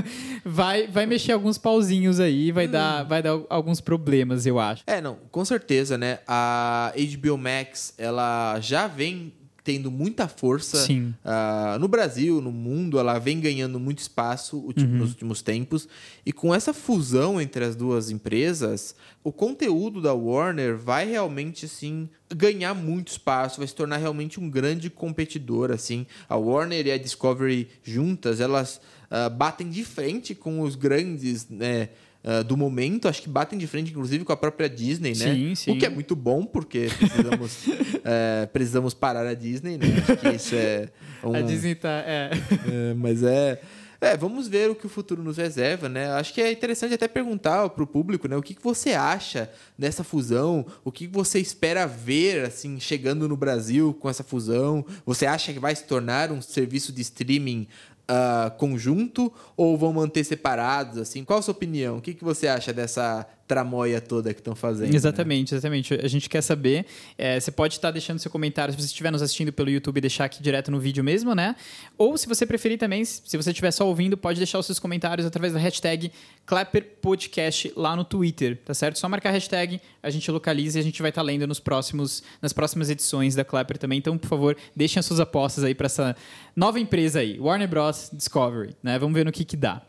vai, 0.44 0.88
vai 0.88 1.06
mexer 1.06 1.32
alguns 1.32 1.58
pauzinhos 1.58 2.20
aí, 2.20 2.52
vai, 2.52 2.68
dar, 2.68 3.04
vai 3.04 3.22
dar 3.22 3.40
alguns 3.50 3.82
problemas, 3.82 4.46
eu 4.46 4.60
acho. 4.60 4.84
É, 4.86 5.02
não, 5.02 5.18
com 5.32 5.44
certeza, 5.46 5.98
né? 5.98 6.20
A 6.28 6.94
HBO 6.96 7.38
Max, 7.38 7.94
ela 7.98 8.60
já 8.60 8.88
vem 8.88 9.34
tendo 9.68 9.92
muita 9.92 10.30
força 10.30 10.78
ah, 11.26 11.78
no 11.78 11.90
Brasil, 11.90 12.40
no 12.40 12.54
mundo, 12.54 12.98
ela 12.98 13.20
vem 13.20 13.38
ganhando 13.42 13.78
muito 13.78 14.00
espaço 14.00 14.66
Uhum. 14.78 14.98
nos 15.00 15.10
últimos 15.10 15.42
tempos. 15.42 15.90
E 16.26 16.32
com 16.32 16.56
essa 16.56 16.74
fusão 16.74 17.42
entre 17.42 17.66
as 17.66 17.76
duas 17.76 18.10
empresas, 18.10 18.96
o 19.26 19.30
conteúdo 19.32 20.02
da 20.02 20.14
Warner 20.14 20.78
vai 20.78 21.06
realmente, 21.06 21.66
assim, 21.66 22.08
ganhar 22.34 22.74
muito 22.74 23.10
espaço, 23.10 23.58
vai 23.58 23.68
se 23.68 23.76
tornar 23.76 23.98
realmente 23.98 24.40
um 24.40 24.50
grande 24.50 24.90
competidor, 24.90 25.70
assim. 25.70 26.08
A 26.30 26.38
Warner 26.38 26.88
e 26.88 26.92
a 26.92 26.98
Discovery 26.98 27.68
juntas, 27.84 28.40
elas 28.40 28.80
ah, 29.12 29.28
batem 29.28 29.70
de 29.70 29.84
frente 29.84 30.34
com 30.34 30.62
os 30.62 30.76
grandes, 30.76 31.50
né? 31.50 31.90
Ah, 32.30 32.44
do 32.44 32.58
momento, 32.58 33.08
acho 33.08 33.22
que 33.22 33.30
batem 33.30 33.58
de 33.58 33.66
frente, 33.66 33.92
inclusive, 33.92 34.26
com 34.26 34.34
a 34.34 34.38
própria 34.38 34.70
Disney, 34.70 35.16
né? 35.16 35.34
Sim, 35.34 35.56
sim. 35.56 35.72
O 35.72 35.80
que 35.80 35.86
é 35.86 35.90
muito 35.90 36.14
bom, 36.14 36.46
porque 36.46 36.90
precisamos, 37.00 37.58
é, 38.04 38.46
precisamos 38.52 38.94
parar 38.94 39.26
a 39.26 39.34
Disney, 39.34 39.78
né? 39.78 39.86
Acho 39.98 40.18
que 40.18 40.36
isso 40.36 40.54
é 40.54 40.90
um, 41.24 41.34
A 41.34 41.40
Disney 41.40 41.74
tá. 41.74 42.04
É. 42.06 42.32
é, 42.70 42.94
mas 42.96 43.24
é. 43.24 43.62
É, 44.02 44.16
vamos 44.16 44.48
ver 44.48 44.70
o 44.70 44.76
que 44.76 44.86
o 44.86 44.90
futuro 44.90 45.24
nos 45.24 45.38
reserva, 45.38 45.88
né? 45.88 46.12
Acho 46.12 46.34
que 46.34 46.42
é 46.42 46.52
interessante 46.52 46.94
até 46.94 47.08
perguntar 47.08 47.70
para 47.70 47.84
o 47.84 47.88
público, 47.88 48.28
né? 48.28 48.36
O 48.36 48.44
que, 48.44 48.54
que 48.54 48.62
você 48.62 48.92
acha 48.92 49.50
dessa 49.78 50.04
fusão? 50.04 50.66
O 50.84 50.92
que 50.92 51.08
que 51.08 51.14
você 51.14 51.40
espera 51.40 51.88
ver, 51.88 52.46
assim, 52.46 52.78
chegando 52.78 53.28
no 53.28 53.38
Brasil 53.38 53.98
com 54.00 54.10
essa 54.10 54.24
fusão? 54.24 54.86
Você 55.06 55.26
acha 55.26 55.54
que 55.54 55.60
vai 55.60 55.74
se 55.74 55.86
tornar 55.86 56.30
um 56.32 56.42
serviço 56.42 56.92
de 56.92 57.02
streaming 57.02 57.68
ah, 58.08 58.52
conjunto 58.58 59.32
ou 59.56 59.78
vão 59.78 59.94
manter 59.94 60.24
separados, 60.24 60.98
assim? 60.98 61.24
Qual 61.24 61.40
a 61.40 61.42
sua 61.42 61.52
opinião? 61.54 61.98
O 61.98 62.02
que, 62.02 62.14
que 62.14 62.24
você 62.24 62.48
acha 62.48 62.72
dessa 62.72 63.28
tramóia 63.48 64.02
toda 64.02 64.34
que 64.34 64.42
estão 64.42 64.56
fazendo? 64.56 64.90
né? 64.90 64.96
Exatamente, 64.96 65.56
exatamente. 65.56 65.94
A 65.94 66.08
gente 66.08 66.30
quer 66.30 66.42
saber. 66.42 66.86
É, 67.18 67.40
você 67.40 67.50
pode 67.50 67.76
estar 67.76 67.92
deixando 67.92 68.20
seu 68.20 68.30
comentário 68.30 68.74
se 68.74 68.80
você 68.80 68.88
estiver 68.88 69.12
nos 69.12 69.22
assistindo 69.22 69.54
pelo 69.54 69.70
YouTube, 69.70 70.02
deixar 70.02 70.26
aqui 70.26 70.44
direto 70.44 70.70
no 70.70 70.80
vídeo 70.80 71.04
mesmo, 71.04 71.34
né? 71.34 71.56
Ou 71.98 72.18
se 72.18 72.28
você 72.28 72.46
preferir 72.46 72.78
também, 72.78 73.06
se 73.06 73.38
você 73.38 73.52
estiver 73.52 73.72
só 73.72 73.88
ouvindo, 73.88 74.18
pode 74.18 74.38
deixar 74.38 74.60
os 74.60 74.66
seus 74.66 74.80
comentários 74.80 75.26
através 75.26 75.54
da 75.54 75.60
hashtag 75.60 76.12
ClapperPodcast 76.46 77.74
lá 77.76 77.96
no 77.96 78.04
Twitter, 78.04 78.58
tá 78.66 78.74
certo? 78.74 79.00
Só 79.00 79.08
marcar 79.08 79.30
a 79.30 79.34
hashtag, 79.34 79.80
a 80.04 80.10
gente 80.10 80.30
localiza 80.30 80.80
e 80.80 80.82
a 80.82 80.84
gente 80.84 81.02
vai 81.02 81.10
estar 81.10 81.22
lendo 81.22 81.48
nos 81.48 81.60
próximos, 81.60 82.22
nas 82.42 82.52
próximas 82.52 82.90
edições 82.90 83.34
da 83.36 83.46
Clapper 83.46 83.78
também. 83.78 83.98
Então, 83.98 84.18
por 84.18 84.28
favor, 84.28 84.58
deixem 84.76 85.00
as 85.00 85.06
suas 85.06 85.20
apostas 85.20 85.64
aí 85.64 85.74
para 85.74 85.86
essa 85.86 86.16
nova 86.56 86.80
empresa 86.80 87.20
aí, 87.20 87.40
Warner 87.40 87.68
Bros. 87.68 88.10
Discovery, 88.12 88.76
né? 88.84 89.00
Vamos 89.00 89.16
ver 89.16 89.26
no 89.26 89.32
que 89.32 89.46
que 89.46 89.56
dá. 89.56 89.82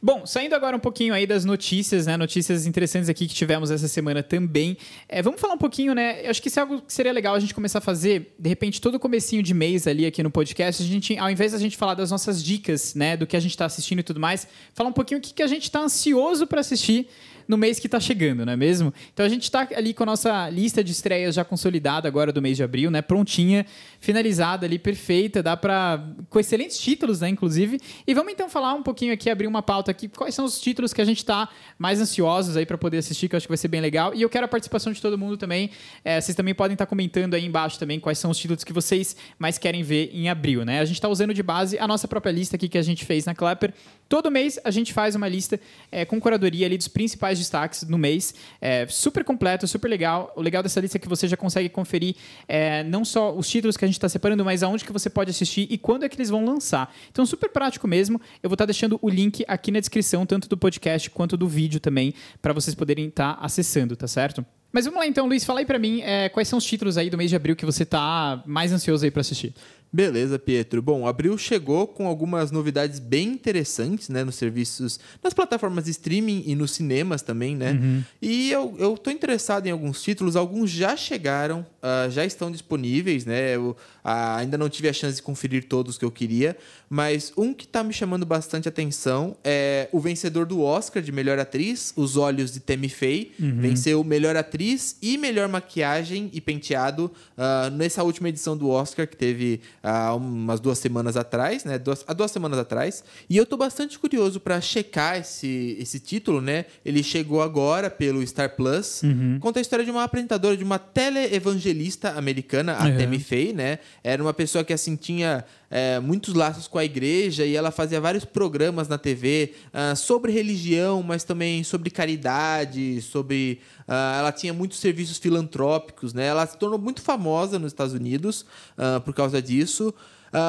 Bom, 0.00 0.24
saindo 0.24 0.54
agora 0.54 0.76
um 0.76 0.80
pouquinho 0.80 1.12
aí 1.12 1.26
das 1.26 1.44
notícias, 1.44 2.06
né? 2.06 2.16
Notícias 2.16 2.66
interessantes 2.66 3.08
aqui 3.08 3.26
que 3.26 3.34
tivemos 3.34 3.68
essa 3.68 3.88
semana 3.88 4.22
também. 4.22 4.76
É, 5.08 5.20
vamos 5.20 5.40
falar 5.40 5.54
um 5.54 5.58
pouquinho, 5.58 5.92
né? 5.92 6.24
Eu 6.24 6.30
acho 6.30 6.40
que 6.40 6.46
isso 6.46 6.60
é 6.60 6.62
algo 6.62 6.82
que 6.82 6.92
seria 6.92 7.12
legal 7.12 7.34
a 7.34 7.40
gente 7.40 7.52
começar 7.52 7.78
a 7.78 7.82
fazer, 7.82 8.32
de 8.38 8.48
repente, 8.48 8.80
todo 8.80 8.96
comecinho 9.00 9.42
de 9.42 9.52
mês 9.52 9.88
ali 9.88 10.06
aqui 10.06 10.22
no 10.22 10.30
podcast, 10.30 10.84
a 10.84 10.86
gente, 10.86 11.18
ao 11.18 11.28
invés 11.28 11.50
da 11.50 11.58
gente 11.58 11.76
falar 11.76 11.94
das 11.94 12.12
nossas 12.12 12.40
dicas, 12.44 12.94
né? 12.94 13.16
Do 13.16 13.26
que 13.26 13.36
a 13.36 13.40
gente 13.40 13.50
está 13.50 13.64
assistindo 13.64 13.98
e 13.98 14.02
tudo 14.04 14.20
mais, 14.20 14.46
falar 14.72 14.88
um 14.88 14.92
pouquinho 14.92 15.18
o 15.18 15.20
que, 15.20 15.34
que 15.34 15.42
a 15.42 15.48
gente 15.48 15.64
está 15.64 15.80
ansioso 15.80 16.46
para 16.46 16.60
assistir 16.60 17.08
no 17.48 17.56
mês 17.56 17.80
que 17.80 17.86
está 17.86 17.98
chegando, 17.98 18.44
não 18.44 18.52
é 18.52 18.56
mesmo? 18.56 18.92
Então 19.12 19.24
a 19.24 19.28
gente 19.28 19.44
está 19.44 19.66
ali 19.74 19.94
com 19.94 20.02
a 20.02 20.06
nossa 20.06 20.50
lista 20.50 20.84
de 20.84 20.92
estreias 20.92 21.34
já 21.34 21.44
consolidada 21.44 22.06
agora 22.06 22.30
do 22.30 22.42
mês 22.42 22.58
de 22.58 22.62
abril, 22.62 22.90
né? 22.90 23.00
Prontinha, 23.00 23.64
finalizada 23.98 24.66
ali, 24.66 24.78
perfeita, 24.78 25.42
dá 25.42 25.56
para 25.56 26.04
com 26.28 26.38
excelentes 26.38 26.78
títulos, 26.78 27.20
né? 27.20 27.30
Inclusive. 27.30 27.80
E 28.06 28.12
vamos 28.12 28.32
então 28.32 28.50
falar 28.50 28.74
um 28.74 28.82
pouquinho 28.82 29.14
aqui, 29.14 29.30
abrir 29.30 29.46
uma 29.46 29.62
pauta 29.62 29.90
aqui, 29.90 30.08
quais 30.08 30.34
são 30.34 30.44
os 30.44 30.60
títulos 30.60 30.92
que 30.92 31.00
a 31.00 31.04
gente 31.04 31.18
está 31.18 31.48
mais 31.78 32.00
ansiosos 32.00 32.56
aí 32.56 32.66
para 32.66 32.76
poder 32.76 32.98
assistir, 32.98 33.28
que 33.28 33.34
eu 33.34 33.38
acho 33.38 33.46
que 33.46 33.50
vai 33.50 33.56
ser 33.56 33.68
bem 33.68 33.80
legal. 33.80 34.14
E 34.14 34.20
eu 34.20 34.28
quero 34.28 34.44
a 34.44 34.48
participação 34.48 34.92
de 34.92 35.00
todo 35.00 35.16
mundo 35.16 35.38
também. 35.38 35.70
É, 36.04 36.20
vocês 36.20 36.36
também 36.36 36.54
podem 36.54 36.74
estar 36.74 36.86
comentando 36.86 37.32
aí 37.32 37.46
embaixo 37.46 37.78
também 37.78 37.98
quais 37.98 38.18
são 38.18 38.30
os 38.30 38.38
títulos 38.38 38.62
que 38.62 38.72
vocês 38.72 39.16
mais 39.38 39.56
querem 39.56 39.82
ver 39.82 40.10
em 40.12 40.28
abril, 40.28 40.64
né? 40.66 40.80
A 40.80 40.84
gente 40.84 40.96
está 40.96 41.08
usando 41.08 41.32
de 41.32 41.42
base 41.42 41.78
a 41.78 41.86
nossa 41.86 42.06
própria 42.06 42.30
lista 42.30 42.56
aqui 42.56 42.68
que 42.68 42.76
a 42.76 42.82
gente 42.82 43.06
fez 43.06 43.24
na 43.24 43.34
Clapper. 43.34 43.72
Todo 44.08 44.30
mês 44.30 44.58
a 44.64 44.70
gente 44.70 44.92
faz 44.92 45.14
uma 45.14 45.28
lista 45.28 45.58
é, 45.90 46.04
com 46.04 46.20
curadoria 46.20 46.66
ali 46.66 46.76
dos 46.76 46.88
principais 46.88 47.37
destaques 47.38 47.84
no 47.84 47.96
mês. 47.96 48.34
É, 48.60 48.86
super 48.88 49.24
completo, 49.24 49.66
super 49.66 49.88
legal. 49.88 50.32
O 50.36 50.42
legal 50.42 50.62
dessa 50.62 50.80
lista 50.80 50.98
é 50.98 51.00
que 51.00 51.08
você 51.08 51.26
já 51.26 51.36
consegue 51.36 51.68
conferir 51.68 52.16
é, 52.46 52.82
não 52.84 53.04
só 53.04 53.34
os 53.34 53.48
títulos 53.48 53.76
que 53.76 53.84
a 53.84 53.88
gente 53.88 53.96
está 53.96 54.08
separando, 54.08 54.44
mas 54.44 54.62
aonde 54.62 54.84
que 54.84 54.92
você 54.92 55.08
pode 55.08 55.30
assistir 55.30 55.66
e 55.70 55.78
quando 55.78 56.04
é 56.04 56.08
que 56.08 56.16
eles 56.16 56.30
vão 56.30 56.44
lançar. 56.44 56.92
Então, 57.10 57.24
super 57.24 57.48
prático 57.50 57.86
mesmo. 57.88 58.20
Eu 58.42 58.50
vou 58.50 58.54
estar 58.54 58.66
deixando 58.66 58.98
o 59.00 59.08
link 59.08 59.44
aqui 59.48 59.70
na 59.70 59.80
descrição, 59.80 60.26
tanto 60.26 60.48
do 60.48 60.56
podcast 60.56 61.08
quanto 61.10 61.36
do 61.36 61.48
vídeo 61.48 61.80
também, 61.80 62.14
para 62.42 62.52
vocês 62.52 62.74
poderem 62.74 63.06
estar 63.08 63.34
tá 63.34 63.44
acessando, 63.44 63.96
tá 63.96 64.06
certo? 64.06 64.44
Mas 64.70 64.84
vamos 64.84 65.00
lá 65.00 65.06
então, 65.06 65.26
Luiz, 65.26 65.44
fala 65.44 65.60
aí 65.60 65.66
pra 65.66 65.78
mim 65.78 66.02
é, 66.02 66.28
quais 66.28 66.46
são 66.46 66.58
os 66.58 66.64
títulos 66.64 66.98
aí 66.98 67.08
do 67.08 67.16
mês 67.16 67.30
de 67.30 67.36
abril 67.36 67.56
que 67.56 67.64
você 67.64 67.86
tá 67.86 68.42
mais 68.44 68.70
ansioso 68.70 69.04
aí 69.04 69.10
pra 69.10 69.22
assistir. 69.22 69.54
Beleza, 69.92 70.38
Pietro. 70.38 70.82
Bom, 70.82 71.06
abril 71.06 71.38
chegou 71.38 71.86
com 71.86 72.06
algumas 72.06 72.50
novidades 72.50 72.98
bem 72.98 73.28
interessantes, 73.28 74.08
né, 74.10 74.22
nos 74.22 74.34
serviços, 74.34 75.00
nas 75.22 75.32
plataformas 75.32 75.84
de 75.84 75.92
streaming 75.92 76.44
e 76.46 76.54
nos 76.54 76.72
cinemas 76.72 77.22
também, 77.22 77.56
né? 77.56 77.72
Uhum. 77.72 78.04
E 78.20 78.50
eu, 78.50 78.76
eu 78.78 78.98
tô 78.98 79.10
interessado 79.10 79.66
em 79.66 79.70
alguns 79.70 80.02
títulos, 80.02 80.36
alguns 80.36 80.70
já 80.70 80.94
chegaram, 80.96 81.66
uh, 81.82 82.10
já 82.10 82.24
estão 82.24 82.50
disponíveis, 82.50 83.24
né? 83.24 83.56
Eu 83.56 83.76
uh, 84.08 84.38
ainda 84.38 84.56
não 84.56 84.68
tive 84.68 84.88
a 84.88 84.92
chance 84.92 85.16
de 85.16 85.22
conferir 85.22 85.64
todos 85.64 85.98
que 85.98 86.04
eu 86.04 86.10
queria, 86.10 86.56
mas 86.88 87.32
um 87.36 87.52
que 87.52 87.66
tá 87.66 87.84
me 87.84 87.92
chamando 87.92 88.24
bastante 88.24 88.68
atenção 88.68 89.36
é 89.44 89.88
o 89.92 90.00
vencedor 90.00 90.46
do 90.46 90.62
Oscar 90.62 91.02
de 91.02 91.12
melhor 91.12 91.38
atriz, 91.38 91.92
Os 91.94 92.16
Olhos 92.16 92.52
de 92.52 92.60
Tammy 92.60 92.88
Faye, 92.88 93.32
uhum. 93.38 93.60
venceu 93.60 94.02
melhor 94.02 94.36
atriz 94.36 94.96
e 95.02 95.18
melhor 95.18 95.48
maquiagem 95.48 96.30
e 96.32 96.40
penteado 96.40 97.10
uh, 97.36 97.70
nessa 97.70 98.02
última 98.02 98.28
edição 98.28 98.56
do 98.56 98.70
Oscar 98.70 99.06
que 99.06 99.16
teve 99.16 99.60
há 99.82 100.14
umas 100.14 100.60
duas 100.60 100.78
semanas 100.78 101.16
atrás, 101.16 101.64
né? 101.64 101.78
Duas, 101.78 102.04
há 102.06 102.12
duas 102.12 102.30
semanas 102.30 102.58
atrás. 102.58 103.04
E 103.28 103.36
eu 103.36 103.44
tô 103.44 103.56
bastante 103.56 103.98
curioso 103.98 104.40
para 104.40 104.60
checar 104.60 105.18
esse, 105.18 105.76
esse 105.78 106.00
título, 106.00 106.40
né? 106.40 106.64
Ele 106.84 107.02
chegou 107.02 107.42
agora 107.42 107.90
pelo 107.90 108.26
Star 108.26 108.54
Plus. 108.56 109.02
Uhum. 109.02 109.38
Conta 109.40 109.58
a 109.58 109.62
história 109.62 109.84
de 109.84 109.90
uma 109.90 110.04
apresentadora, 110.04 110.56
de 110.56 110.64
uma 110.64 110.78
teleevangelista 110.78 112.12
americana, 112.12 112.74
a 112.74 112.86
uhum. 112.86 112.96
Tammy 112.96 113.18
Faye, 113.18 113.52
né? 113.52 113.78
Era 114.02 114.22
uma 114.22 114.32
pessoa 114.32 114.64
que, 114.64 114.72
assim, 114.72 114.96
tinha 114.96 115.44
é, 115.70 115.98
muitos 116.00 116.34
laços 116.34 116.66
com 116.66 116.78
a 116.78 116.84
igreja 116.84 117.44
e 117.44 117.54
ela 117.54 117.70
fazia 117.70 118.00
vários 118.00 118.24
programas 118.24 118.88
na 118.88 118.96
TV 118.96 119.54
uh, 119.66 119.94
sobre 119.96 120.32
religião, 120.32 121.02
mas 121.02 121.24
também 121.24 121.62
sobre 121.64 121.90
caridade, 121.90 123.02
sobre. 123.02 123.60
Uh, 123.86 124.18
ela 124.18 124.32
tinha 124.32 124.52
muitos 124.52 124.78
serviços 124.78 125.18
filantrópicos, 125.18 126.14
né? 126.14 126.26
Ela 126.26 126.46
se 126.46 126.56
tornou 126.56 126.78
muito 126.78 127.02
famosa 127.02 127.58
nos 127.58 127.72
Estados 127.72 127.94
Unidos 127.94 128.46
uh, 128.76 129.00
por 129.00 129.14
causa 129.14 129.42
disso. 129.42 129.94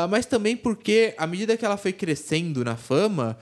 mas 0.09 0.25
também 0.25 0.57
porque, 0.57 1.15
à 1.17 1.25
medida 1.25 1.55
que 1.55 1.65
ela 1.65 1.77
foi 1.77 1.93
crescendo 1.93 2.65
na 2.65 2.75
fama, 2.75 3.38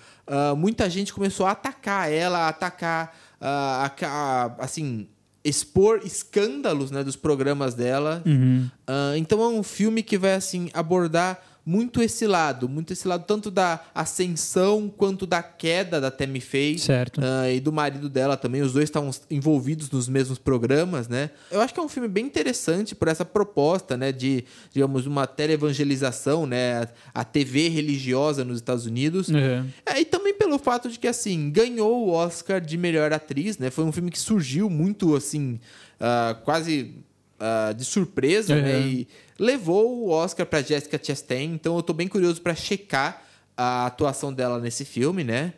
muita 0.55 0.87
gente 0.87 1.11
começou 1.11 1.47
a 1.47 1.51
atacar 1.51 2.11
ela, 2.11 2.45
a 2.45 2.49
atacar, 2.49 3.17
a, 3.41 3.91
a, 4.03 4.45
assim, 4.63 5.07
expor 5.47 6.01
escândalos 6.03 6.91
né, 6.91 7.03
dos 7.03 7.15
programas 7.15 7.73
dela. 7.73 8.21
Uhum. 8.25 8.69
Uh, 8.87 9.15
então 9.15 9.41
é 9.41 9.47
um 9.47 9.63
filme 9.63 10.03
que 10.03 10.17
vai 10.17 10.33
assim 10.33 10.69
abordar 10.73 11.41
muito 11.67 12.01
esse 12.01 12.25
lado, 12.25 12.69
muito 12.69 12.93
esse 12.93 13.05
lado 13.05 13.25
tanto 13.25 13.51
da 13.51 13.81
ascensão 13.93 14.87
quanto 14.87 15.27
da 15.27 15.43
queda 15.43 15.99
da 15.99 16.09
Tammy 16.09 16.39
Faye 16.39 16.79
certo. 16.79 17.19
Uh, 17.19 17.51
e 17.53 17.59
do 17.59 17.73
marido 17.73 18.07
dela 18.07 18.37
também. 18.37 18.61
Os 18.61 18.71
dois 18.71 18.85
estavam 18.85 19.11
envolvidos 19.29 19.91
nos 19.91 20.07
mesmos 20.07 20.37
programas, 20.39 21.09
né? 21.09 21.29
Eu 21.51 21.59
acho 21.59 21.73
que 21.73 21.79
é 21.81 21.83
um 21.83 21.89
filme 21.89 22.07
bem 22.07 22.25
interessante 22.25 22.95
por 22.95 23.09
essa 23.09 23.25
proposta, 23.25 23.97
né, 23.97 24.13
de 24.13 24.45
digamos 24.71 25.05
uma 25.05 25.27
teleevangelização, 25.27 26.47
né, 26.47 26.87
a 27.13 27.25
TV 27.25 27.67
religiosa 27.67 28.45
nos 28.45 28.59
Estados 28.59 28.85
Unidos. 28.85 29.27
Uhum. 29.27 29.67
É, 29.85 29.99
e 29.99 30.05
também 30.05 30.33
pelo 30.33 30.57
fato 30.57 30.89
de 30.89 30.97
que 30.97 31.07
assim 31.07 31.51
ganhou 31.51 32.07
o 32.07 32.11
Oscar 32.11 32.61
de 32.61 32.77
melhor 32.77 33.11
atriz, 33.11 33.57
né? 33.57 33.69
Foi 33.69 33.83
um 33.83 33.91
filme 33.91 34.09
que 34.09 34.19
surgiu 34.19 34.69
muito 34.69 35.17
assim, 35.17 35.59
uh, 35.99 36.41
quase 36.45 36.93
uh, 37.41 37.73
de 37.73 37.83
surpresa, 37.83 38.55
uhum. 38.55 38.61
né? 38.61 38.79
E 38.79 39.07
levou 39.39 39.99
o 39.99 40.09
Oscar 40.09 40.45
para 40.45 40.61
Jessica 40.61 40.99
Chastain, 41.01 41.53
então 41.53 41.73
eu 41.73 41.79
estou 41.79 41.95
bem 41.95 42.07
curioso 42.07 42.41
para 42.41 42.55
checar 42.55 43.23
a 43.55 43.87
atuação 43.87 44.31
dela 44.31 44.59
nesse 44.59 44.85
filme, 44.85 45.23
né? 45.23 45.53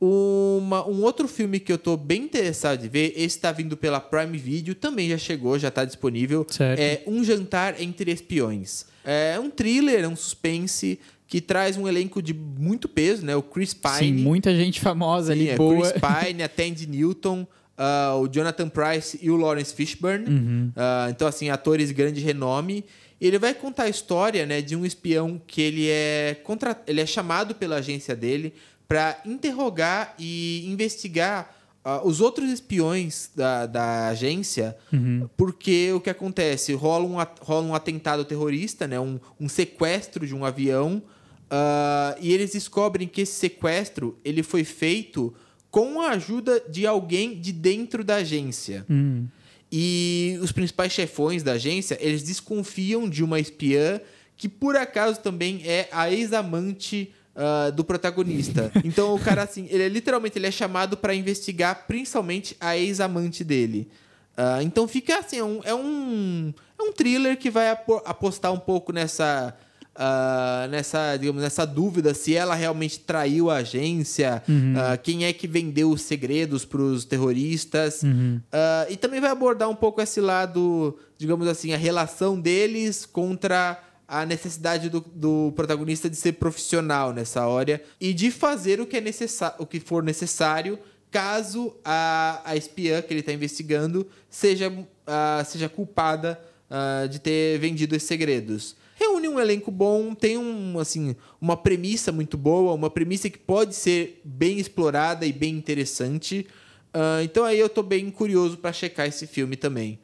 Uma, 0.00 0.88
um 0.88 1.02
outro 1.02 1.28
filme 1.28 1.60
que 1.60 1.70
eu 1.70 1.76
estou 1.76 1.94
bem 1.94 2.22
interessado 2.22 2.80
de 2.80 2.88
ver, 2.88 3.12
esse 3.14 3.36
está 3.36 3.52
vindo 3.52 3.76
pela 3.76 4.00
Prime 4.00 4.36
Video, 4.38 4.74
também 4.74 5.10
já 5.10 5.18
chegou, 5.18 5.58
já 5.58 5.68
está 5.68 5.84
disponível. 5.84 6.46
Certo. 6.48 6.80
É 6.80 7.02
Um 7.06 7.22
Jantar 7.22 7.80
Entre 7.80 8.10
Espiões. 8.10 8.86
É 9.04 9.38
um 9.38 9.50
thriller, 9.50 10.04
é 10.04 10.08
um 10.08 10.16
suspense 10.16 10.98
que 11.26 11.40
traz 11.40 11.76
um 11.76 11.86
elenco 11.86 12.20
de 12.20 12.34
muito 12.34 12.88
peso, 12.88 13.24
né? 13.24 13.36
O 13.36 13.42
Chris 13.42 13.72
Pine. 13.74 13.98
Sim, 13.98 14.12
muita 14.14 14.54
gente 14.54 14.80
famosa 14.80 15.32
Sim, 15.32 15.40
ali, 15.40 15.48
é, 15.50 15.56
boa. 15.56 15.88
Chris 15.88 15.92
Pine, 16.00 16.42
a 16.42 16.48
Tandy 16.48 16.86
Newton, 16.86 17.46
uh, 17.78 18.16
o 18.20 18.28
Jonathan 18.28 18.68
Price 18.68 19.18
e 19.22 19.30
o 19.30 19.36
Lawrence 19.36 19.72
Fishburne. 19.72 20.28
Uhum. 20.28 20.72
Uh, 20.74 21.10
então, 21.10 21.28
assim, 21.28 21.50
atores 21.50 21.88
de 21.88 21.94
grande 21.94 22.20
renome. 22.20 22.84
Ele 23.20 23.38
vai 23.38 23.52
contar 23.54 23.84
a 23.84 23.88
história 23.88 24.46
né, 24.46 24.62
de 24.62 24.74
um 24.74 24.86
espião 24.86 25.40
que 25.46 25.60
ele 25.60 25.88
é, 25.88 26.40
contra... 26.42 26.80
ele 26.86 27.00
é 27.00 27.06
chamado 27.06 27.54
pela 27.54 27.76
agência 27.76 28.16
dele 28.16 28.54
para 28.88 29.20
interrogar 29.24 30.14
e 30.18 30.66
investigar 30.66 31.54
uh, 31.84 32.06
os 32.06 32.20
outros 32.20 32.50
espiões 32.50 33.30
da, 33.34 33.66
da 33.66 34.08
agência, 34.08 34.76
uhum. 34.92 35.28
porque 35.36 35.92
o 35.92 36.00
que 36.00 36.10
acontece? 36.10 36.72
Rola 36.72 37.04
um, 37.04 37.16
rola 37.40 37.66
um 37.66 37.74
atentado 37.74 38.24
terrorista, 38.24 38.86
né, 38.86 38.98
um, 38.98 39.18
um 39.38 39.48
sequestro 39.48 40.26
de 40.26 40.34
um 40.34 40.44
avião, 40.44 41.02
uh, 41.50 42.18
e 42.20 42.32
eles 42.32 42.52
descobrem 42.52 43.06
que 43.06 43.20
esse 43.20 43.34
sequestro 43.34 44.18
ele 44.24 44.42
foi 44.42 44.64
feito 44.64 45.32
com 45.70 46.00
a 46.00 46.10
ajuda 46.10 46.60
de 46.68 46.86
alguém 46.86 47.40
de 47.40 47.52
dentro 47.52 48.02
da 48.02 48.16
agência. 48.16 48.84
Uhum. 48.88 49.28
E 49.72 50.38
os 50.42 50.50
principais 50.50 50.92
chefões 50.92 51.42
da 51.42 51.52
agência, 51.52 51.96
eles 52.00 52.22
desconfiam 52.22 53.08
de 53.08 53.22
uma 53.22 53.38
espiã 53.38 54.00
que 54.36 54.48
por 54.48 54.74
acaso 54.74 55.20
também 55.20 55.62
é 55.64 55.88
a 55.92 56.10
ex-amante 56.10 57.12
uh, 57.36 57.70
do 57.72 57.84
protagonista. 57.84 58.72
Então 58.84 59.14
o 59.14 59.18
cara 59.18 59.42
assim, 59.42 59.68
ele 59.70 59.82
é, 59.82 59.88
literalmente 59.88 60.38
ele 60.38 60.46
é 60.46 60.50
chamado 60.50 60.96
para 60.96 61.14
investigar 61.14 61.86
principalmente 61.86 62.56
a 62.58 62.76
ex-amante 62.76 63.44
dele. 63.44 63.88
Uh, 64.36 64.62
então 64.62 64.88
fica 64.88 65.18
assim, 65.18 65.38
é 65.38 65.44
um, 65.44 65.60
é 65.62 65.74
um, 65.74 66.54
é 66.78 66.82
um 66.82 66.92
thriller 66.92 67.36
que 67.36 67.50
vai 67.50 67.68
apostar 67.70 68.52
um 68.52 68.58
pouco 68.58 68.92
nessa 68.92 69.54
uh, 70.00 70.68
nessa, 70.68 71.16
digamos, 71.16 71.42
nessa 71.42 71.66
dúvida 71.66 72.14
se 72.14 72.34
ela 72.34 72.54
realmente 72.54 72.98
traiu 73.00 73.50
a 73.50 73.56
agência, 73.56 74.42
uhum. 74.48 74.74
uh, 74.74 74.98
quem 75.02 75.24
é 75.24 75.32
que 75.32 75.46
vendeu 75.46 75.90
os 75.90 76.02
segredos 76.02 76.64
para 76.64 76.80
os 76.80 77.04
terroristas. 77.04 78.02
Uhum. 78.02 78.40
Uh, 78.46 78.90
e 78.90 78.96
também 78.96 79.20
vai 79.20 79.30
abordar 79.30 79.68
um 79.68 79.74
pouco 79.74 80.00
esse 80.00 80.20
lado, 80.20 80.98
digamos 81.18 81.46
assim, 81.46 81.74
a 81.74 81.76
relação 81.76 82.40
deles 82.40 83.04
contra 83.04 83.78
a 84.08 84.26
necessidade 84.26 84.88
do, 84.88 85.00
do, 85.00 85.52
protagonista 85.54 86.10
de 86.10 86.16
ser 86.16 86.32
profissional 86.32 87.12
nessa 87.12 87.46
hora 87.46 87.80
e 88.00 88.12
de 88.12 88.30
fazer 88.32 88.80
o 88.80 88.86
que, 88.86 88.96
é 88.96 89.00
necessário, 89.00 89.56
o 89.60 89.66
que 89.66 89.78
for 89.78 90.02
necessário 90.02 90.78
caso 91.12 91.76
a, 91.84 92.40
a 92.44 92.56
espiã 92.56 93.02
que 93.02 93.12
ele 93.12 93.20
está 93.20 93.32
investigando 93.32 94.06
seja, 94.28 94.68
uh, 94.68 95.44
seja 95.44 95.68
culpada 95.68 96.40
uh, 96.68 97.08
de 97.08 97.20
ter 97.20 97.58
vendido 97.58 97.94
esses 97.94 98.08
segredos 98.08 98.76
reúne 99.20 99.28
um 99.28 99.38
elenco 99.38 99.70
bom, 99.70 100.14
tem 100.14 100.38
um, 100.38 100.78
assim, 100.78 101.14
uma 101.40 101.56
premissa 101.56 102.10
muito 102.10 102.38
boa, 102.38 102.72
uma 102.72 102.88
premissa 102.88 103.28
que 103.28 103.38
pode 103.38 103.74
ser 103.74 104.20
bem 104.24 104.58
explorada 104.58 105.26
e 105.26 105.32
bem 105.32 105.54
interessante. 105.54 106.46
Uh, 106.94 107.22
então 107.22 107.44
aí 107.44 107.58
eu 107.58 107.68
tô 107.68 107.82
bem 107.82 108.10
curioso 108.10 108.56
para 108.56 108.72
checar 108.72 109.06
esse 109.06 109.26
filme 109.26 109.56
também. 109.56 109.98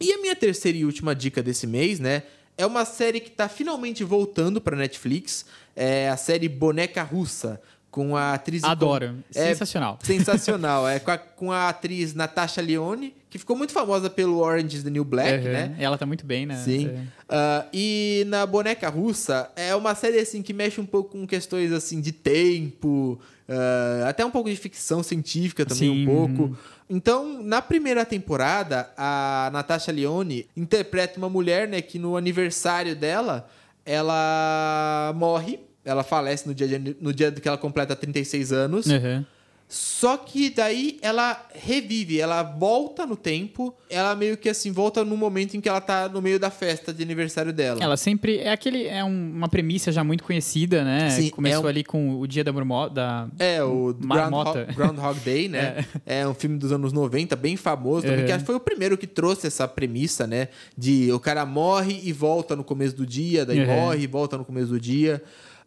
E 0.00 0.12
a 0.12 0.18
minha 0.20 0.36
terceira 0.36 0.78
e 0.78 0.84
última 0.84 1.14
dica 1.14 1.42
desse 1.42 1.66
mês, 1.66 1.98
né? 1.98 2.22
É 2.56 2.64
uma 2.64 2.84
série 2.84 3.20
que 3.20 3.28
está 3.28 3.48
finalmente 3.48 4.04
voltando 4.04 4.60
para 4.60 4.76
Netflix. 4.76 5.44
É 5.74 6.08
a 6.08 6.16
série 6.16 6.48
Boneca 6.48 7.02
Russa 7.02 7.60
com 7.90 8.16
a 8.16 8.34
atriz. 8.34 8.62
Adoro. 8.64 9.16
É, 9.34 9.48
sensacional. 9.48 9.98
Sensacional. 10.02 10.88
é 10.88 10.98
com 10.98 11.10
a, 11.10 11.18
com 11.18 11.52
a 11.52 11.68
atriz 11.68 12.14
Natasha 12.14 12.60
Leone, 12.60 13.14
que 13.28 13.38
ficou 13.38 13.56
muito 13.56 13.72
famosa 13.72 14.08
pelo 14.08 14.38
Orange 14.38 14.76
is 14.76 14.82
the 14.82 14.90
New 14.90 15.04
Black, 15.04 15.46
uhum. 15.46 15.52
né? 15.52 15.76
Ela 15.78 15.98
tá 15.98 16.06
muito 16.06 16.24
bem, 16.24 16.46
né? 16.46 16.56
Sim. 16.56 16.88
Uh, 16.88 17.66
e 17.72 18.24
na 18.28 18.46
Boneca 18.46 18.88
Russa, 18.88 19.50
é 19.56 19.74
uma 19.74 19.94
série 19.94 20.18
assim 20.18 20.42
que 20.42 20.52
mexe 20.52 20.80
um 20.80 20.86
pouco 20.86 21.10
com 21.10 21.26
questões 21.26 21.72
assim 21.72 22.00
de 22.00 22.12
tempo, 22.12 23.20
uh, 23.48 24.06
até 24.06 24.24
um 24.24 24.30
pouco 24.30 24.48
de 24.48 24.56
ficção 24.56 25.02
científica 25.02 25.64
também, 25.64 25.94
Sim. 25.94 26.02
um 26.02 26.06
pouco. 26.06 26.58
Então, 26.88 27.40
na 27.42 27.62
primeira 27.62 28.04
temporada, 28.04 28.90
a 28.96 29.48
Natasha 29.52 29.92
Leone 29.92 30.48
interpreta 30.56 31.18
uma 31.18 31.28
mulher, 31.28 31.68
né, 31.68 31.80
que 31.80 32.00
no 32.00 32.16
aniversário 32.16 32.96
dela, 32.96 33.48
ela 33.84 35.12
morre 35.14 35.60
ela 35.84 36.02
falece 36.02 36.46
no 36.46 36.54
dia, 36.54 36.66
de, 36.66 36.96
no 37.00 37.12
dia 37.12 37.32
que 37.32 37.46
ela 37.46 37.58
completa 37.58 37.96
36 37.96 38.52
anos. 38.52 38.86
Uhum. 38.86 39.24
Só 39.70 40.16
que 40.16 40.50
daí 40.50 40.98
ela 41.00 41.46
revive, 41.54 42.18
ela 42.18 42.42
volta 42.42 43.06
no 43.06 43.14
tempo, 43.14 43.72
ela 43.88 44.16
meio 44.16 44.36
que 44.36 44.48
assim, 44.48 44.72
volta 44.72 45.04
no 45.04 45.16
momento 45.16 45.56
em 45.56 45.60
que 45.60 45.68
ela 45.68 45.80
tá 45.80 46.08
no 46.08 46.20
meio 46.20 46.40
da 46.40 46.50
festa 46.50 46.92
de 46.92 47.04
aniversário 47.04 47.52
dela. 47.52 47.78
Ela 47.80 47.96
sempre. 47.96 48.38
É 48.38 48.50
aquele. 48.50 48.88
É 48.88 49.04
um, 49.04 49.32
uma 49.32 49.48
premissa 49.48 49.92
já 49.92 50.02
muito 50.02 50.24
conhecida, 50.24 50.82
né? 50.82 51.10
Sim, 51.10 51.30
Começou 51.30 51.62
é 51.62 51.66
um, 51.66 51.68
ali 51.68 51.84
com 51.84 52.18
o 52.18 52.26
dia 52.26 52.42
da 52.42 52.52
marmota. 52.52 53.30
É, 53.38 53.62
o 53.62 53.94
Groundhog, 53.94 54.64
Groundhog 54.74 55.20
Day, 55.20 55.48
né? 55.48 55.86
é. 56.04 56.22
é. 56.22 56.26
um 56.26 56.34
filme 56.34 56.58
dos 56.58 56.72
anos 56.72 56.92
90, 56.92 57.36
bem 57.36 57.56
famoso 57.56 58.08
também, 58.08 58.26
que 58.26 58.38
foi 58.40 58.56
o 58.56 58.60
primeiro 58.60 58.98
que 58.98 59.06
trouxe 59.06 59.46
essa 59.46 59.68
premissa, 59.68 60.26
né? 60.26 60.48
De 60.76 61.12
o 61.12 61.20
cara 61.20 61.46
morre 61.46 62.00
e 62.02 62.12
volta 62.12 62.56
no 62.56 62.64
começo 62.64 62.96
do 62.96 63.06
dia, 63.06 63.46
daí 63.46 63.60
uhum. 63.60 63.66
morre 63.66 64.02
e 64.02 64.06
volta 64.08 64.36
no 64.36 64.44
começo 64.44 64.66
do 64.66 64.80
dia. 64.80 65.22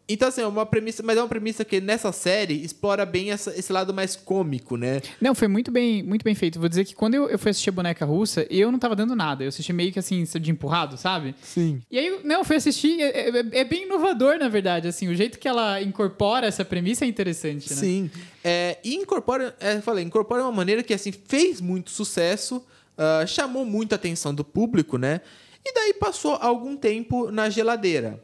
Então, 0.07 0.27
assim, 0.27 0.41
é 0.41 0.47
uma 0.47 0.65
premissa, 0.65 1.01
mas 1.01 1.17
é 1.17 1.21
uma 1.21 1.29
premissa 1.29 1.63
que 1.63 1.79
nessa 1.79 2.11
série 2.11 2.61
explora 2.61 3.05
bem 3.05 3.31
essa- 3.31 3.57
esse 3.57 3.71
lado 3.71 3.93
mais 3.93 4.15
cômico, 4.17 4.75
né? 4.75 5.01
Não, 5.21 5.33
foi 5.33 5.47
muito 5.47 5.71
bem, 5.71 6.03
muito 6.03 6.23
bem 6.23 6.35
feito. 6.35 6.59
Vou 6.59 6.67
dizer 6.67 6.83
que 6.83 6.93
quando 6.93 7.13
eu, 7.13 7.29
eu 7.29 7.39
fui 7.39 7.51
assistir 7.51 7.69
a 7.69 7.73
boneca 7.73 8.03
russa, 8.05 8.45
eu 8.49 8.69
não 8.69 8.77
tava 8.77 8.97
dando 8.97 9.15
nada. 9.15 9.43
Eu 9.45 9.47
assisti 9.47 9.71
meio 9.71 9.93
que 9.93 9.99
assim, 9.99 10.23
de 10.23 10.51
empurrado, 10.51 10.97
sabe? 10.97 11.33
Sim. 11.41 11.81
E 11.89 11.97
aí, 11.97 12.19
não, 12.25 12.39
eu 12.39 12.43
fui 12.45 12.57
assistir, 12.57 12.99
é, 13.01 13.29
é- 13.29 13.59
é 13.59 13.63
bem 13.63 13.83
inovador, 13.83 14.37
na 14.37 14.49
verdade, 14.49 14.89
assim, 14.89 15.07
o 15.07 15.15
jeito 15.15 15.39
que 15.39 15.47
ela 15.47 15.81
incorpora 15.81 16.47
essa 16.47 16.65
premissa 16.65 17.05
é 17.05 17.07
interessante, 17.07 17.69
né? 17.69 17.75
Sim. 17.79 18.11
É, 18.43 18.77
e 18.83 18.95
incorpora, 18.95 19.55
é, 19.59 19.77
eu 19.77 19.81
falei, 19.81 20.03
incorpora 20.03 20.43
uma 20.43 20.51
maneira 20.51 20.83
que 20.83 20.93
assim 20.93 21.13
fez 21.13 21.61
muito 21.61 21.89
sucesso, 21.91 22.61
ah, 22.97 23.25
chamou 23.25 23.65
muita 23.65 23.95
atenção 23.95 24.35
do 24.35 24.43
público, 24.43 24.97
né? 24.97 25.21
E 25.65 25.73
daí 25.73 25.93
passou 25.93 26.33
algum 26.41 26.75
tempo 26.75 27.31
na 27.31 27.49
geladeira. 27.49 28.21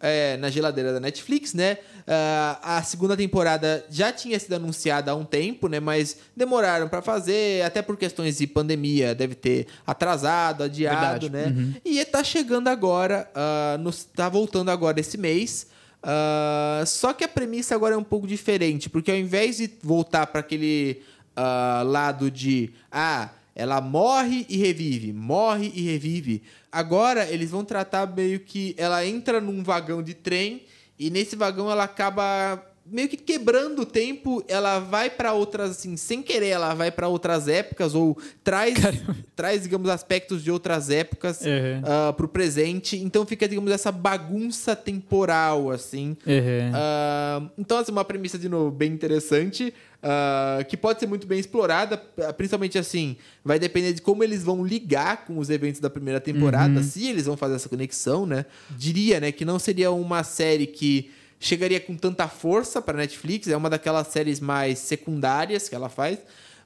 É, 0.00 0.36
na 0.36 0.48
geladeira 0.50 0.92
da 0.92 1.00
Netflix, 1.00 1.52
né? 1.52 1.78
Ah, 2.06 2.78
a 2.78 2.82
segunda 2.84 3.16
temporada 3.16 3.84
já 3.90 4.12
tinha 4.12 4.38
sido 4.38 4.54
anunciada 4.54 5.10
há 5.10 5.14
um 5.16 5.24
tempo, 5.24 5.66
né? 5.66 5.80
Mas 5.80 6.16
demoraram 6.36 6.88
pra 6.88 7.02
fazer, 7.02 7.64
até 7.64 7.82
por 7.82 7.96
questões 7.96 8.38
de 8.38 8.46
pandemia, 8.46 9.16
deve 9.16 9.34
ter 9.34 9.66
atrasado, 9.84 10.62
adiado, 10.62 11.28
Verdade. 11.28 11.30
né? 11.30 11.74
E 11.84 12.04
tá 12.04 12.22
chegando 12.22 12.68
agora, 12.68 13.28
ah, 13.34 13.76
nos- 13.80 14.04
tá 14.04 14.28
voltando 14.28 14.70
agora 14.70 15.00
esse 15.00 15.18
mês. 15.18 15.66
Ah, 16.00 16.84
só 16.86 17.12
que 17.12 17.24
a 17.24 17.28
premissa 17.28 17.74
agora 17.74 17.96
é 17.96 17.98
um 17.98 18.04
pouco 18.04 18.28
diferente, 18.28 18.88
porque 18.88 19.10
ao 19.10 19.16
invés 19.16 19.56
de 19.56 19.68
voltar 19.82 20.28
para 20.28 20.38
aquele 20.40 21.02
ah, 21.34 21.82
lado 21.84 22.30
de 22.30 22.70
ah, 22.92 23.28
ela 23.56 23.80
morre 23.80 24.44
e 24.50 24.58
revive, 24.58 25.14
morre 25.14 25.72
e 25.74 25.80
revive, 25.80 26.42
agora 26.70 27.26
eles 27.26 27.50
vão 27.50 27.64
tratar 27.64 28.06
meio 28.06 28.38
que 28.40 28.74
ela 28.76 29.04
entra 29.06 29.40
num 29.40 29.62
vagão 29.62 30.02
de 30.02 30.12
trem 30.12 30.62
e 30.98 31.08
nesse 31.08 31.34
vagão 31.34 31.70
ela 31.70 31.84
acaba 31.84 32.62
meio 32.88 33.08
que 33.08 33.16
quebrando 33.16 33.82
o 33.82 33.86
tempo, 33.86 34.44
ela 34.46 34.78
vai 34.78 35.10
para 35.10 35.32
outras 35.32 35.72
assim, 35.72 35.96
sem 35.96 36.22
querer, 36.22 36.48
ela 36.48 36.74
vai 36.74 36.90
para 36.90 37.08
outras 37.08 37.48
épocas 37.48 37.94
ou 37.94 38.16
traz 38.44 38.74
traz 39.34 39.62
digamos 39.62 39.88
aspectos 39.90 40.42
de 40.42 40.50
outras 40.50 40.90
épocas 40.90 41.40
Uhum. 41.40 41.82
ah, 41.84 42.12
pro 42.12 42.28
presente, 42.28 42.96
então 42.96 43.26
fica 43.26 43.48
digamos 43.48 43.70
essa 43.70 43.90
bagunça 43.92 44.74
temporal 44.76 45.70
assim. 45.70 46.16
Uhum. 46.26 46.72
Ah, 46.74 47.42
então, 47.58 47.78
assim, 47.78 47.92
uma 47.92 48.04
premissa, 48.04 48.38
de 48.38 48.48
novo, 48.48 48.70
bem 48.70 48.92
interessante, 48.92 49.72
ah, 50.02 50.64
que 50.68 50.76
pode 50.76 51.00
ser 51.00 51.06
muito 51.06 51.26
bem 51.26 51.38
explorada, 51.38 51.96
principalmente 52.36 52.78
assim, 52.78 53.16
vai 53.44 53.58
depender 53.58 53.92
de 53.92 54.02
como 54.02 54.22
eles 54.22 54.42
vão 54.42 54.64
ligar 54.64 55.24
com 55.24 55.38
os 55.38 55.50
eventos 55.50 55.80
da 55.80 55.90
primeira 55.90 56.20
temporada, 56.20 56.82
se 56.82 57.08
eles 57.08 57.26
vão 57.26 57.36
fazer 57.36 57.56
essa 57.56 57.68
conexão, 57.68 58.24
né? 58.26 58.44
Diria, 58.70 59.20
né, 59.20 59.32
que 59.32 59.44
não 59.44 59.58
seria 59.58 59.90
uma 59.90 60.22
série 60.22 60.66
que 60.66 61.10
chegaria 61.38 61.80
com 61.80 61.96
tanta 61.96 62.28
força 62.28 62.80
para 62.80 62.98
Netflix, 62.98 63.48
é 63.48 63.56
uma 63.56 63.70
daquelas 63.70 64.08
séries 64.08 64.40
mais 64.40 64.78
secundárias 64.78 65.68
que 65.68 65.74
ela 65.74 65.88
faz, 65.88 66.18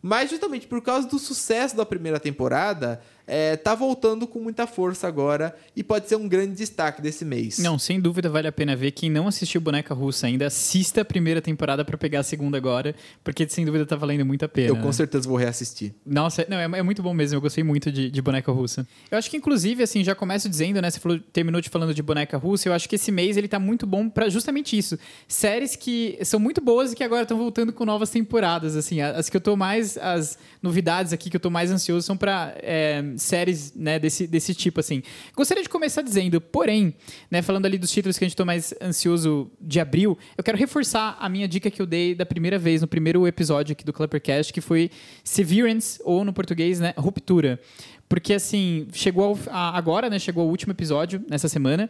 mas 0.02 0.30
justamente 0.30 0.66
por 0.66 0.80
causa 0.80 1.06
do 1.06 1.18
sucesso 1.18 1.76
da 1.76 1.84
primeira 1.84 2.18
temporada, 2.18 3.00
é, 3.26 3.56
tá 3.56 3.74
voltando 3.74 4.26
com 4.26 4.40
muita 4.40 4.66
força 4.66 5.06
agora 5.06 5.54
e 5.74 5.82
pode 5.82 6.08
ser 6.08 6.16
um 6.16 6.28
grande 6.28 6.54
destaque 6.54 7.00
desse 7.00 7.24
mês. 7.24 7.58
Não, 7.58 7.78
sem 7.78 8.00
dúvida 8.00 8.28
vale 8.28 8.48
a 8.48 8.52
pena 8.52 8.74
ver. 8.74 8.90
Quem 8.90 9.10
não 9.10 9.28
assistiu 9.28 9.60
Boneca 9.60 9.94
Russa 9.94 10.26
ainda, 10.26 10.46
assista 10.46 11.02
a 11.02 11.04
primeira 11.04 11.40
temporada 11.40 11.84
pra 11.84 11.96
pegar 11.96 12.20
a 12.20 12.22
segunda 12.22 12.56
agora, 12.56 12.94
porque 13.22 13.48
sem 13.48 13.64
dúvida 13.64 13.86
tá 13.86 13.96
valendo 13.96 14.24
muito 14.24 14.44
a 14.44 14.48
pena. 14.48 14.68
Eu 14.68 14.76
né? 14.76 14.82
com 14.82 14.92
certeza 14.92 15.28
vou 15.28 15.36
reassistir. 15.36 15.94
Nossa, 16.04 16.44
não, 16.48 16.56
é, 16.56 16.64
é 16.64 16.82
muito 16.82 17.02
bom 17.02 17.14
mesmo. 17.14 17.36
Eu 17.36 17.40
gostei 17.40 17.62
muito 17.62 17.92
de, 17.92 18.10
de 18.10 18.22
boneca 18.22 18.50
russa. 18.52 18.86
Eu 19.10 19.18
acho 19.18 19.30
que, 19.30 19.36
inclusive, 19.36 19.82
assim, 19.82 20.02
já 20.02 20.14
começo 20.14 20.48
dizendo, 20.48 20.80
né? 20.80 20.90
Você 20.90 20.98
falou, 20.98 21.18
terminou 21.32 21.60
de 21.60 21.68
falando 21.68 21.94
de 21.94 22.02
boneca 22.02 22.36
russa. 22.36 22.68
Eu 22.68 22.72
acho 22.72 22.88
que 22.88 22.96
esse 22.96 23.12
mês 23.12 23.36
ele 23.36 23.48
tá 23.48 23.58
muito 23.58 23.86
bom 23.86 24.08
pra 24.08 24.28
justamente 24.28 24.76
isso. 24.76 24.98
Séries 25.28 25.76
que 25.76 26.18
são 26.24 26.40
muito 26.40 26.60
boas 26.60 26.92
e 26.92 26.96
que 26.96 27.04
agora 27.04 27.22
estão 27.22 27.38
voltando 27.38 27.72
com 27.72 27.84
novas 27.84 28.10
temporadas. 28.10 28.76
Assim, 28.76 29.00
as 29.00 29.28
que 29.28 29.36
eu 29.36 29.40
tô 29.40 29.56
mais. 29.56 29.96
As 29.98 30.38
novidades 30.62 31.12
aqui 31.12 31.30
que 31.30 31.36
eu 31.36 31.40
tô 31.40 31.50
mais 31.50 31.70
ansioso 31.70 32.06
são 32.06 32.16
pra 32.16 32.54
é, 32.56 33.02
séries, 33.16 33.72
né, 33.74 33.98
desse, 33.98 34.26
desse 34.26 34.54
tipo, 34.54 34.80
assim. 34.80 35.02
Gostaria 35.36 35.62
de 35.62 35.68
começar 35.68 36.02
dizendo, 36.02 36.40
porém, 36.40 36.94
né, 37.30 37.42
falando 37.42 37.66
ali 37.66 37.78
dos 37.78 37.90
títulos 37.90 38.18
que 38.18 38.24
a 38.24 38.28
gente 38.28 38.36
tô 38.36 38.44
mais 38.44 38.74
ansioso 38.80 39.50
de 39.60 39.78
abril, 39.80 40.18
eu 40.36 40.44
quero 40.44 40.56
reforçar 40.58 41.16
a 41.20 41.28
minha 41.28 41.46
dica 41.48 41.70
que 41.70 41.80
eu 41.80 41.86
dei 41.86 42.14
da 42.14 42.26
primeira 42.26 42.58
vez, 42.58 42.80
no 42.80 42.86
primeiro 42.86 43.26
episódio 43.26 43.72
aqui 43.72 43.84
do 43.84 43.92
Clappercast, 43.92 44.52
que 44.52 44.60
foi 44.60 44.90
Severance, 45.24 46.00
ou 46.04 46.24
no 46.24 46.32
português, 46.32 46.80
né, 46.80 46.92
Ruptura. 46.96 47.60
Porque, 48.08 48.32
assim, 48.34 48.88
chegou 48.92 49.24
ao- 49.24 49.38
a- 49.50 49.76
agora, 49.78 50.10
né, 50.10 50.18
chegou 50.18 50.46
o 50.46 50.50
último 50.50 50.72
episódio 50.72 51.22
nessa 51.30 51.48
semana. 51.48 51.88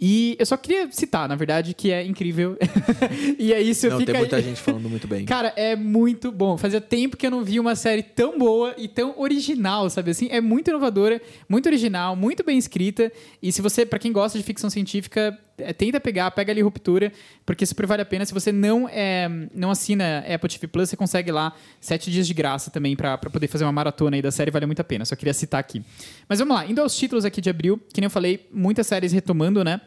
E 0.00 0.36
eu 0.38 0.46
só 0.46 0.56
queria 0.56 0.90
citar, 0.90 1.28
na 1.28 1.34
verdade, 1.34 1.74
que 1.74 1.90
é 1.90 2.04
incrível. 2.04 2.56
e 3.38 3.52
é 3.52 3.60
isso, 3.60 3.88
Não, 3.88 3.98
fica 3.98 4.12
tem 4.12 4.20
muita 4.20 4.42
gente 4.42 4.60
falando 4.60 4.88
muito 4.88 5.06
bem. 5.06 5.24
Cara, 5.24 5.52
é 5.56 5.76
muito 5.76 6.32
bom. 6.32 6.56
Fazia 6.56 6.80
tempo 6.80 7.16
que 7.16 7.26
eu 7.26 7.30
não 7.30 7.44
via 7.44 7.60
uma 7.60 7.76
série 7.76 8.02
tão 8.02 8.38
boa 8.38 8.74
e 8.76 8.88
tão 8.88 9.14
original, 9.18 9.88
sabe 9.88 10.10
assim? 10.10 10.28
É 10.30 10.40
muito 10.40 10.68
inovadora, 10.68 11.20
muito 11.48 11.66
original, 11.66 12.16
muito 12.16 12.44
bem 12.44 12.58
escrita. 12.58 13.12
E 13.42 13.52
se 13.52 13.62
você, 13.62 13.86
pra 13.86 13.98
quem 13.98 14.12
gosta 14.12 14.36
de 14.38 14.44
ficção 14.44 14.68
científica, 14.68 15.38
tenta 15.76 16.00
pegar, 16.00 16.30
pega 16.30 16.52
ali 16.52 16.60
Ruptura, 16.60 17.12
porque 17.44 17.64
super 17.64 17.86
vale 17.86 18.02
a 18.02 18.04
pena. 18.04 18.24
Se 18.24 18.34
você 18.34 18.50
não 18.50 18.88
é, 18.88 19.28
não 19.54 19.70
assina 19.70 20.24
Apple 20.28 20.48
TV 20.48 20.66
Plus, 20.66 20.90
você 20.90 20.96
consegue 20.96 21.30
lá 21.30 21.52
sete 21.80 22.10
dias 22.10 22.26
de 22.26 22.34
graça 22.34 22.70
também 22.70 22.96
pra 22.96 23.18
poder 23.18 23.48
fazer 23.48 23.64
uma 23.64 23.72
maratona 23.72 24.16
aí 24.16 24.22
da 24.22 24.30
série, 24.30 24.50
vale 24.50 24.66
muito 24.66 24.80
a 24.80 24.84
pena. 24.84 25.04
Só 25.04 25.16
queria 25.16 25.34
citar 25.34 25.60
aqui. 25.60 25.82
Mas 26.28 26.38
vamos 26.38 26.54
lá, 26.54 26.66
indo 26.66 26.80
aos 26.80 26.96
títulos 26.96 27.24
aqui 27.24 27.40
de 27.40 27.50
abril, 27.50 27.80
que 27.92 28.00
nem 28.00 28.06
eu 28.06 28.10
falei, 28.10 28.48
muitas 28.52 28.86
séries 28.86 29.12
retomando, 29.12 29.62
né? 29.62 29.80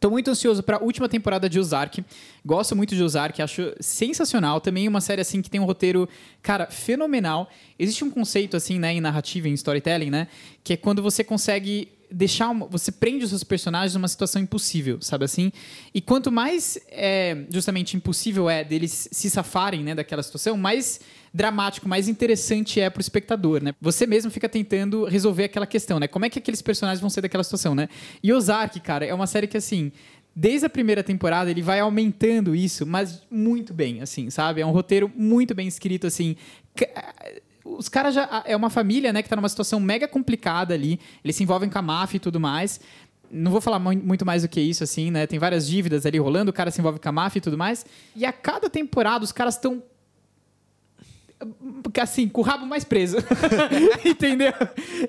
Tô 0.00 0.10
muito 0.10 0.30
ansioso 0.30 0.62
para 0.62 0.76
a 0.76 0.82
última 0.82 1.08
temporada 1.08 1.48
de 1.48 1.58
Ozark. 1.58 2.04
Gosto 2.44 2.76
muito 2.76 2.94
de 2.94 3.02
Ozark, 3.02 3.42
acho 3.42 3.74
sensacional. 3.80 4.60
Também 4.60 4.86
uma 4.86 5.00
série 5.00 5.20
assim 5.20 5.42
que 5.42 5.50
tem 5.50 5.60
um 5.60 5.64
roteiro, 5.64 6.08
cara, 6.40 6.66
fenomenal. 6.66 7.48
Existe 7.78 8.04
um 8.04 8.10
conceito 8.10 8.56
assim, 8.56 8.78
né, 8.78 8.92
em 8.92 9.00
narrativa, 9.00 9.48
em 9.48 9.54
storytelling, 9.54 10.10
né, 10.10 10.28
que 10.62 10.74
é 10.74 10.76
quando 10.76 11.02
você 11.02 11.24
consegue 11.24 11.88
deixar 12.10 12.48
uma, 12.48 12.66
você 12.66 12.90
prende 12.90 13.24
os 13.24 13.30
seus 13.30 13.44
personagens 13.44 13.94
numa 13.94 14.08
situação 14.08 14.40
impossível, 14.40 14.98
sabe 15.00 15.24
assim? 15.24 15.52
E 15.94 16.00
quanto 16.00 16.32
mais 16.32 16.78
é, 16.90 17.44
justamente 17.50 17.96
impossível 17.96 18.48
é 18.48 18.64
deles 18.64 19.08
se 19.10 19.28
safarem, 19.28 19.82
né, 19.82 19.94
daquela 19.94 20.22
situação, 20.22 20.56
mais 20.56 21.00
dramático, 21.32 21.88
mais 21.88 22.08
interessante 22.08 22.80
é 22.80 22.88
pro 22.88 23.00
espectador, 23.00 23.62
né? 23.62 23.74
Você 23.80 24.06
mesmo 24.06 24.30
fica 24.30 24.48
tentando 24.48 25.04
resolver 25.04 25.44
aquela 25.44 25.66
questão, 25.66 26.00
né? 26.00 26.08
Como 26.08 26.24
é 26.24 26.30
que 26.30 26.38
aqueles 26.38 26.62
personagens 26.62 27.00
vão 27.00 27.10
ser 27.10 27.20
daquela 27.20 27.44
situação, 27.44 27.74
né? 27.74 27.88
E 28.22 28.32
Ozark, 28.32 28.80
cara, 28.80 29.04
é 29.04 29.12
uma 29.12 29.26
série 29.26 29.46
que 29.46 29.56
assim, 29.56 29.92
desde 30.34 30.66
a 30.66 30.70
primeira 30.70 31.02
temporada 31.02 31.50
ele 31.50 31.62
vai 31.62 31.80
aumentando 31.80 32.54
isso, 32.54 32.86
mas 32.86 33.22
muito 33.30 33.74
bem, 33.74 34.00
assim, 34.00 34.30
sabe? 34.30 34.60
É 34.60 34.66
um 34.66 34.70
roteiro 34.70 35.10
muito 35.14 35.54
bem 35.54 35.66
escrito, 35.66 36.06
assim. 36.06 36.36
Os 37.76 37.88
caras 37.88 38.14
já. 38.14 38.42
É 38.46 38.56
uma 38.56 38.70
família, 38.70 39.12
né, 39.12 39.22
que 39.22 39.28
tá 39.28 39.36
numa 39.36 39.48
situação 39.48 39.78
mega 39.80 40.06
complicada 40.08 40.72
ali. 40.74 40.98
Eles 41.24 41.36
se 41.36 41.42
envolvem 41.42 41.68
com 41.68 41.78
a 41.78 41.82
máfia 41.82 42.16
e 42.16 42.20
tudo 42.20 42.38
mais. 42.40 42.80
Não 43.30 43.50
vou 43.50 43.60
falar 43.60 43.78
mu- 43.78 43.92
muito 43.94 44.24
mais 44.24 44.42
do 44.42 44.48
que 44.48 44.60
isso, 44.60 44.82
assim, 44.82 45.10
né? 45.10 45.26
Tem 45.26 45.38
várias 45.38 45.66
dívidas 45.68 46.06
ali 46.06 46.18
rolando, 46.18 46.50
o 46.50 46.54
cara 46.54 46.70
se 46.70 46.80
envolve 46.80 46.98
com 46.98 47.08
a 47.08 47.12
máfia 47.12 47.38
e 47.38 47.42
tudo 47.42 47.58
mais. 47.58 47.84
E 48.16 48.24
a 48.24 48.32
cada 48.32 48.70
temporada 48.70 49.22
os 49.24 49.32
caras 49.32 49.54
estão 49.56 49.82
assim, 52.02 52.28
com 52.28 52.40
o 52.40 52.44
rabo 52.44 52.66
mais 52.66 52.84
preso. 52.84 53.16
Entendeu? 54.04 54.52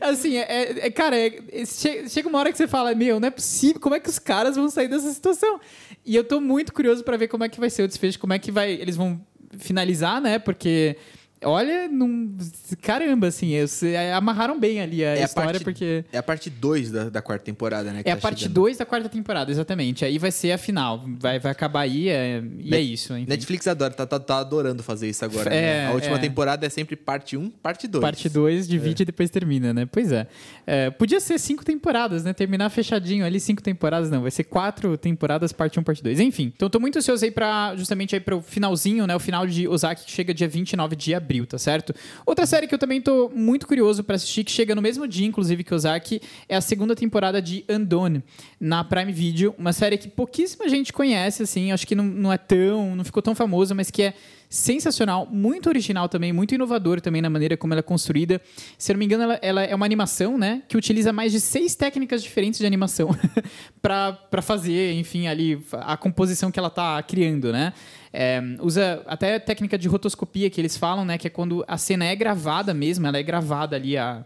Assim, 0.02 0.38
é, 0.38 0.42
é- 0.42 0.88
é- 0.88 0.92
cara, 0.92 1.18
é- 1.18 1.40
é- 1.52 1.66
che- 1.66 2.08
chega 2.10 2.28
uma 2.30 2.38
hora 2.40 2.52
que 2.52 2.58
você 2.58 2.68
fala, 2.68 2.94
meu, 2.94 3.20
não 3.20 3.28
é 3.28 3.32
possível, 3.32 3.80
como 3.82 3.96
é 3.96 4.00
que 4.00 4.10
os 4.10 4.20
caras 4.20 4.56
vão 4.56 4.70
sair 4.70 4.88
dessa 4.88 5.12
situação? 5.12 5.60
E 6.06 6.16
eu 6.16 6.24
tô 6.24 6.40
muito 6.40 6.72
curioso 6.74 7.04
pra 7.04 7.18
ver 7.18 7.28
como 7.28 7.44
é 7.44 7.50
que 7.50 7.60
vai 7.60 7.70
ser 7.70 7.84
o 7.84 7.88
desfecho, 7.88 8.20
como 8.20 8.34
é 8.34 8.40
que 8.40 8.52
vai, 8.52 8.72
eles 8.74 8.96
vão 8.96 9.20
finalizar, 9.58 10.22
né? 10.22 10.38
Porque 10.38 10.98
olha, 11.44 11.88
não, 11.88 12.36
caramba, 12.82 13.28
assim, 13.28 13.50
eles 13.54 13.82
é, 13.84 14.14
amarraram 14.14 14.60
bem 14.60 14.82
ali 14.82 15.04
a 15.04 15.10
É 15.16 15.22
a 15.22 15.26
história 15.26 15.52
parte- 15.54 15.64
porque 15.64 16.06
É 16.12 16.18
a 16.18 16.24
parte 16.24 16.50
2 16.50 16.92
da, 16.92 17.10
da 17.10 17.22
quarta 17.22 17.46
temporada, 17.46 17.92
né? 17.92 18.02
é 18.06 18.12
a 18.12 18.16
tá 18.16 18.22
parte 18.22 18.42
chegando. 18.42 18.56
2 18.56 18.78
da 18.78 18.86
quarta 18.86 19.10
temporada, 19.10 19.52
exatamente. 19.52 20.04
Aí 20.04 20.18
vai 20.18 20.32
ser 20.32 20.52
a 20.52 20.58
final, 20.58 21.06
vai, 21.20 21.40
vai 21.40 21.52
acabar 21.52 21.82
aí 21.82 22.10
é- 22.10 22.42
e 22.60 22.68
é 22.68 22.72
Net- 22.72 22.94
isso. 22.94 23.14
enfim. 23.18 23.26
Netflix 23.30 23.68
adora, 23.68 23.94
tá, 23.94 24.06
tá, 24.06 24.20
tá 24.20 24.38
adorando 24.40 24.84
fazer 24.84 25.10
isso 25.10 25.24
agora. 25.24 25.54
É, 25.54 25.62
né? 25.84 25.88
A 25.88 25.92
última 25.94 26.16
é. 26.16 26.20
temporada 26.20 26.66
é 26.66 26.70
sempre 26.70 26.96
parte 26.96 27.38
1, 27.38 27.50
parte 27.50 27.88
2. 27.88 28.02
Parte 28.02 28.28
2, 28.30 28.68
divide 28.68 29.04
e 29.04 29.06
depois 29.06 29.30
termina, 29.30 29.74
né? 29.74 29.86
Pois 29.86 30.12
é. 30.12 30.28
É, 30.68 30.90
Podia 30.90 31.20
ser 31.20 31.40
cinco 31.40 31.64
temporadas, 31.64 32.24
né? 32.24 32.34
Terminar 32.34 32.70
fechadinho 32.70 33.26
ali, 33.26 33.40
cinco 33.40 33.62
temporadas, 33.64 34.10
não. 34.12 34.22
Vai 34.22 34.32
ser 34.32 34.44
quatro 34.44 34.98
temporadas, 34.98 35.52
parte 35.54 35.80
1, 35.80 35.84
parte 35.84 36.04
2. 36.04 36.20
Enfim. 36.20 36.52
Então 36.56 36.70
tô 36.70 36.80
muito 36.80 36.98
ansioso 37.00 37.24
aí 37.24 37.32
pra, 37.32 37.74
justamente 37.76 38.14
aí 38.16 38.20
pro 38.22 38.42
finalzinho, 38.42 39.08
né? 39.08 39.16
O 39.16 39.20
final 39.20 39.48
de 39.48 39.68
Ozaki, 39.68 40.06
que 40.06 40.12
chega 40.12 40.34
dia 40.34 40.48
29 40.48 40.96
de 40.96 41.14
abril, 41.16 41.29
tá 41.46 41.58
certo? 41.58 41.94
Outra 42.26 42.46
série 42.46 42.68
que 42.68 42.74
eu 42.74 42.80
também 42.80 43.00
tô 43.00 43.30
muito 43.30 43.68
curioso 43.68 44.04
pra 44.04 44.16
assistir, 44.16 44.44
que 44.44 44.52
chega 44.52 44.74
no 44.74 44.82
mesmo 44.82 45.08
dia, 45.08 45.28
inclusive, 45.28 45.64
que 45.64 45.74
Ozaki, 45.74 46.22
é 46.48 46.56
a 46.56 46.62
segunda 46.62 46.96
temporada 46.96 47.42
de 47.42 47.64
Undone, 47.70 48.24
na 48.60 48.84
Prime 48.84 49.12
Video. 49.12 49.54
Uma 49.58 49.72
série 49.74 49.98
que 49.98 50.08
pouquíssima 50.08 50.68
gente 50.68 50.92
conhece, 50.92 51.44
assim. 51.44 51.72
Acho 51.72 51.86
que 51.86 51.96
não, 51.96 52.04
não 52.04 52.34
é 52.34 52.38
tão... 52.38 52.96
Não 52.96 53.04
ficou 53.04 53.22
tão 53.22 53.36
famosa, 53.36 53.76
mas 53.76 53.92
que 53.92 54.02
é 54.02 54.14
sensacional, 54.50 55.28
muito 55.32 55.70
original 55.70 56.10
também, 56.10 56.34
muito 56.34 56.56
inovador 56.56 57.00
também 57.00 57.22
na 57.22 57.30
maneira 57.30 57.56
como 57.56 57.72
ela 57.72 57.82
é 57.82 57.84
construída. 57.84 58.42
Se 58.80 58.92
eu 58.92 58.96
não 58.96 59.00
me 59.00 59.06
engano, 59.06 59.24
ela, 59.24 59.40
ela 59.44 59.64
é 59.64 59.76
uma 59.76 59.86
animação, 59.86 60.40
né? 60.40 60.64
Que 60.68 60.76
utiliza 60.76 61.14
mais 61.14 61.32
de 61.32 61.40
seis 61.40 61.76
técnicas 61.76 62.24
diferentes 62.24 62.60
de 62.60 62.66
animação 62.66 63.16
para 63.80 64.42
fazer, 64.42 64.94
enfim, 64.94 65.28
ali 65.28 65.64
a 65.74 65.96
composição 65.96 66.50
que 66.50 66.58
ela 66.58 66.68
está 66.68 67.02
criando, 67.04 67.54
né? 67.54 67.74
É, 68.12 68.42
usa 68.60 69.04
até 69.06 69.36
a 69.36 69.40
técnica 69.40 69.78
de 69.78 69.88
rotoscopia 69.88 70.50
que 70.50 70.60
eles 70.60 70.76
falam, 70.76 71.06
né? 71.06 71.20
Que 71.20 71.28
é 71.28 71.30
quando 71.30 71.64
a 71.68 71.78
cena 71.78 72.06
é 72.06 72.16
gravada 72.16 72.74
mesmo, 72.74 73.06
ela 73.06 73.20
é 73.20 73.24
gravada 73.24 73.76
ali 73.76 73.96
a 73.98 74.26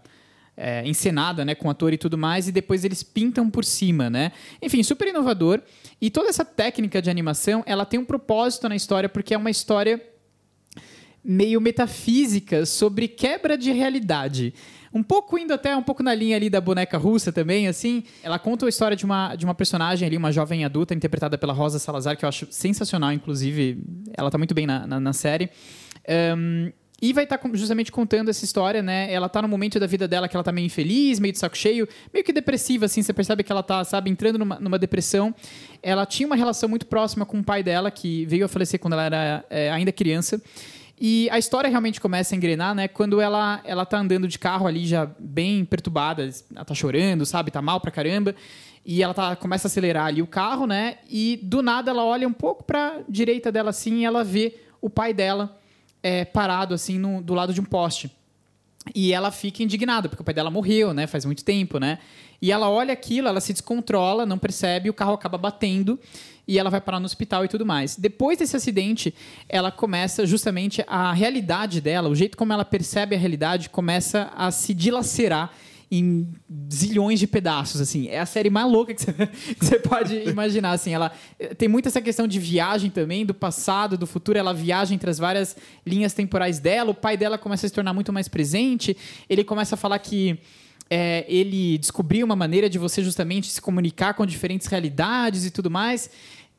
é, 0.56 0.88
encenada, 0.88 1.44
né, 1.44 1.56
com 1.56 1.70
ator 1.70 1.94
e 1.94 1.98
tudo 1.98 2.18
mais, 2.18 2.48
e 2.48 2.52
depois 2.52 2.86
eles 2.86 3.02
pintam 3.02 3.50
por 3.50 3.66
cima, 3.66 4.10
né? 4.10 4.32
Enfim, 4.62 4.84
super 4.84 5.08
inovador. 5.08 5.62
E 6.00 6.10
toda 6.10 6.30
essa 6.30 6.46
técnica 6.46 7.02
de 7.02 7.10
animação, 7.10 7.64
ela 7.66 7.86
tem 7.86 8.00
um 8.00 8.06
propósito 8.06 8.70
na 8.70 8.76
história, 8.76 9.10
porque 9.10 9.34
é 9.34 9.38
uma 9.38 9.50
história 9.50 10.02
meio 11.24 11.62
metafísica 11.62 12.66
sobre 12.66 13.08
quebra 13.08 13.58
de 13.58 13.72
realidade. 13.72 14.54
Um 14.94 15.02
pouco 15.02 15.40
indo 15.40 15.54
até 15.54 15.76
um 15.76 15.82
pouco 15.82 16.04
na 16.04 16.14
linha 16.14 16.36
ali 16.36 16.50
da 16.52 16.62
boneca 16.62 16.98
russa 17.00 17.32
também, 17.32 17.68
assim. 17.68 18.04
Ela 18.22 18.38
conta 18.38 18.66
a 18.66 18.70
história 18.70 18.96
de 18.96 19.06
uma, 19.06 19.36
de 19.36 19.44
uma 19.44 19.56
personagem 19.56 20.06
ali, 20.06 20.16
uma 20.16 20.32
jovem 20.32 20.64
adulta, 20.64 20.94
interpretada 20.94 21.36
pela 21.36 21.52
Rosa 21.52 21.80
Salazar, 21.80 22.16
que 22.16 22.24
eu 22.24 22.30
acho 22.30 22.48
sensacional, 22.52 23.12
inclusive. 23.12 23.84
Ela 24.16 24.30
tá 24.30 24.38
muito 24.38 24.54
bem 24.54 24.68
na, 24.68 24.86
na, 24.86 25.00
na 25.00 25.14
série. 25.14 25.50
Um, 26.38 26.72
e 27.02 27.12
vai 27.12 27.26
estar 27.26 27.38
tá 27.38 27.50
justamente 27.54 27.92
contando 27.92 28.30
essa 28.30 28.46
história, 28.46 28.82
né? 28.82 29.12
Ela 29.12 29.28
tá 29.28 29.42
no 29.42 29.48
momento 29.48 29.78
da 29.78 29.88
vida 29.88 30.08
dela 30.08 30.28
que 30.30 30.38
ela 30.38 30.44
tá 30.44 30.54
meio 30.54 30.68
infeliz, 30.68 31.20
meio 31.20 31.34
de 31.34 31.40
saco 31.40 31.58
cheio, 31.58 31.86
meio 32.14 32.24
que 32.24 32.32
depressiva, 32.32 32.86
assim. 32.86 33.02
Você 33.02 33.12
percebe 33.12 33.44
que 33.44 33.52
ela 33.52 33.64
tá, 33.64 33.84
sabe, 33.84 34.10
entrando 34.10 34.38
numa, 34.40 34.60
numa 34.60 34.80
depressão. 34.80 35.34
Ela 35.82 36.06
tinha 36.06 36.28
uma 36.28 36.36
relação 36.36 36.70
muito 36.70 36.86
próxima 36.86 37.26
com 37.26 37.40
o 37.40 37.44
pai 37.44 37.62
dela, 37.62 37.92
que 37.92 38.26
veio 38.26 38.46
a 38.46 38.48
falecer 38.48 38.80
quando 38.80 38.94
ela 38.94 39.04
era 39.04 39.46
é, 39.50 39.72
ainda 39.72 39.92
criança. 39.92 40.42
E 41.06 41.30
a 41.32 41.38
história 41.38 41.70
realmente 41.70 42.00
começa 42.00 42.34
a 42.34 42.38
engrenar, 42.38 42.74
né? 42.74 42.88
Quando 42.88 43.20
ela, 43.20 43.60
ela 43.66 43.86
tá 43.86 43.98
andando 43.98 44.26
de 44.26 44.40
carro 44.40 44.66
ali, 44.66 44.88
já 44.88 45.06
bem 45.20 45.66
perturbada, 45.66 46.30
ela 46.56 46.64
tá 46.64 46.74
chorando, 46.74 47.26
sabe? 47.26 47.52
Tá 47.52 47.62
mal 47.62 47.82
pra 47.82 47.92
caramba. 47.92 48.34
E 48.86 49.04
ela 49.04 49.14
tá, 49.14 49.36
começa 49.36 49.68
a 49.68 49.70
acelerar 49.70 50.06
ali 50.06 50.22
o 50.22 50.28
carro, 50.28 50.66
né? 50.66 51.00
E 51.10 51.38
do 51.44 51.62
nada 51.62 51.92
ela 51.92 52.06
olha 52.06 52.26
um 52.26 52.32
pouco 52.32 52.64
pra 52.64 53.02
direita 53.10 53.52
dela 53.52 53.72
assim 53.72 54.00
e 54.00 54.06
ela 54.06 54.24
vê 54.24 54.62
o 54.80 54.90
pai 54.90 55.14
dela 55.14 55.60
é, 56.02 56.24
parado 56.24 56.74
assim 56.74 56.98
no, 56.98 57.22
do 57.22 57.34
lado 57.34 57.54
de 57.54 57.60
um 57.60 57.66
poste. 57.66 58.10
E 58.96 59.12
ela 59.12 59.30
fica 59.30 59.62
indignada, 59.62 60.08
porque 60.08 60.22
o 60.22 60.26
pai 60.26 60.34
dela 60.34 60.50
morreu, 60.50 60.94
né? 60.94 61.06
Faz 61.06 61.26
muito 61.26 61.44
tempo, 61.44 61.80
né? 61.80 62.00
E 62.42 62.50
ela 62.50 62.70
olha 62.70 62.94
aquilo, 62.94 63.28
ela 63.28 63.42
se 63.42 63.52
descontrola, 63.52 64.26
não 64.26 64.38
percebe, 64.38 64.90
o 64.90 64.94
carro 64.94 65.14
acaba 65.14 65.38
batendo 65.38 66.00
e 66.48 66.60
ela 66.60 66.70
vai 66.70 66.82
parar 66.82 67.00
no 67.00 67.06
hospital 67.06 67.46
e 67.46 67.48
tudo 67.48 67.66
mais. 67.66 67.96
Depois 67.96 68.38
desse 68.38 68.56
acidente, 68.56 69.14
ela 69.48 69.72
começa 69.72 70.26
justamente 70.26 70.84
a 70.88 71.14
realidade 71.14 71.80
dela, 71.80 72.10
o 72.10 72.16
jeito 72.16 72.38
como 72.38 72.54
ela 72.54 72.66
percebe 72.66 73.16
a 73.16 73.20
realidade, 73.20 73.70
começa 73.70 74.32
a 74.36 74.52
se 74.52 74.74
dilacerar 74.74 75.52
em 75.96 76.28
zilhões 76.72 77.20
de 77.20 77.28
pedaços, 77.28 77.80
assim. 77.80 78.08
É 78.08 78.20
a 78.20 78.26
série 78.26 78.50
mais 78.50 78.70
louca 78.70 78.96
que 78.96 79.02
você, 79.60 79.78
pode 79.88 80.16
imaginar, 80.28 80.72
assim. 80.72 80.92
Ela 80.92 81.12
eh, 81.38 81.54
tem 81.54 81.70
muito 81.70 81.88
essa 81.88 82.02
questão 82.02 82.28
de 82.28 82.40
viagem 82.40 82.90
também, 82.90 83.24
do 83.24 83.34
passado, 83.34 83.96
do 83.96 84.08
futuro. 84.08 84.40
Ela 84.40 84.56
viaja 84.56 84.96
entre 84.96 85.08
as 85.08 85.20
várias 85.20 85.56
linhas 85.86 86.12
temporais 86.12 86.58
dela. 86.58 86.90
O 86.90 86.96
pai 86.96 87.16
dela 87.16 87.38
começa 87.38 87.68
a 87.68 87.70
se 87.70 87.76
tornar 87.76 87.94
muito 87.94 88.12
mais 88.12 88.28
presente. 88.28 88.98
Ele 89.30 89.44
começa 89.44 89.76
a 89.76 89.78
falar 89.78 90.00
que 90.00 90.40
é, 90.90 91.26
ele 91.28 91.78
descobriu 91.78 92.26
uma 92.26 92.36
maneira 92.36 92.70
de 92.70 92.78
você 92.78 93.04
justamente 93.04 93.50
se 93.50 93.62
comunicar 93.62 94.14
com 94.14 94.26
diferentes 94.26 94.68
realidades 94.68 95.46
e 95.46 95.52
tudo 95.52 95.70
mais. 95.70 96.10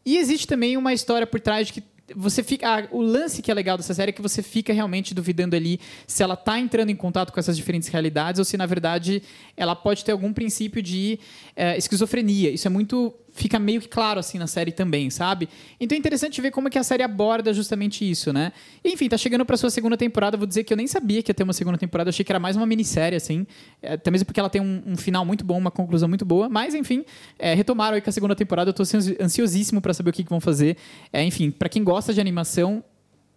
E 0.05 0.19
existe 0.19 0.47
também 0.47 0.77
uma 0.77 0.93
história 0.93 1.27
por 1.27 1.41
trás 1.41 1.69
de 1.69 1.75
que 1.75 1.83
você 2.15 2.43
fica 2.43 2.69
ah, 2.69 2.89
o 2.91 3.01
lance 3.01 3.41
que 3.41 3.51
é 3.51 3.55
legal 3.55 3.79
dessa 3.79 3.95
série 3.95 4.11
é 4.11 4.13
que 4.13 4.21
você 4.21 4.43
fica 4.43 4.73
realmente 4.73 5.15
duvidando 5.15 5.57
ali 5.57 5.81
se 6.07 6.23
ela 6.23 6.35
está 6.35 6.59
entrando 6.59 6.91
em 6.91 6.97
contato 6.97 7.33
com 7.33 7.41
essas 7.41 7.57
diferentes 7.57 7.89
realidades 7.89 8.39
ou 8.39 8.45
se 8.45 8.59
na 8.59 8.67
verdade 8.67 9.23
ela 9.57 9.75
pode 9.75 10.05
ter 10.05 10.13
algum 10.13 10.31
princípio 10.31 10.83
de 10.83 11.19
é, 11.57 11.79
esquizofrenia 11.79 12.51
isso 12.51 12.67
é 12.67 12.71
muito 12.71 13.15
fica 13.35 13.59
meio 13.59 13.81
que 13.81 13.89
claro 13.89 14.21
assim 14.21 14.39
na 14.39 14.47
série 14.47 14.73
também, 14.73 15.11
sabe? 15.11 15.49
Então 15.79 15.97
é 15.97 15.99
interessante 15.99 16.41
ver 16.41 16.53
como 16.53 16.69
é 16.69 16.71
que 16.71 16.79
a 16.79 16.85
série 16.85 17.03
aborda 17.03 17.53
justamente 17.53 18.09
isso, 18.09 18.33
né? 18.33 18.53
Enfim, 18.85 19.09
tá 19.09 19.19
chegando 19.19 19.45
pra 19.45 19.57
sua 19.57 19.71
segunda 19.71 19.97
temporada, 19.97 20.37
vou 20.37 20.47
dizer 20.47 20.63
que 20.63 20.73
eu 20.73 20.77
nem 20.77 20.87
sabia 20.87 21.23
que 21.23 21.31
ia 21.31 21.35
ter 21.35 21.43
uma 21.43 21.53
segunda 21.53 21.77
temporada, 21.77 22.11
achei 22.11 22.25
que 22.25 22.31
era 22.31 22.39
mais 22.39 22.57
uma 22.57 22.65
minissérie, 22.65 23.17
assim, 23.17 23.47
é, 23.83 23.95
até 23.95 24.11
mesmo 24.11 24.25
porque 24.25 24.39
ela 24.39 24.49
tem 24.49 24.63
um, 24.63 24.83
um, 24.87 24.97
final 24.97 25.25
muito 25.25 25.45
bom, 25.45 25.59
uma 25.59 25.71
conclusão 25.71 26.09
muito 26.09 26.25
boa, 26.25 26.49
mas 26.49 26.75
enfim, 26.75 27.05
é, 27.39 27.55
retomaram 27.55 27.97
aí 27.97 28.01
com 28.01 28.09
a 28.09 28.13
segunda 28.13 28.37
temporada, 28.37 28.71
eu 28.71 28.75
tô 28.75 28.85
ansiosíssimo 29.21 29.81
para 29.81 29.93
saber 29.93 30.11
o 30.11 30.13
que, 30.13 30.23
que 30.23 30.31
vão 30.31 30.41
fazer. 30.41 30.77
É, 31.13 31.23
enfim, 31.25 31.51
para 31.51 31.69
quem 31.69 31.83
gosta 31.83 32.15
de 32.15 32.21
animação, 32.21 32.85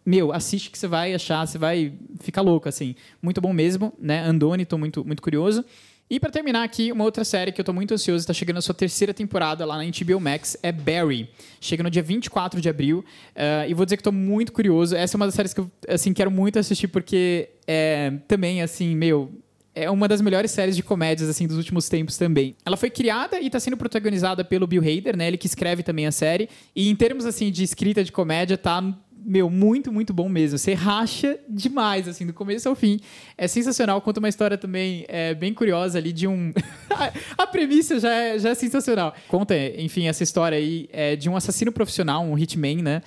meu, 0.05 0.31
assiste 0.31 0.69
que 0.69 0.77
você 0.77 0.87
vai 0.87 1.13
achar, 1.13 1.45
você 1.45 1.57
vai 1.57 1.91
ficar 2.21 2.41
louco, 2.41 2.69
assim. 2.69 2.95
Muito 3.21 3.41
bom 3.41 3.51
mesmo, 3.51 3.91
né? 3.99 4.23
Andoni, 4.23 4.63
tô 4.63 4.77
muito, 4.77 5.03
muito 5.03 5.21
curioso. 5.21 5.65
E 6.09 6.21
para 6.21 6.29
terminar 6.29 6.63
aqui, 6.63 6.89
uma 6.91 7.03
outra 7.03 7.25
série 7.25 7.51
que 7.51 7.59
eu 7.59 7.65
tô 7.65 7.73
muito 7.73 7.93
ansioso, 7.93 8.21
está 8.21 8.33
chegando 8.33 8.57
a 8.57 8.61
sua 8.61 8.73
terceira 8.73 9.13
temporada 9.13 9.65
lá 9.65 9.77
na 9.77 9.83
HBO 9.83 10.21
Max, 10.21 10.57
é 10.63 10.71
Barry. 10.71 11.29
Chega 11.59 11.83
no 11.83 11.89
dia 11.89 12.01
24 12.01 12.61
de 12.61 12.69
abril. 12.69 12.99
Uh, 13.35 13.69
e 13.69 13.73
vou 13.73 13.85
dizer 13.85 13.97
que 13.97 14.01
estou 14.01 14.13
muito 14.13 14.53
curioso. 14.53 14.95
Essa 14.95 15.15
é 15.15 15.17
uma 15.17 15.25
das 15.25 15.35
séries 15.35 15.53
que 15.53 15.59
eu 15.59 15.69
assim, 15.89 16.13
quero 16.13 16.31
muito 16.31 16.57
assistir, 16.57 16.87
porque 16.87 17.49
é 17.67 18.13
também, 18.25 18.61
assim, 18.61 18.95
meu, 18.95 19.29
é 19.75 19.91
uma 19.91 20.07
das 20.07 20.21
melhores 20.21 20.49
séries 20.49 20.75
de 20.75 20.81
comédias 20.81 21.29
assim 21.29 21.45
dos 21.45 21.57
últimos 21.57 21.87
tempos 21.87 22.17
também. 22.17 22.55
Ela 22.65 22.75
foi 22.75 22.89
criada 22.89 23.39
e 23.39 23.47
está 23.47 23.59
sendo 23.59 23.77
protagonizada 23.77 24.43
pelo 24.43 24.65
Bill 24.65 24.81
Hader, 24.81 25.15
né? 25.15 25.27
Ele 25.27 25.37
que 25.37 25.45
escreve 25.45 25.83
também 25.83 26.07
a 26.07 26.11
série. 26.11 26.49
E 26.75 26.89
em 26.89 26.95
termos 26.95 27.25
assim 27.25 27.51
de 27.51 27.63
escrita 27.63 28.03
de 28.03 28.11
comédia, 28.11 28.57
tá 28.57 28.81
meu, 29.29 29.49
muito, 29.49 29.91
muito 29.91 30.13
bom 30.13 30.29
mesmo. 30.29 30.57
Você 30.57 30.73
racha 30.73 31.37
demais, 31.49 32.07
assim, 32.07 32.25
do 32.25 32.33
começo 32.33 32.69
ao 32.69 32.75
fim. 32.75 33.01
É 33.37 33.45
sensacional. 33.45 33.99
Conta 33.99 34.19
uma 34.21 34.29
história 34.29 34.57
também 34.57 35.03
é, 35.09 35.35
bem 35.35 35.53
curiosa 35.53 35.97
ali 35.97 36.13
de 36.13 36.25
um. 36.25 36.53
a 37.37 37.45
premissa 37.45 37.99
já 37.99 38.09
é, 38.09 38.39
já 38.39 38.51
é 38.51 38.55
sensacional. 38.55 39.13
Conta, 39.27 39.53
enfim, 39.77 40.07
essa 40.07 40.23
história 40.23 40.57
aí 40.57 40.87
é 40.93 41.17
de 41.17 41.29
um 41.29 41.35
assassino 41.35 41.73
profissional, 41.73 42.23
um 42.23 42.37
hitman, 42.37 42.81
né? 42.81 43.01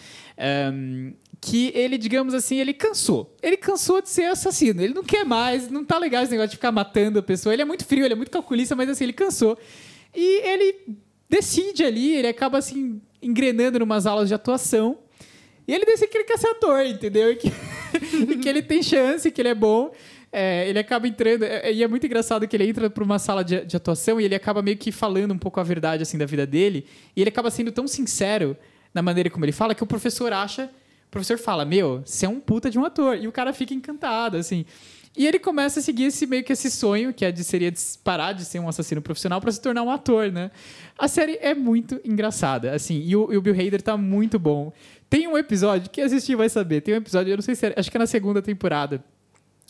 Um, 0.75 1.15
que 1.41 1.73
ele, 1.75 1.97
digamos 1.97 2.35
assim, 2.35 2.61
ele 2.61 2.75
cansou. 2.75 3.35
Ele 3.43 3.57
cansou 3.57 4.03
de 4.03 4.11
ser 4.11 4.25
assassino. 4.25 4.83
Ele 4.83 4.93
não 4.93 5.03
quer 5.03 5.25
mais, 5.25 5.71
não 5.71 5.87
tá 5.87 5.97
legal 5.97 6.23
esse 6.23 6.33
negócio 6.33 6.51
de 6.51 6.57
ficar 6.57 6.71
matando 6.71 7.19
a 7.19 7.23
pessoa. 7.23 7.55
Ele 7.55 7.63
é 7.63 7.65
muito 7.65 7.87
frio, 7.87 8.05
ele 8.05 8.13
é 8.13 8.17
muito 8.17 8.31
calculista, 8.31 8.77
mas 8.77 8.91
assim, 8.91 9.05
ele 9.05 9.15
cansou. 9.15 9.59
E 10.15 10.47
ele 10.47 10.99
decide 11.31 11.83
ali, 11.83 12.15
ele 12.15 12.29
acaba 12.29 12.59
assim, 12.59 13.01
engrenando 13.23 13.79
em 13.79 13.83
umas 13.83 14.05
aulas 14.05 14.29
de 14.29 14.35
atuação 14.35 14.99
e 15.71 15.75
ele 15.75 15.85
decide 15.85 16.11
que 16.11 16.19
ele 16.19 16.25
quer 16.25 16.37
ser 16.37 16.49
ator, 16.49 16.85
entendeu? 16.85 17.31
E 17.31 17.37
que, 17.37 17.53
e 18.29 18.37
que 18.39 18.49
ele 18.49 18.61
tem 18.61 18.83
chance, 18.83 19.31
que 19.31 19.41
ele 19.41 19.51
é 19.51 19.55
bom. 19.55 19.93
É, 20.33 20.69
ele 20.69 20.81
acaba 20.81 21.07
entrando, 21.07 21.45
é, 21.45 21.73
e 21.73 21.85
é 21.85 21.87
muito 21.87 22.05
engraçado 22.05 22.47
que 22.49 22.57
ele 22.57 22.69
entra 22.69 22.91
para 22.91 23.05
uma 23.05 23.21
sala 23.21 23.45
de, 23.45 23.65
de, 23.65 23.77
atuação 23.77 24.21
e 24.21 24.25
ele 24.25 24.35
acaba 24.35 24.63
meio 24.63 24.77
que 24.77 24.91
falando 24.91 25.33
um 25.33 25.39
pouco 25.39 25.61
a 25.61 25.63
verdade 25.63 26.03
assim 26.03 26.19
da 26.19 26.27
vida 26.27 26.45
dele, 26.45 26.87
e 27.17 27.21
ele 27.21 27.31
acaba 27.31 27.53
sendo 27.53 27.71
tão 27.71 27.87
sincero 27.87 28.57
na 28.93 29.01
maneira 29.01 29.31
como 29.31 29.45
ele 29.45 29.53
fala 29.53 29.73
que 29.73 29.83
o 29.83 29.87
professor 29.87 30.33
acha, 30.33 30.71
o 31.07 31.11
professor 31.11 31.39
fala: 31.39 31.65
"Meu, 31.65 32.03
você 32.05 32.27
é 32.27 32.29
um 32.29 32.41
puta 32.41 32.69
de 32.69 32.77
um 32.77 32.85
ator". 32.85 33.17
E 33.17 33.29
o 33.29 33.33
cara 33.33 33.53
fica 33.53 33.73
encantado 33.73 34.37
assim. 34.37 34.65
E 35.17 35.27
ele 35.27 35.39
começa 35.39 35.81
a 35.81 35.83
seguir 35.83 36.05
esse 36.05 36.25
meio 36.27 36.45
que 36.45 36.53
esse 36.53 36.71
sonho, 36.71 37.13
que 37.13 37.25
é 37.25 37.33
de, 37.33 37.43
seria 37.43 37.71
de 37.71 37.81
parar 38.05 38.33
de 38.33 38.45
ser 38.45 38.61
um 38.61 38.69
assassino 38.69 39.03
profissional 39.03 39.41
para 39.41 39.51
se 39.51 39.61
tornar 39.61 39.83
um 39.83 39.91
ator, 39.91 40.31
né? 40.31 40.51
A 40.97 41.09
série 41.09 41.37
é 41.41 41.53
muito 41.55 42.01
engraçada, 42.05 42.73
assim, 42.73 43.03
e 43.05 43.17
o, 43.17 43.33
e 43.33 43.37
o 43.37 43.43
Bill 43.43 43.55
Hader 43.55 43.83
tá 43.83 43.97
muito 43.97 44.39
bom. 44.39 44.73
Tem 45.09 45.27
um 45.27 45.37
episódio, 45.37 45.91
quem 45.91 46.05
assistir 46.05 46.37
vai 46.37 46.49
saber, 46.49 46.81
tem 46.81 46.95
um 46.95 46.99
episódio, 46.99 47.33
eu 47.33 47.37
não 47.37 47.43
sei 47.43 47.57
se 47.57 47.67
é, 47.67 47.75
acho 47.77 47.91
que 47.91 47.97
é 47.97 48.01
na 48.01 48.07
segunda 48.07 48.41
temporada. 48.41 49.03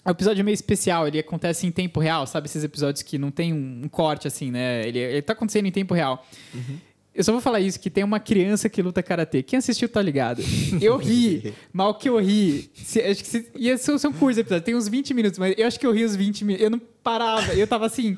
É 0.04 0.08
um 0.08 0.12
episódio 0.12 0.44
meio 0.44 0.54
especial, 0.54 1.08
ele 1.08 1.18
acontece 1.18 1.66
em 1.66 1.70
tempo 1.70 2.00
real, 2.00 2.26
sabe? 2.26 2.46
Esses 2.46 2.64
episódios 2.64 3.02
que 3.02 3.18
não 3.18 3.30
tem 3.30 3.52
um, 3.52 3.82
um 3.84 3.88
corte, 3.88 4.28
assim, 4.28 4.50
né? 4.50 4.86
Ele, 4.86 4.98
ele 4.98 5.22
tá 5.22 5.32
acontecendo 5.32 5.66
em 5.66 5.72
tempo 5.72 5.94
real. 5.94 6.26
Uhum. 6.54 6.78
Eu 7.20 7.24
só 7.24 7.32
vou 7.32 7.40
falar 7.42 7.60
isso, 7.60 7.78
que 7.78 7.90
tem 7.90 8.02
uma 8.02 8.18
criança 8.18 8.66
que 8.66 8.80
luta 8.80 9.02
karatê. 9.02 9.42
Quem 9.42 9.58
assistiu 9.58 9.90
tá 9.90 10.00
ligado. 10.00 10.42
Eu 10.80 10.96
ri, 10.96 11.52
mal 11.70 11.94
que 11.94 12.08
eu 12.08 12.18
ri. 12.18 12.70
Se, 12.72 12.98
acho 12.98 13.22
que 13.22 13.28
se, 13.28 13.46
e 13.54 13.76
são, 13.76 13.98
são 13.98 14.10
curtos 14.10 14.38
episódios, 14.38 14.64
tem 14.64 14.74
uns 14.74 14.88
20 14.88 15.12
minutos, 15.12 15.38
mas 15.38 15.54
eu 15.58 15.66
acho 15.66 15.78
que 15.78 15.86
eu 15.86 15.92
ri 15.92 16.02
os 16.02 16.16
20 16.16 16.46
minutos. 16.46 16.64
Eu 16.64 16.70
não 16.70 16.80
parava, 17.02 17.52
eu 17.52 17.66
tava 17.66 17.84
assim 17.84 18.16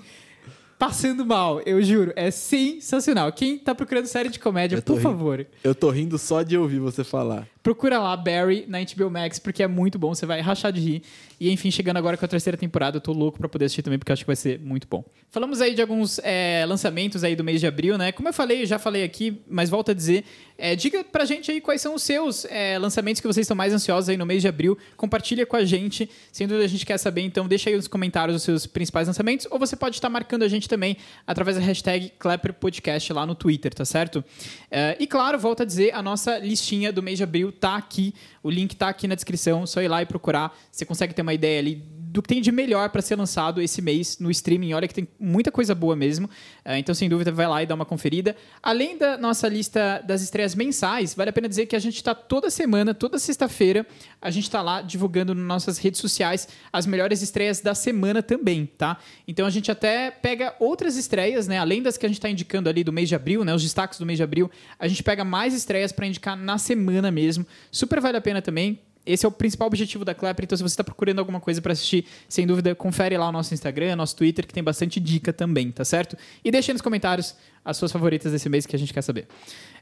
passando 0.79 1.27
mal, 1.27 1.61
eu 1.67 1.83
juro. 1.83 2.13
É 2.15 2.31
sensacional. 2.31 3.33
Quem 3.33 3.59
tá 3.59 3.75
procurando 3.75 4.07
série 4.07 4.29
de 4.29 4.39
comédia, 4.39 4.81
por 4.81 4.93
rindo. 4.93 5.03
favor. 5.03 5.47
Eu 5.65 5.75
tô 5.75 5.91
rindo 5.91 6.17
só 6.17 6.45
de 6.45 6.57
ouvir 6.57 6.79
você 6.79 7.03
falar. 7.03 7.49
Procura 7.63 7.99
lá 7.99 8.17
Barry 8.17 8.65
na 8.67 8.79
HBO 8.81 9.09
Max, 9.09 9.39
porque 9.39 9.63
é 9.63 9.69
muito 9.69 9.99
bom, 9.99 10.15
você 10.15 10.27
vai 10.27 10.41
rachar 10.41 10.73
de 10.73 10.81
rir. 10.81 11.03
E 11.39 11.51
enfim, 11.51 11.71
chegando 11.71 11.97
agora 11.97 12.17
com 12.17 12.25
a 12.25 12.29
terceira 12.29 12.57
temporada, 12.57 12.97
eu 12.97 13.01
tô 13.01 13.13
louco 13.13 13.39
pra 13.39 13.49
poder 13.49 13.67
assistir 13.67 13.83
também, 13.83 13.99
porque 13.99 14.13
acho 14.13 14.23
que 14.23 14.27
vai 14.27 14.37
ser 14.37 14.59
muito 14.59 14.87
bom. 14.89 15.05
Falamos 15.31 15.61
aí 15.61 15.75
de 15.75 15.81
alguns 15.81 16.19
é, 16.25 16.65
lançamentos 16.67 17.23
aí 17.25 17.37
do 17.37 17.45
mês 17.45 17.61
de 17.61 17.67
abril, 17.67 17.97
né? 17.97 18.11
Como 18.13 18.29
eu 18.29 18.33
falei, 18.33 18.63
eu 18.63 18.67
já 18.67 18.79
falei 18.79 19.05
aqui, 19.05 19.41
mas 19.49 19.71
volto 19.71 19.93
a 19.93 19.95
dizer, 19.95 20.25
é, 20.59 20.75
diga 20.75 21.05
pra 21.05 21.25
gente 21.25 21.51
aí 21.51 21.61
quais 21.61 21.81
são 21.81 21.95
os 21.95 22.03
seus 22.03 22.45
é, 22.47 22.79
lançamentos 22.79 23.21
que 23.21 23.27
vocês 23.27 23.45
estão 23.45 23.57
mais 23.57 23.73
ansiosos 23.73 24.09
aí 24.09 24.17
no 24.17 24.27
mês 24.27 24.43
de 24.43 24.49
abril. 24.49 24.77
Compartilha 24.97 25.47
com 25.47 25.57
a 25.57 25.65
gente, 25.65 26.11
sem 26.33 26.47
dúvida 26.49 26.65
a 26.65 26.69
gente 26.69 26.85
quer 26.85 26.99
saber, 26.99 27.23
então 27.23 27.47
deixa 27.47 27.71
aí 27.71 27.77
nos 27.77 27.89
comentários 27.89 28.37
os 28.37 28.43
seus 28.43 28.67
principais 28.67 29.07
lançamentos, 29.07 29.47
ou 29.51 29.59
você 29.59 29.77
pode 29.77 29.97
estar 29.97 30.09
marcando 30.09 30.43
a 30.43 30.49
gente 30.49 30.69
também 30.69 30.97
através 31.27 31.57
da 31.57 31.63
hashtag 31.63 32.13
Podcast 32.59 33.13
lá 33.13 33.25
no 33.25 33.35
Twitter, 33.35 33.73
tá 33.73 33.85
certo? 33.85 34.25
É, 34.71 34.97
e 34.99 35.07
claro, 35.07 35.39
volto 35.39 35.63
a 35.63 35.67
dizer, 35.67 35.95
a 35.95 36.03
nossa 36.03 36.39
listinha 36.39 36.93
do 36.93 37.03
mês 37.03 37.19
de 37.19 37.25
abril 37.25 37.52
tá 37.53 37.77
aqui. 37.77 38.15
O 38.43 38.51
link 38.51 38.75
tá 38.75 38.89
aqui 38.89 39.07
na 39.07 39.15
descrição. 39.15 39.67
Só 39.67 39.83
ir 39.83 39.89
lá 39.89 40.03
e 40.03 40.07
procurar. 40.07 40.57
Você 40.71 40.85
consegue 40.85 41.15
ter 41.15 41.23
uma 41.23 41.35
ideia 41.35 41.59
ali 41.59 41.92
do 42.13 42.21
que 42.21 42.29
tem 42.29 42.43
de 42.43 42.53
melhor 42.53 42.91
para 42.91 43.01
ser 43.01 43.17
lançado 43.17 43.63
esse 43.63 43.81
mês 43.81 44.19
no 44.19 44.31
streaming. 44.31 44.75
Olha 44.75 44.87
que 44.87 44.93
tem 44.93 45.09
muita 45.19 45.51
coisa 45.51 45.75
boa 45.75 45.97
mesmo. 45.97 46.27
Uh, 46.27 46.75
então, 46.77 46.95
sem 46.95 47.09
dúvida, 47.09 47.33
vai 47.33 47.47
lá 47.49 47.63
e 47.63 47.67
dá 47.67 47.75
uma 47.75 47.87
conferida. 47.87 48.37
Além 48.63 48.99
da 48.99 49.17
nossa 49.17 49.49
lista 49.49 50.03
das 50.07 50.21
estreias 50.21 50.55
mensais, 50.55 51.15
vale 51.15 51.31
a 51.31 51.33
pena 51.33 51.49
dizer 51.49 51.65
que 51.65 51.75
a 51.75 51.79
gente 51.79 51.97
está 51.97 52.15
toda 52.15 52.51
semana, 52.51 52.93
toda 52.93 53.19
sexta-feira, 53.19 53.87
a 54.21 54.31
gente 54.31 54.45
está 54.45 54.61
lá 54.61 54.83
divulgando 54.83 55.35
nas 55.35 55.47
nossas 55.47 55.79
redes 55.79 56.03
sociais 56.03 56.47
as 56.71 56.85
melhores 56.85 57.23
estreias 57.23 57.63
da 57.63 57.75
semana 57.75 58.23
também, 58.23 58.67
tá? 58.67 58.99
Então 59.27 59.47
a 59.47 59.51
gente 59.51 59.71
até 59.71 60.11
pega 60.11 60.55
outras 60.61 60.99
estreias, 60.99 61.49
né? 61.49 61.57
Além 61.57 61.83
das 61.83 61.97
que 61.97 62.05
a 62.05 62.09
gente 62.11 62.19
está 62.19 62.29
indicando 62.29 62.69
ali 62.69 62.85
do 62.85 62.93
mês 62.93 63.09
de 63.09 63.15
abril, 63.15 63.43
né? 63.43 63.55
Os 63.55 63.63
destaques 63.63 63.99
do 63.99 64.05
mês 64.05 64.19
de 64.19 64.23
abril, 64.23 64.51
a 64.79 64.87
gente 64.87 65.03
pega 65.03 65.25
mais 65.25 65.55
estreias 65.55 65.93
para 65.93 66.07
indicar 66.07 66.37
na 66.37 66.59
semana 66.59 67.11
mesmo. 67.11 67.47
Super 67.71 68.03
vale 68.03 68.19
a 68.19 68.21
pena 68.21 68.43
também 68.43 68.79
esse 69.05 69.27
é 69.27 69.29
o 69.29 69.33
principal 69.33 69.67
objetivo 69.67 70.05
da 70.05 70.15
Clapper. 70.15 70.45
Então, 70.45 70.57
se 70.57 70.63
você 70.63 70.73
está 70.73 70.85
procurando 70.85 71.19
alguma 71.19 71.41
coisa 71.41 71.61
para 71.61 71.73
assistir, 71.73 72.07
sem 72.29 72.47
dúvida, 72.47 72.75
confere 72.75 73.17
lá 73.17 73.29
o 73.29 73.33
nosso 73.33 73.53
Instagram, 73.53 73.97
nosso 73.97 74.17
Twitter, 74.17 74.47
que 74.47 74.55
tem 74.55 74.63
bastante 74.63 75.01
dica 75.01 75.33
também, 75.33 75.71
tá 75.71 75.85
certo? 75.85 76.17
E 76.45 76.51
deixe 76.51 76.71
aí 76.71 76.75
nos 76.75 76.83
comentários 76.83 77.35
as 77.65 77.77
suas 77.77 77.91
favoritas 77.93 78.33
desse 78.33 78.49
mês 78.49 78.67
que 78.67 78.75
a 78.75 78.79
gente 78.79 78.93
quer 78.93 79.03
saber. 79.03 79.23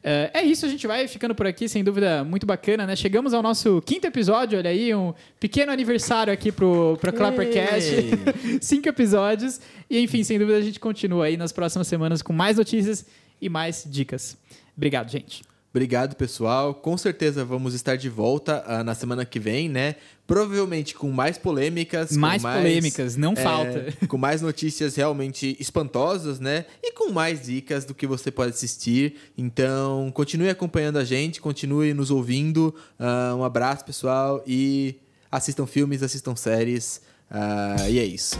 Uh, 0.00 0.30
é 0.32 0.42
isso, 0.42 0.64
a 0.64 0.68
gente 0.68 0.86
vai 0.86 1.06
ficando 1.06 1.34
por 1.34 1.46
aqui, 1.46 1.68
sem 1.68 1.84
dúvida, 1.84 2.24
muito 2.24 2.46
bacana, 2.46 2.86
né? 2.86 2.96
Chegamos 2.96 3.34
ao 3.34 3.42
nosso 3.42 3.82
quinto 3.82 4.06
episódio, 4.06 4.58
olha 4.58 4.70
aí, 4.70 4.94
um 4.94 5.12
pequeno 5.38 5.70
aniversário 5.70 6.32
aqui 6.32 6.50
pro, 6.50 6.96
pro 7.00 7.12
Clappercast. 7.12 7.94
Cinco 8.60 8.88
episódios. 8.88 9.60
E, 9.88 10.00
enfim, 10.00 10.22
sem 10.22 10.38
dúvida, 10.38 10.58
a 10.58 10.62
gente 10.62 10.80
continua 10.80 11.26
aí 11.26 11.36
nas 11.36 11.52
próximas 11.52 11.86
semanas 11.86 12.22
com 12.22 12.32
mais 12.32 12.56
notícias 12.56 13.04
e 13.40 13.48
mais 13.48 13.84
dicas. 13.86 14.36
Obrigado, 14.76 15.10
gente. 15.10 15.49
Obrigado, 15.72 16.16
pessoal. 16.16 16.74
Com 16.74 16.98
certeza 16.98 17.44
vamos 17.44 17.74
estar 17.74 17.94
de 17.94 18.08
volta 18.08 18.64
uh, 18.66 18.82
na 18.82 18.92
semana 18.92 19.24
que 19.24 19.38
vem, 19.38 19.68
né? 19.68 19.94
Provavelmente 20.26 20.94
com 20.96 21.10
mais 21.12 21.38
polêmicas. 21.38 22.16
Mais, 22.16 22.42
mais 22.42 22.58
polêmicas, 22.58 23.16
não 23.16 23.32
é, 23.32 23.36
falta. 23.36 23.94
Com 24.06 24.16
mais 24.16 24.42
notícias 24.42 24.94
realmente 24.96 25.56
espantosas, 25.58 26.38
né? 26.38 26.66
E 26.82 26.92
com 26.92 27.10
mais 27.10 27.42
dicas 27.42 27.84
do 27.84 27.94
que 27.94 28.06
você 28.06 28.30
pode 28.30 28.50
assistir. 28.50 29.16
Então, 29.36 30.10
continue 30.14 30.48
acompanhando 30.48 30.98
a 30.98 31.04
gente, 31.04 31.40
continue 31.40 31.92
nos 31.94 32.10
ouvindo. 32.12 32.74
Uh, 32.98 33.36
um 33.36 33.44
abraço, 33.44 33.84
pessoal. 33.84 34.42
E 34.46 34.96
assistam 35.30 35.66
filmes, 35.66 36.02
assistam 36.02 36.36
séries. 36.36 37.00
Uh, 37.30 37.88
e 37.88 37.98
é 37.98 38.04
isso. 38.04 38.38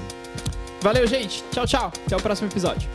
Valeu, 0.81 1.07
gente. 1.07 1.45
Tchau, 1.51 1.67
tchau. 1.67 1.93
Até 2.07 2.17
o 2.17 2.21
próximo 2.21 2.49
episódio. 2.49 2.89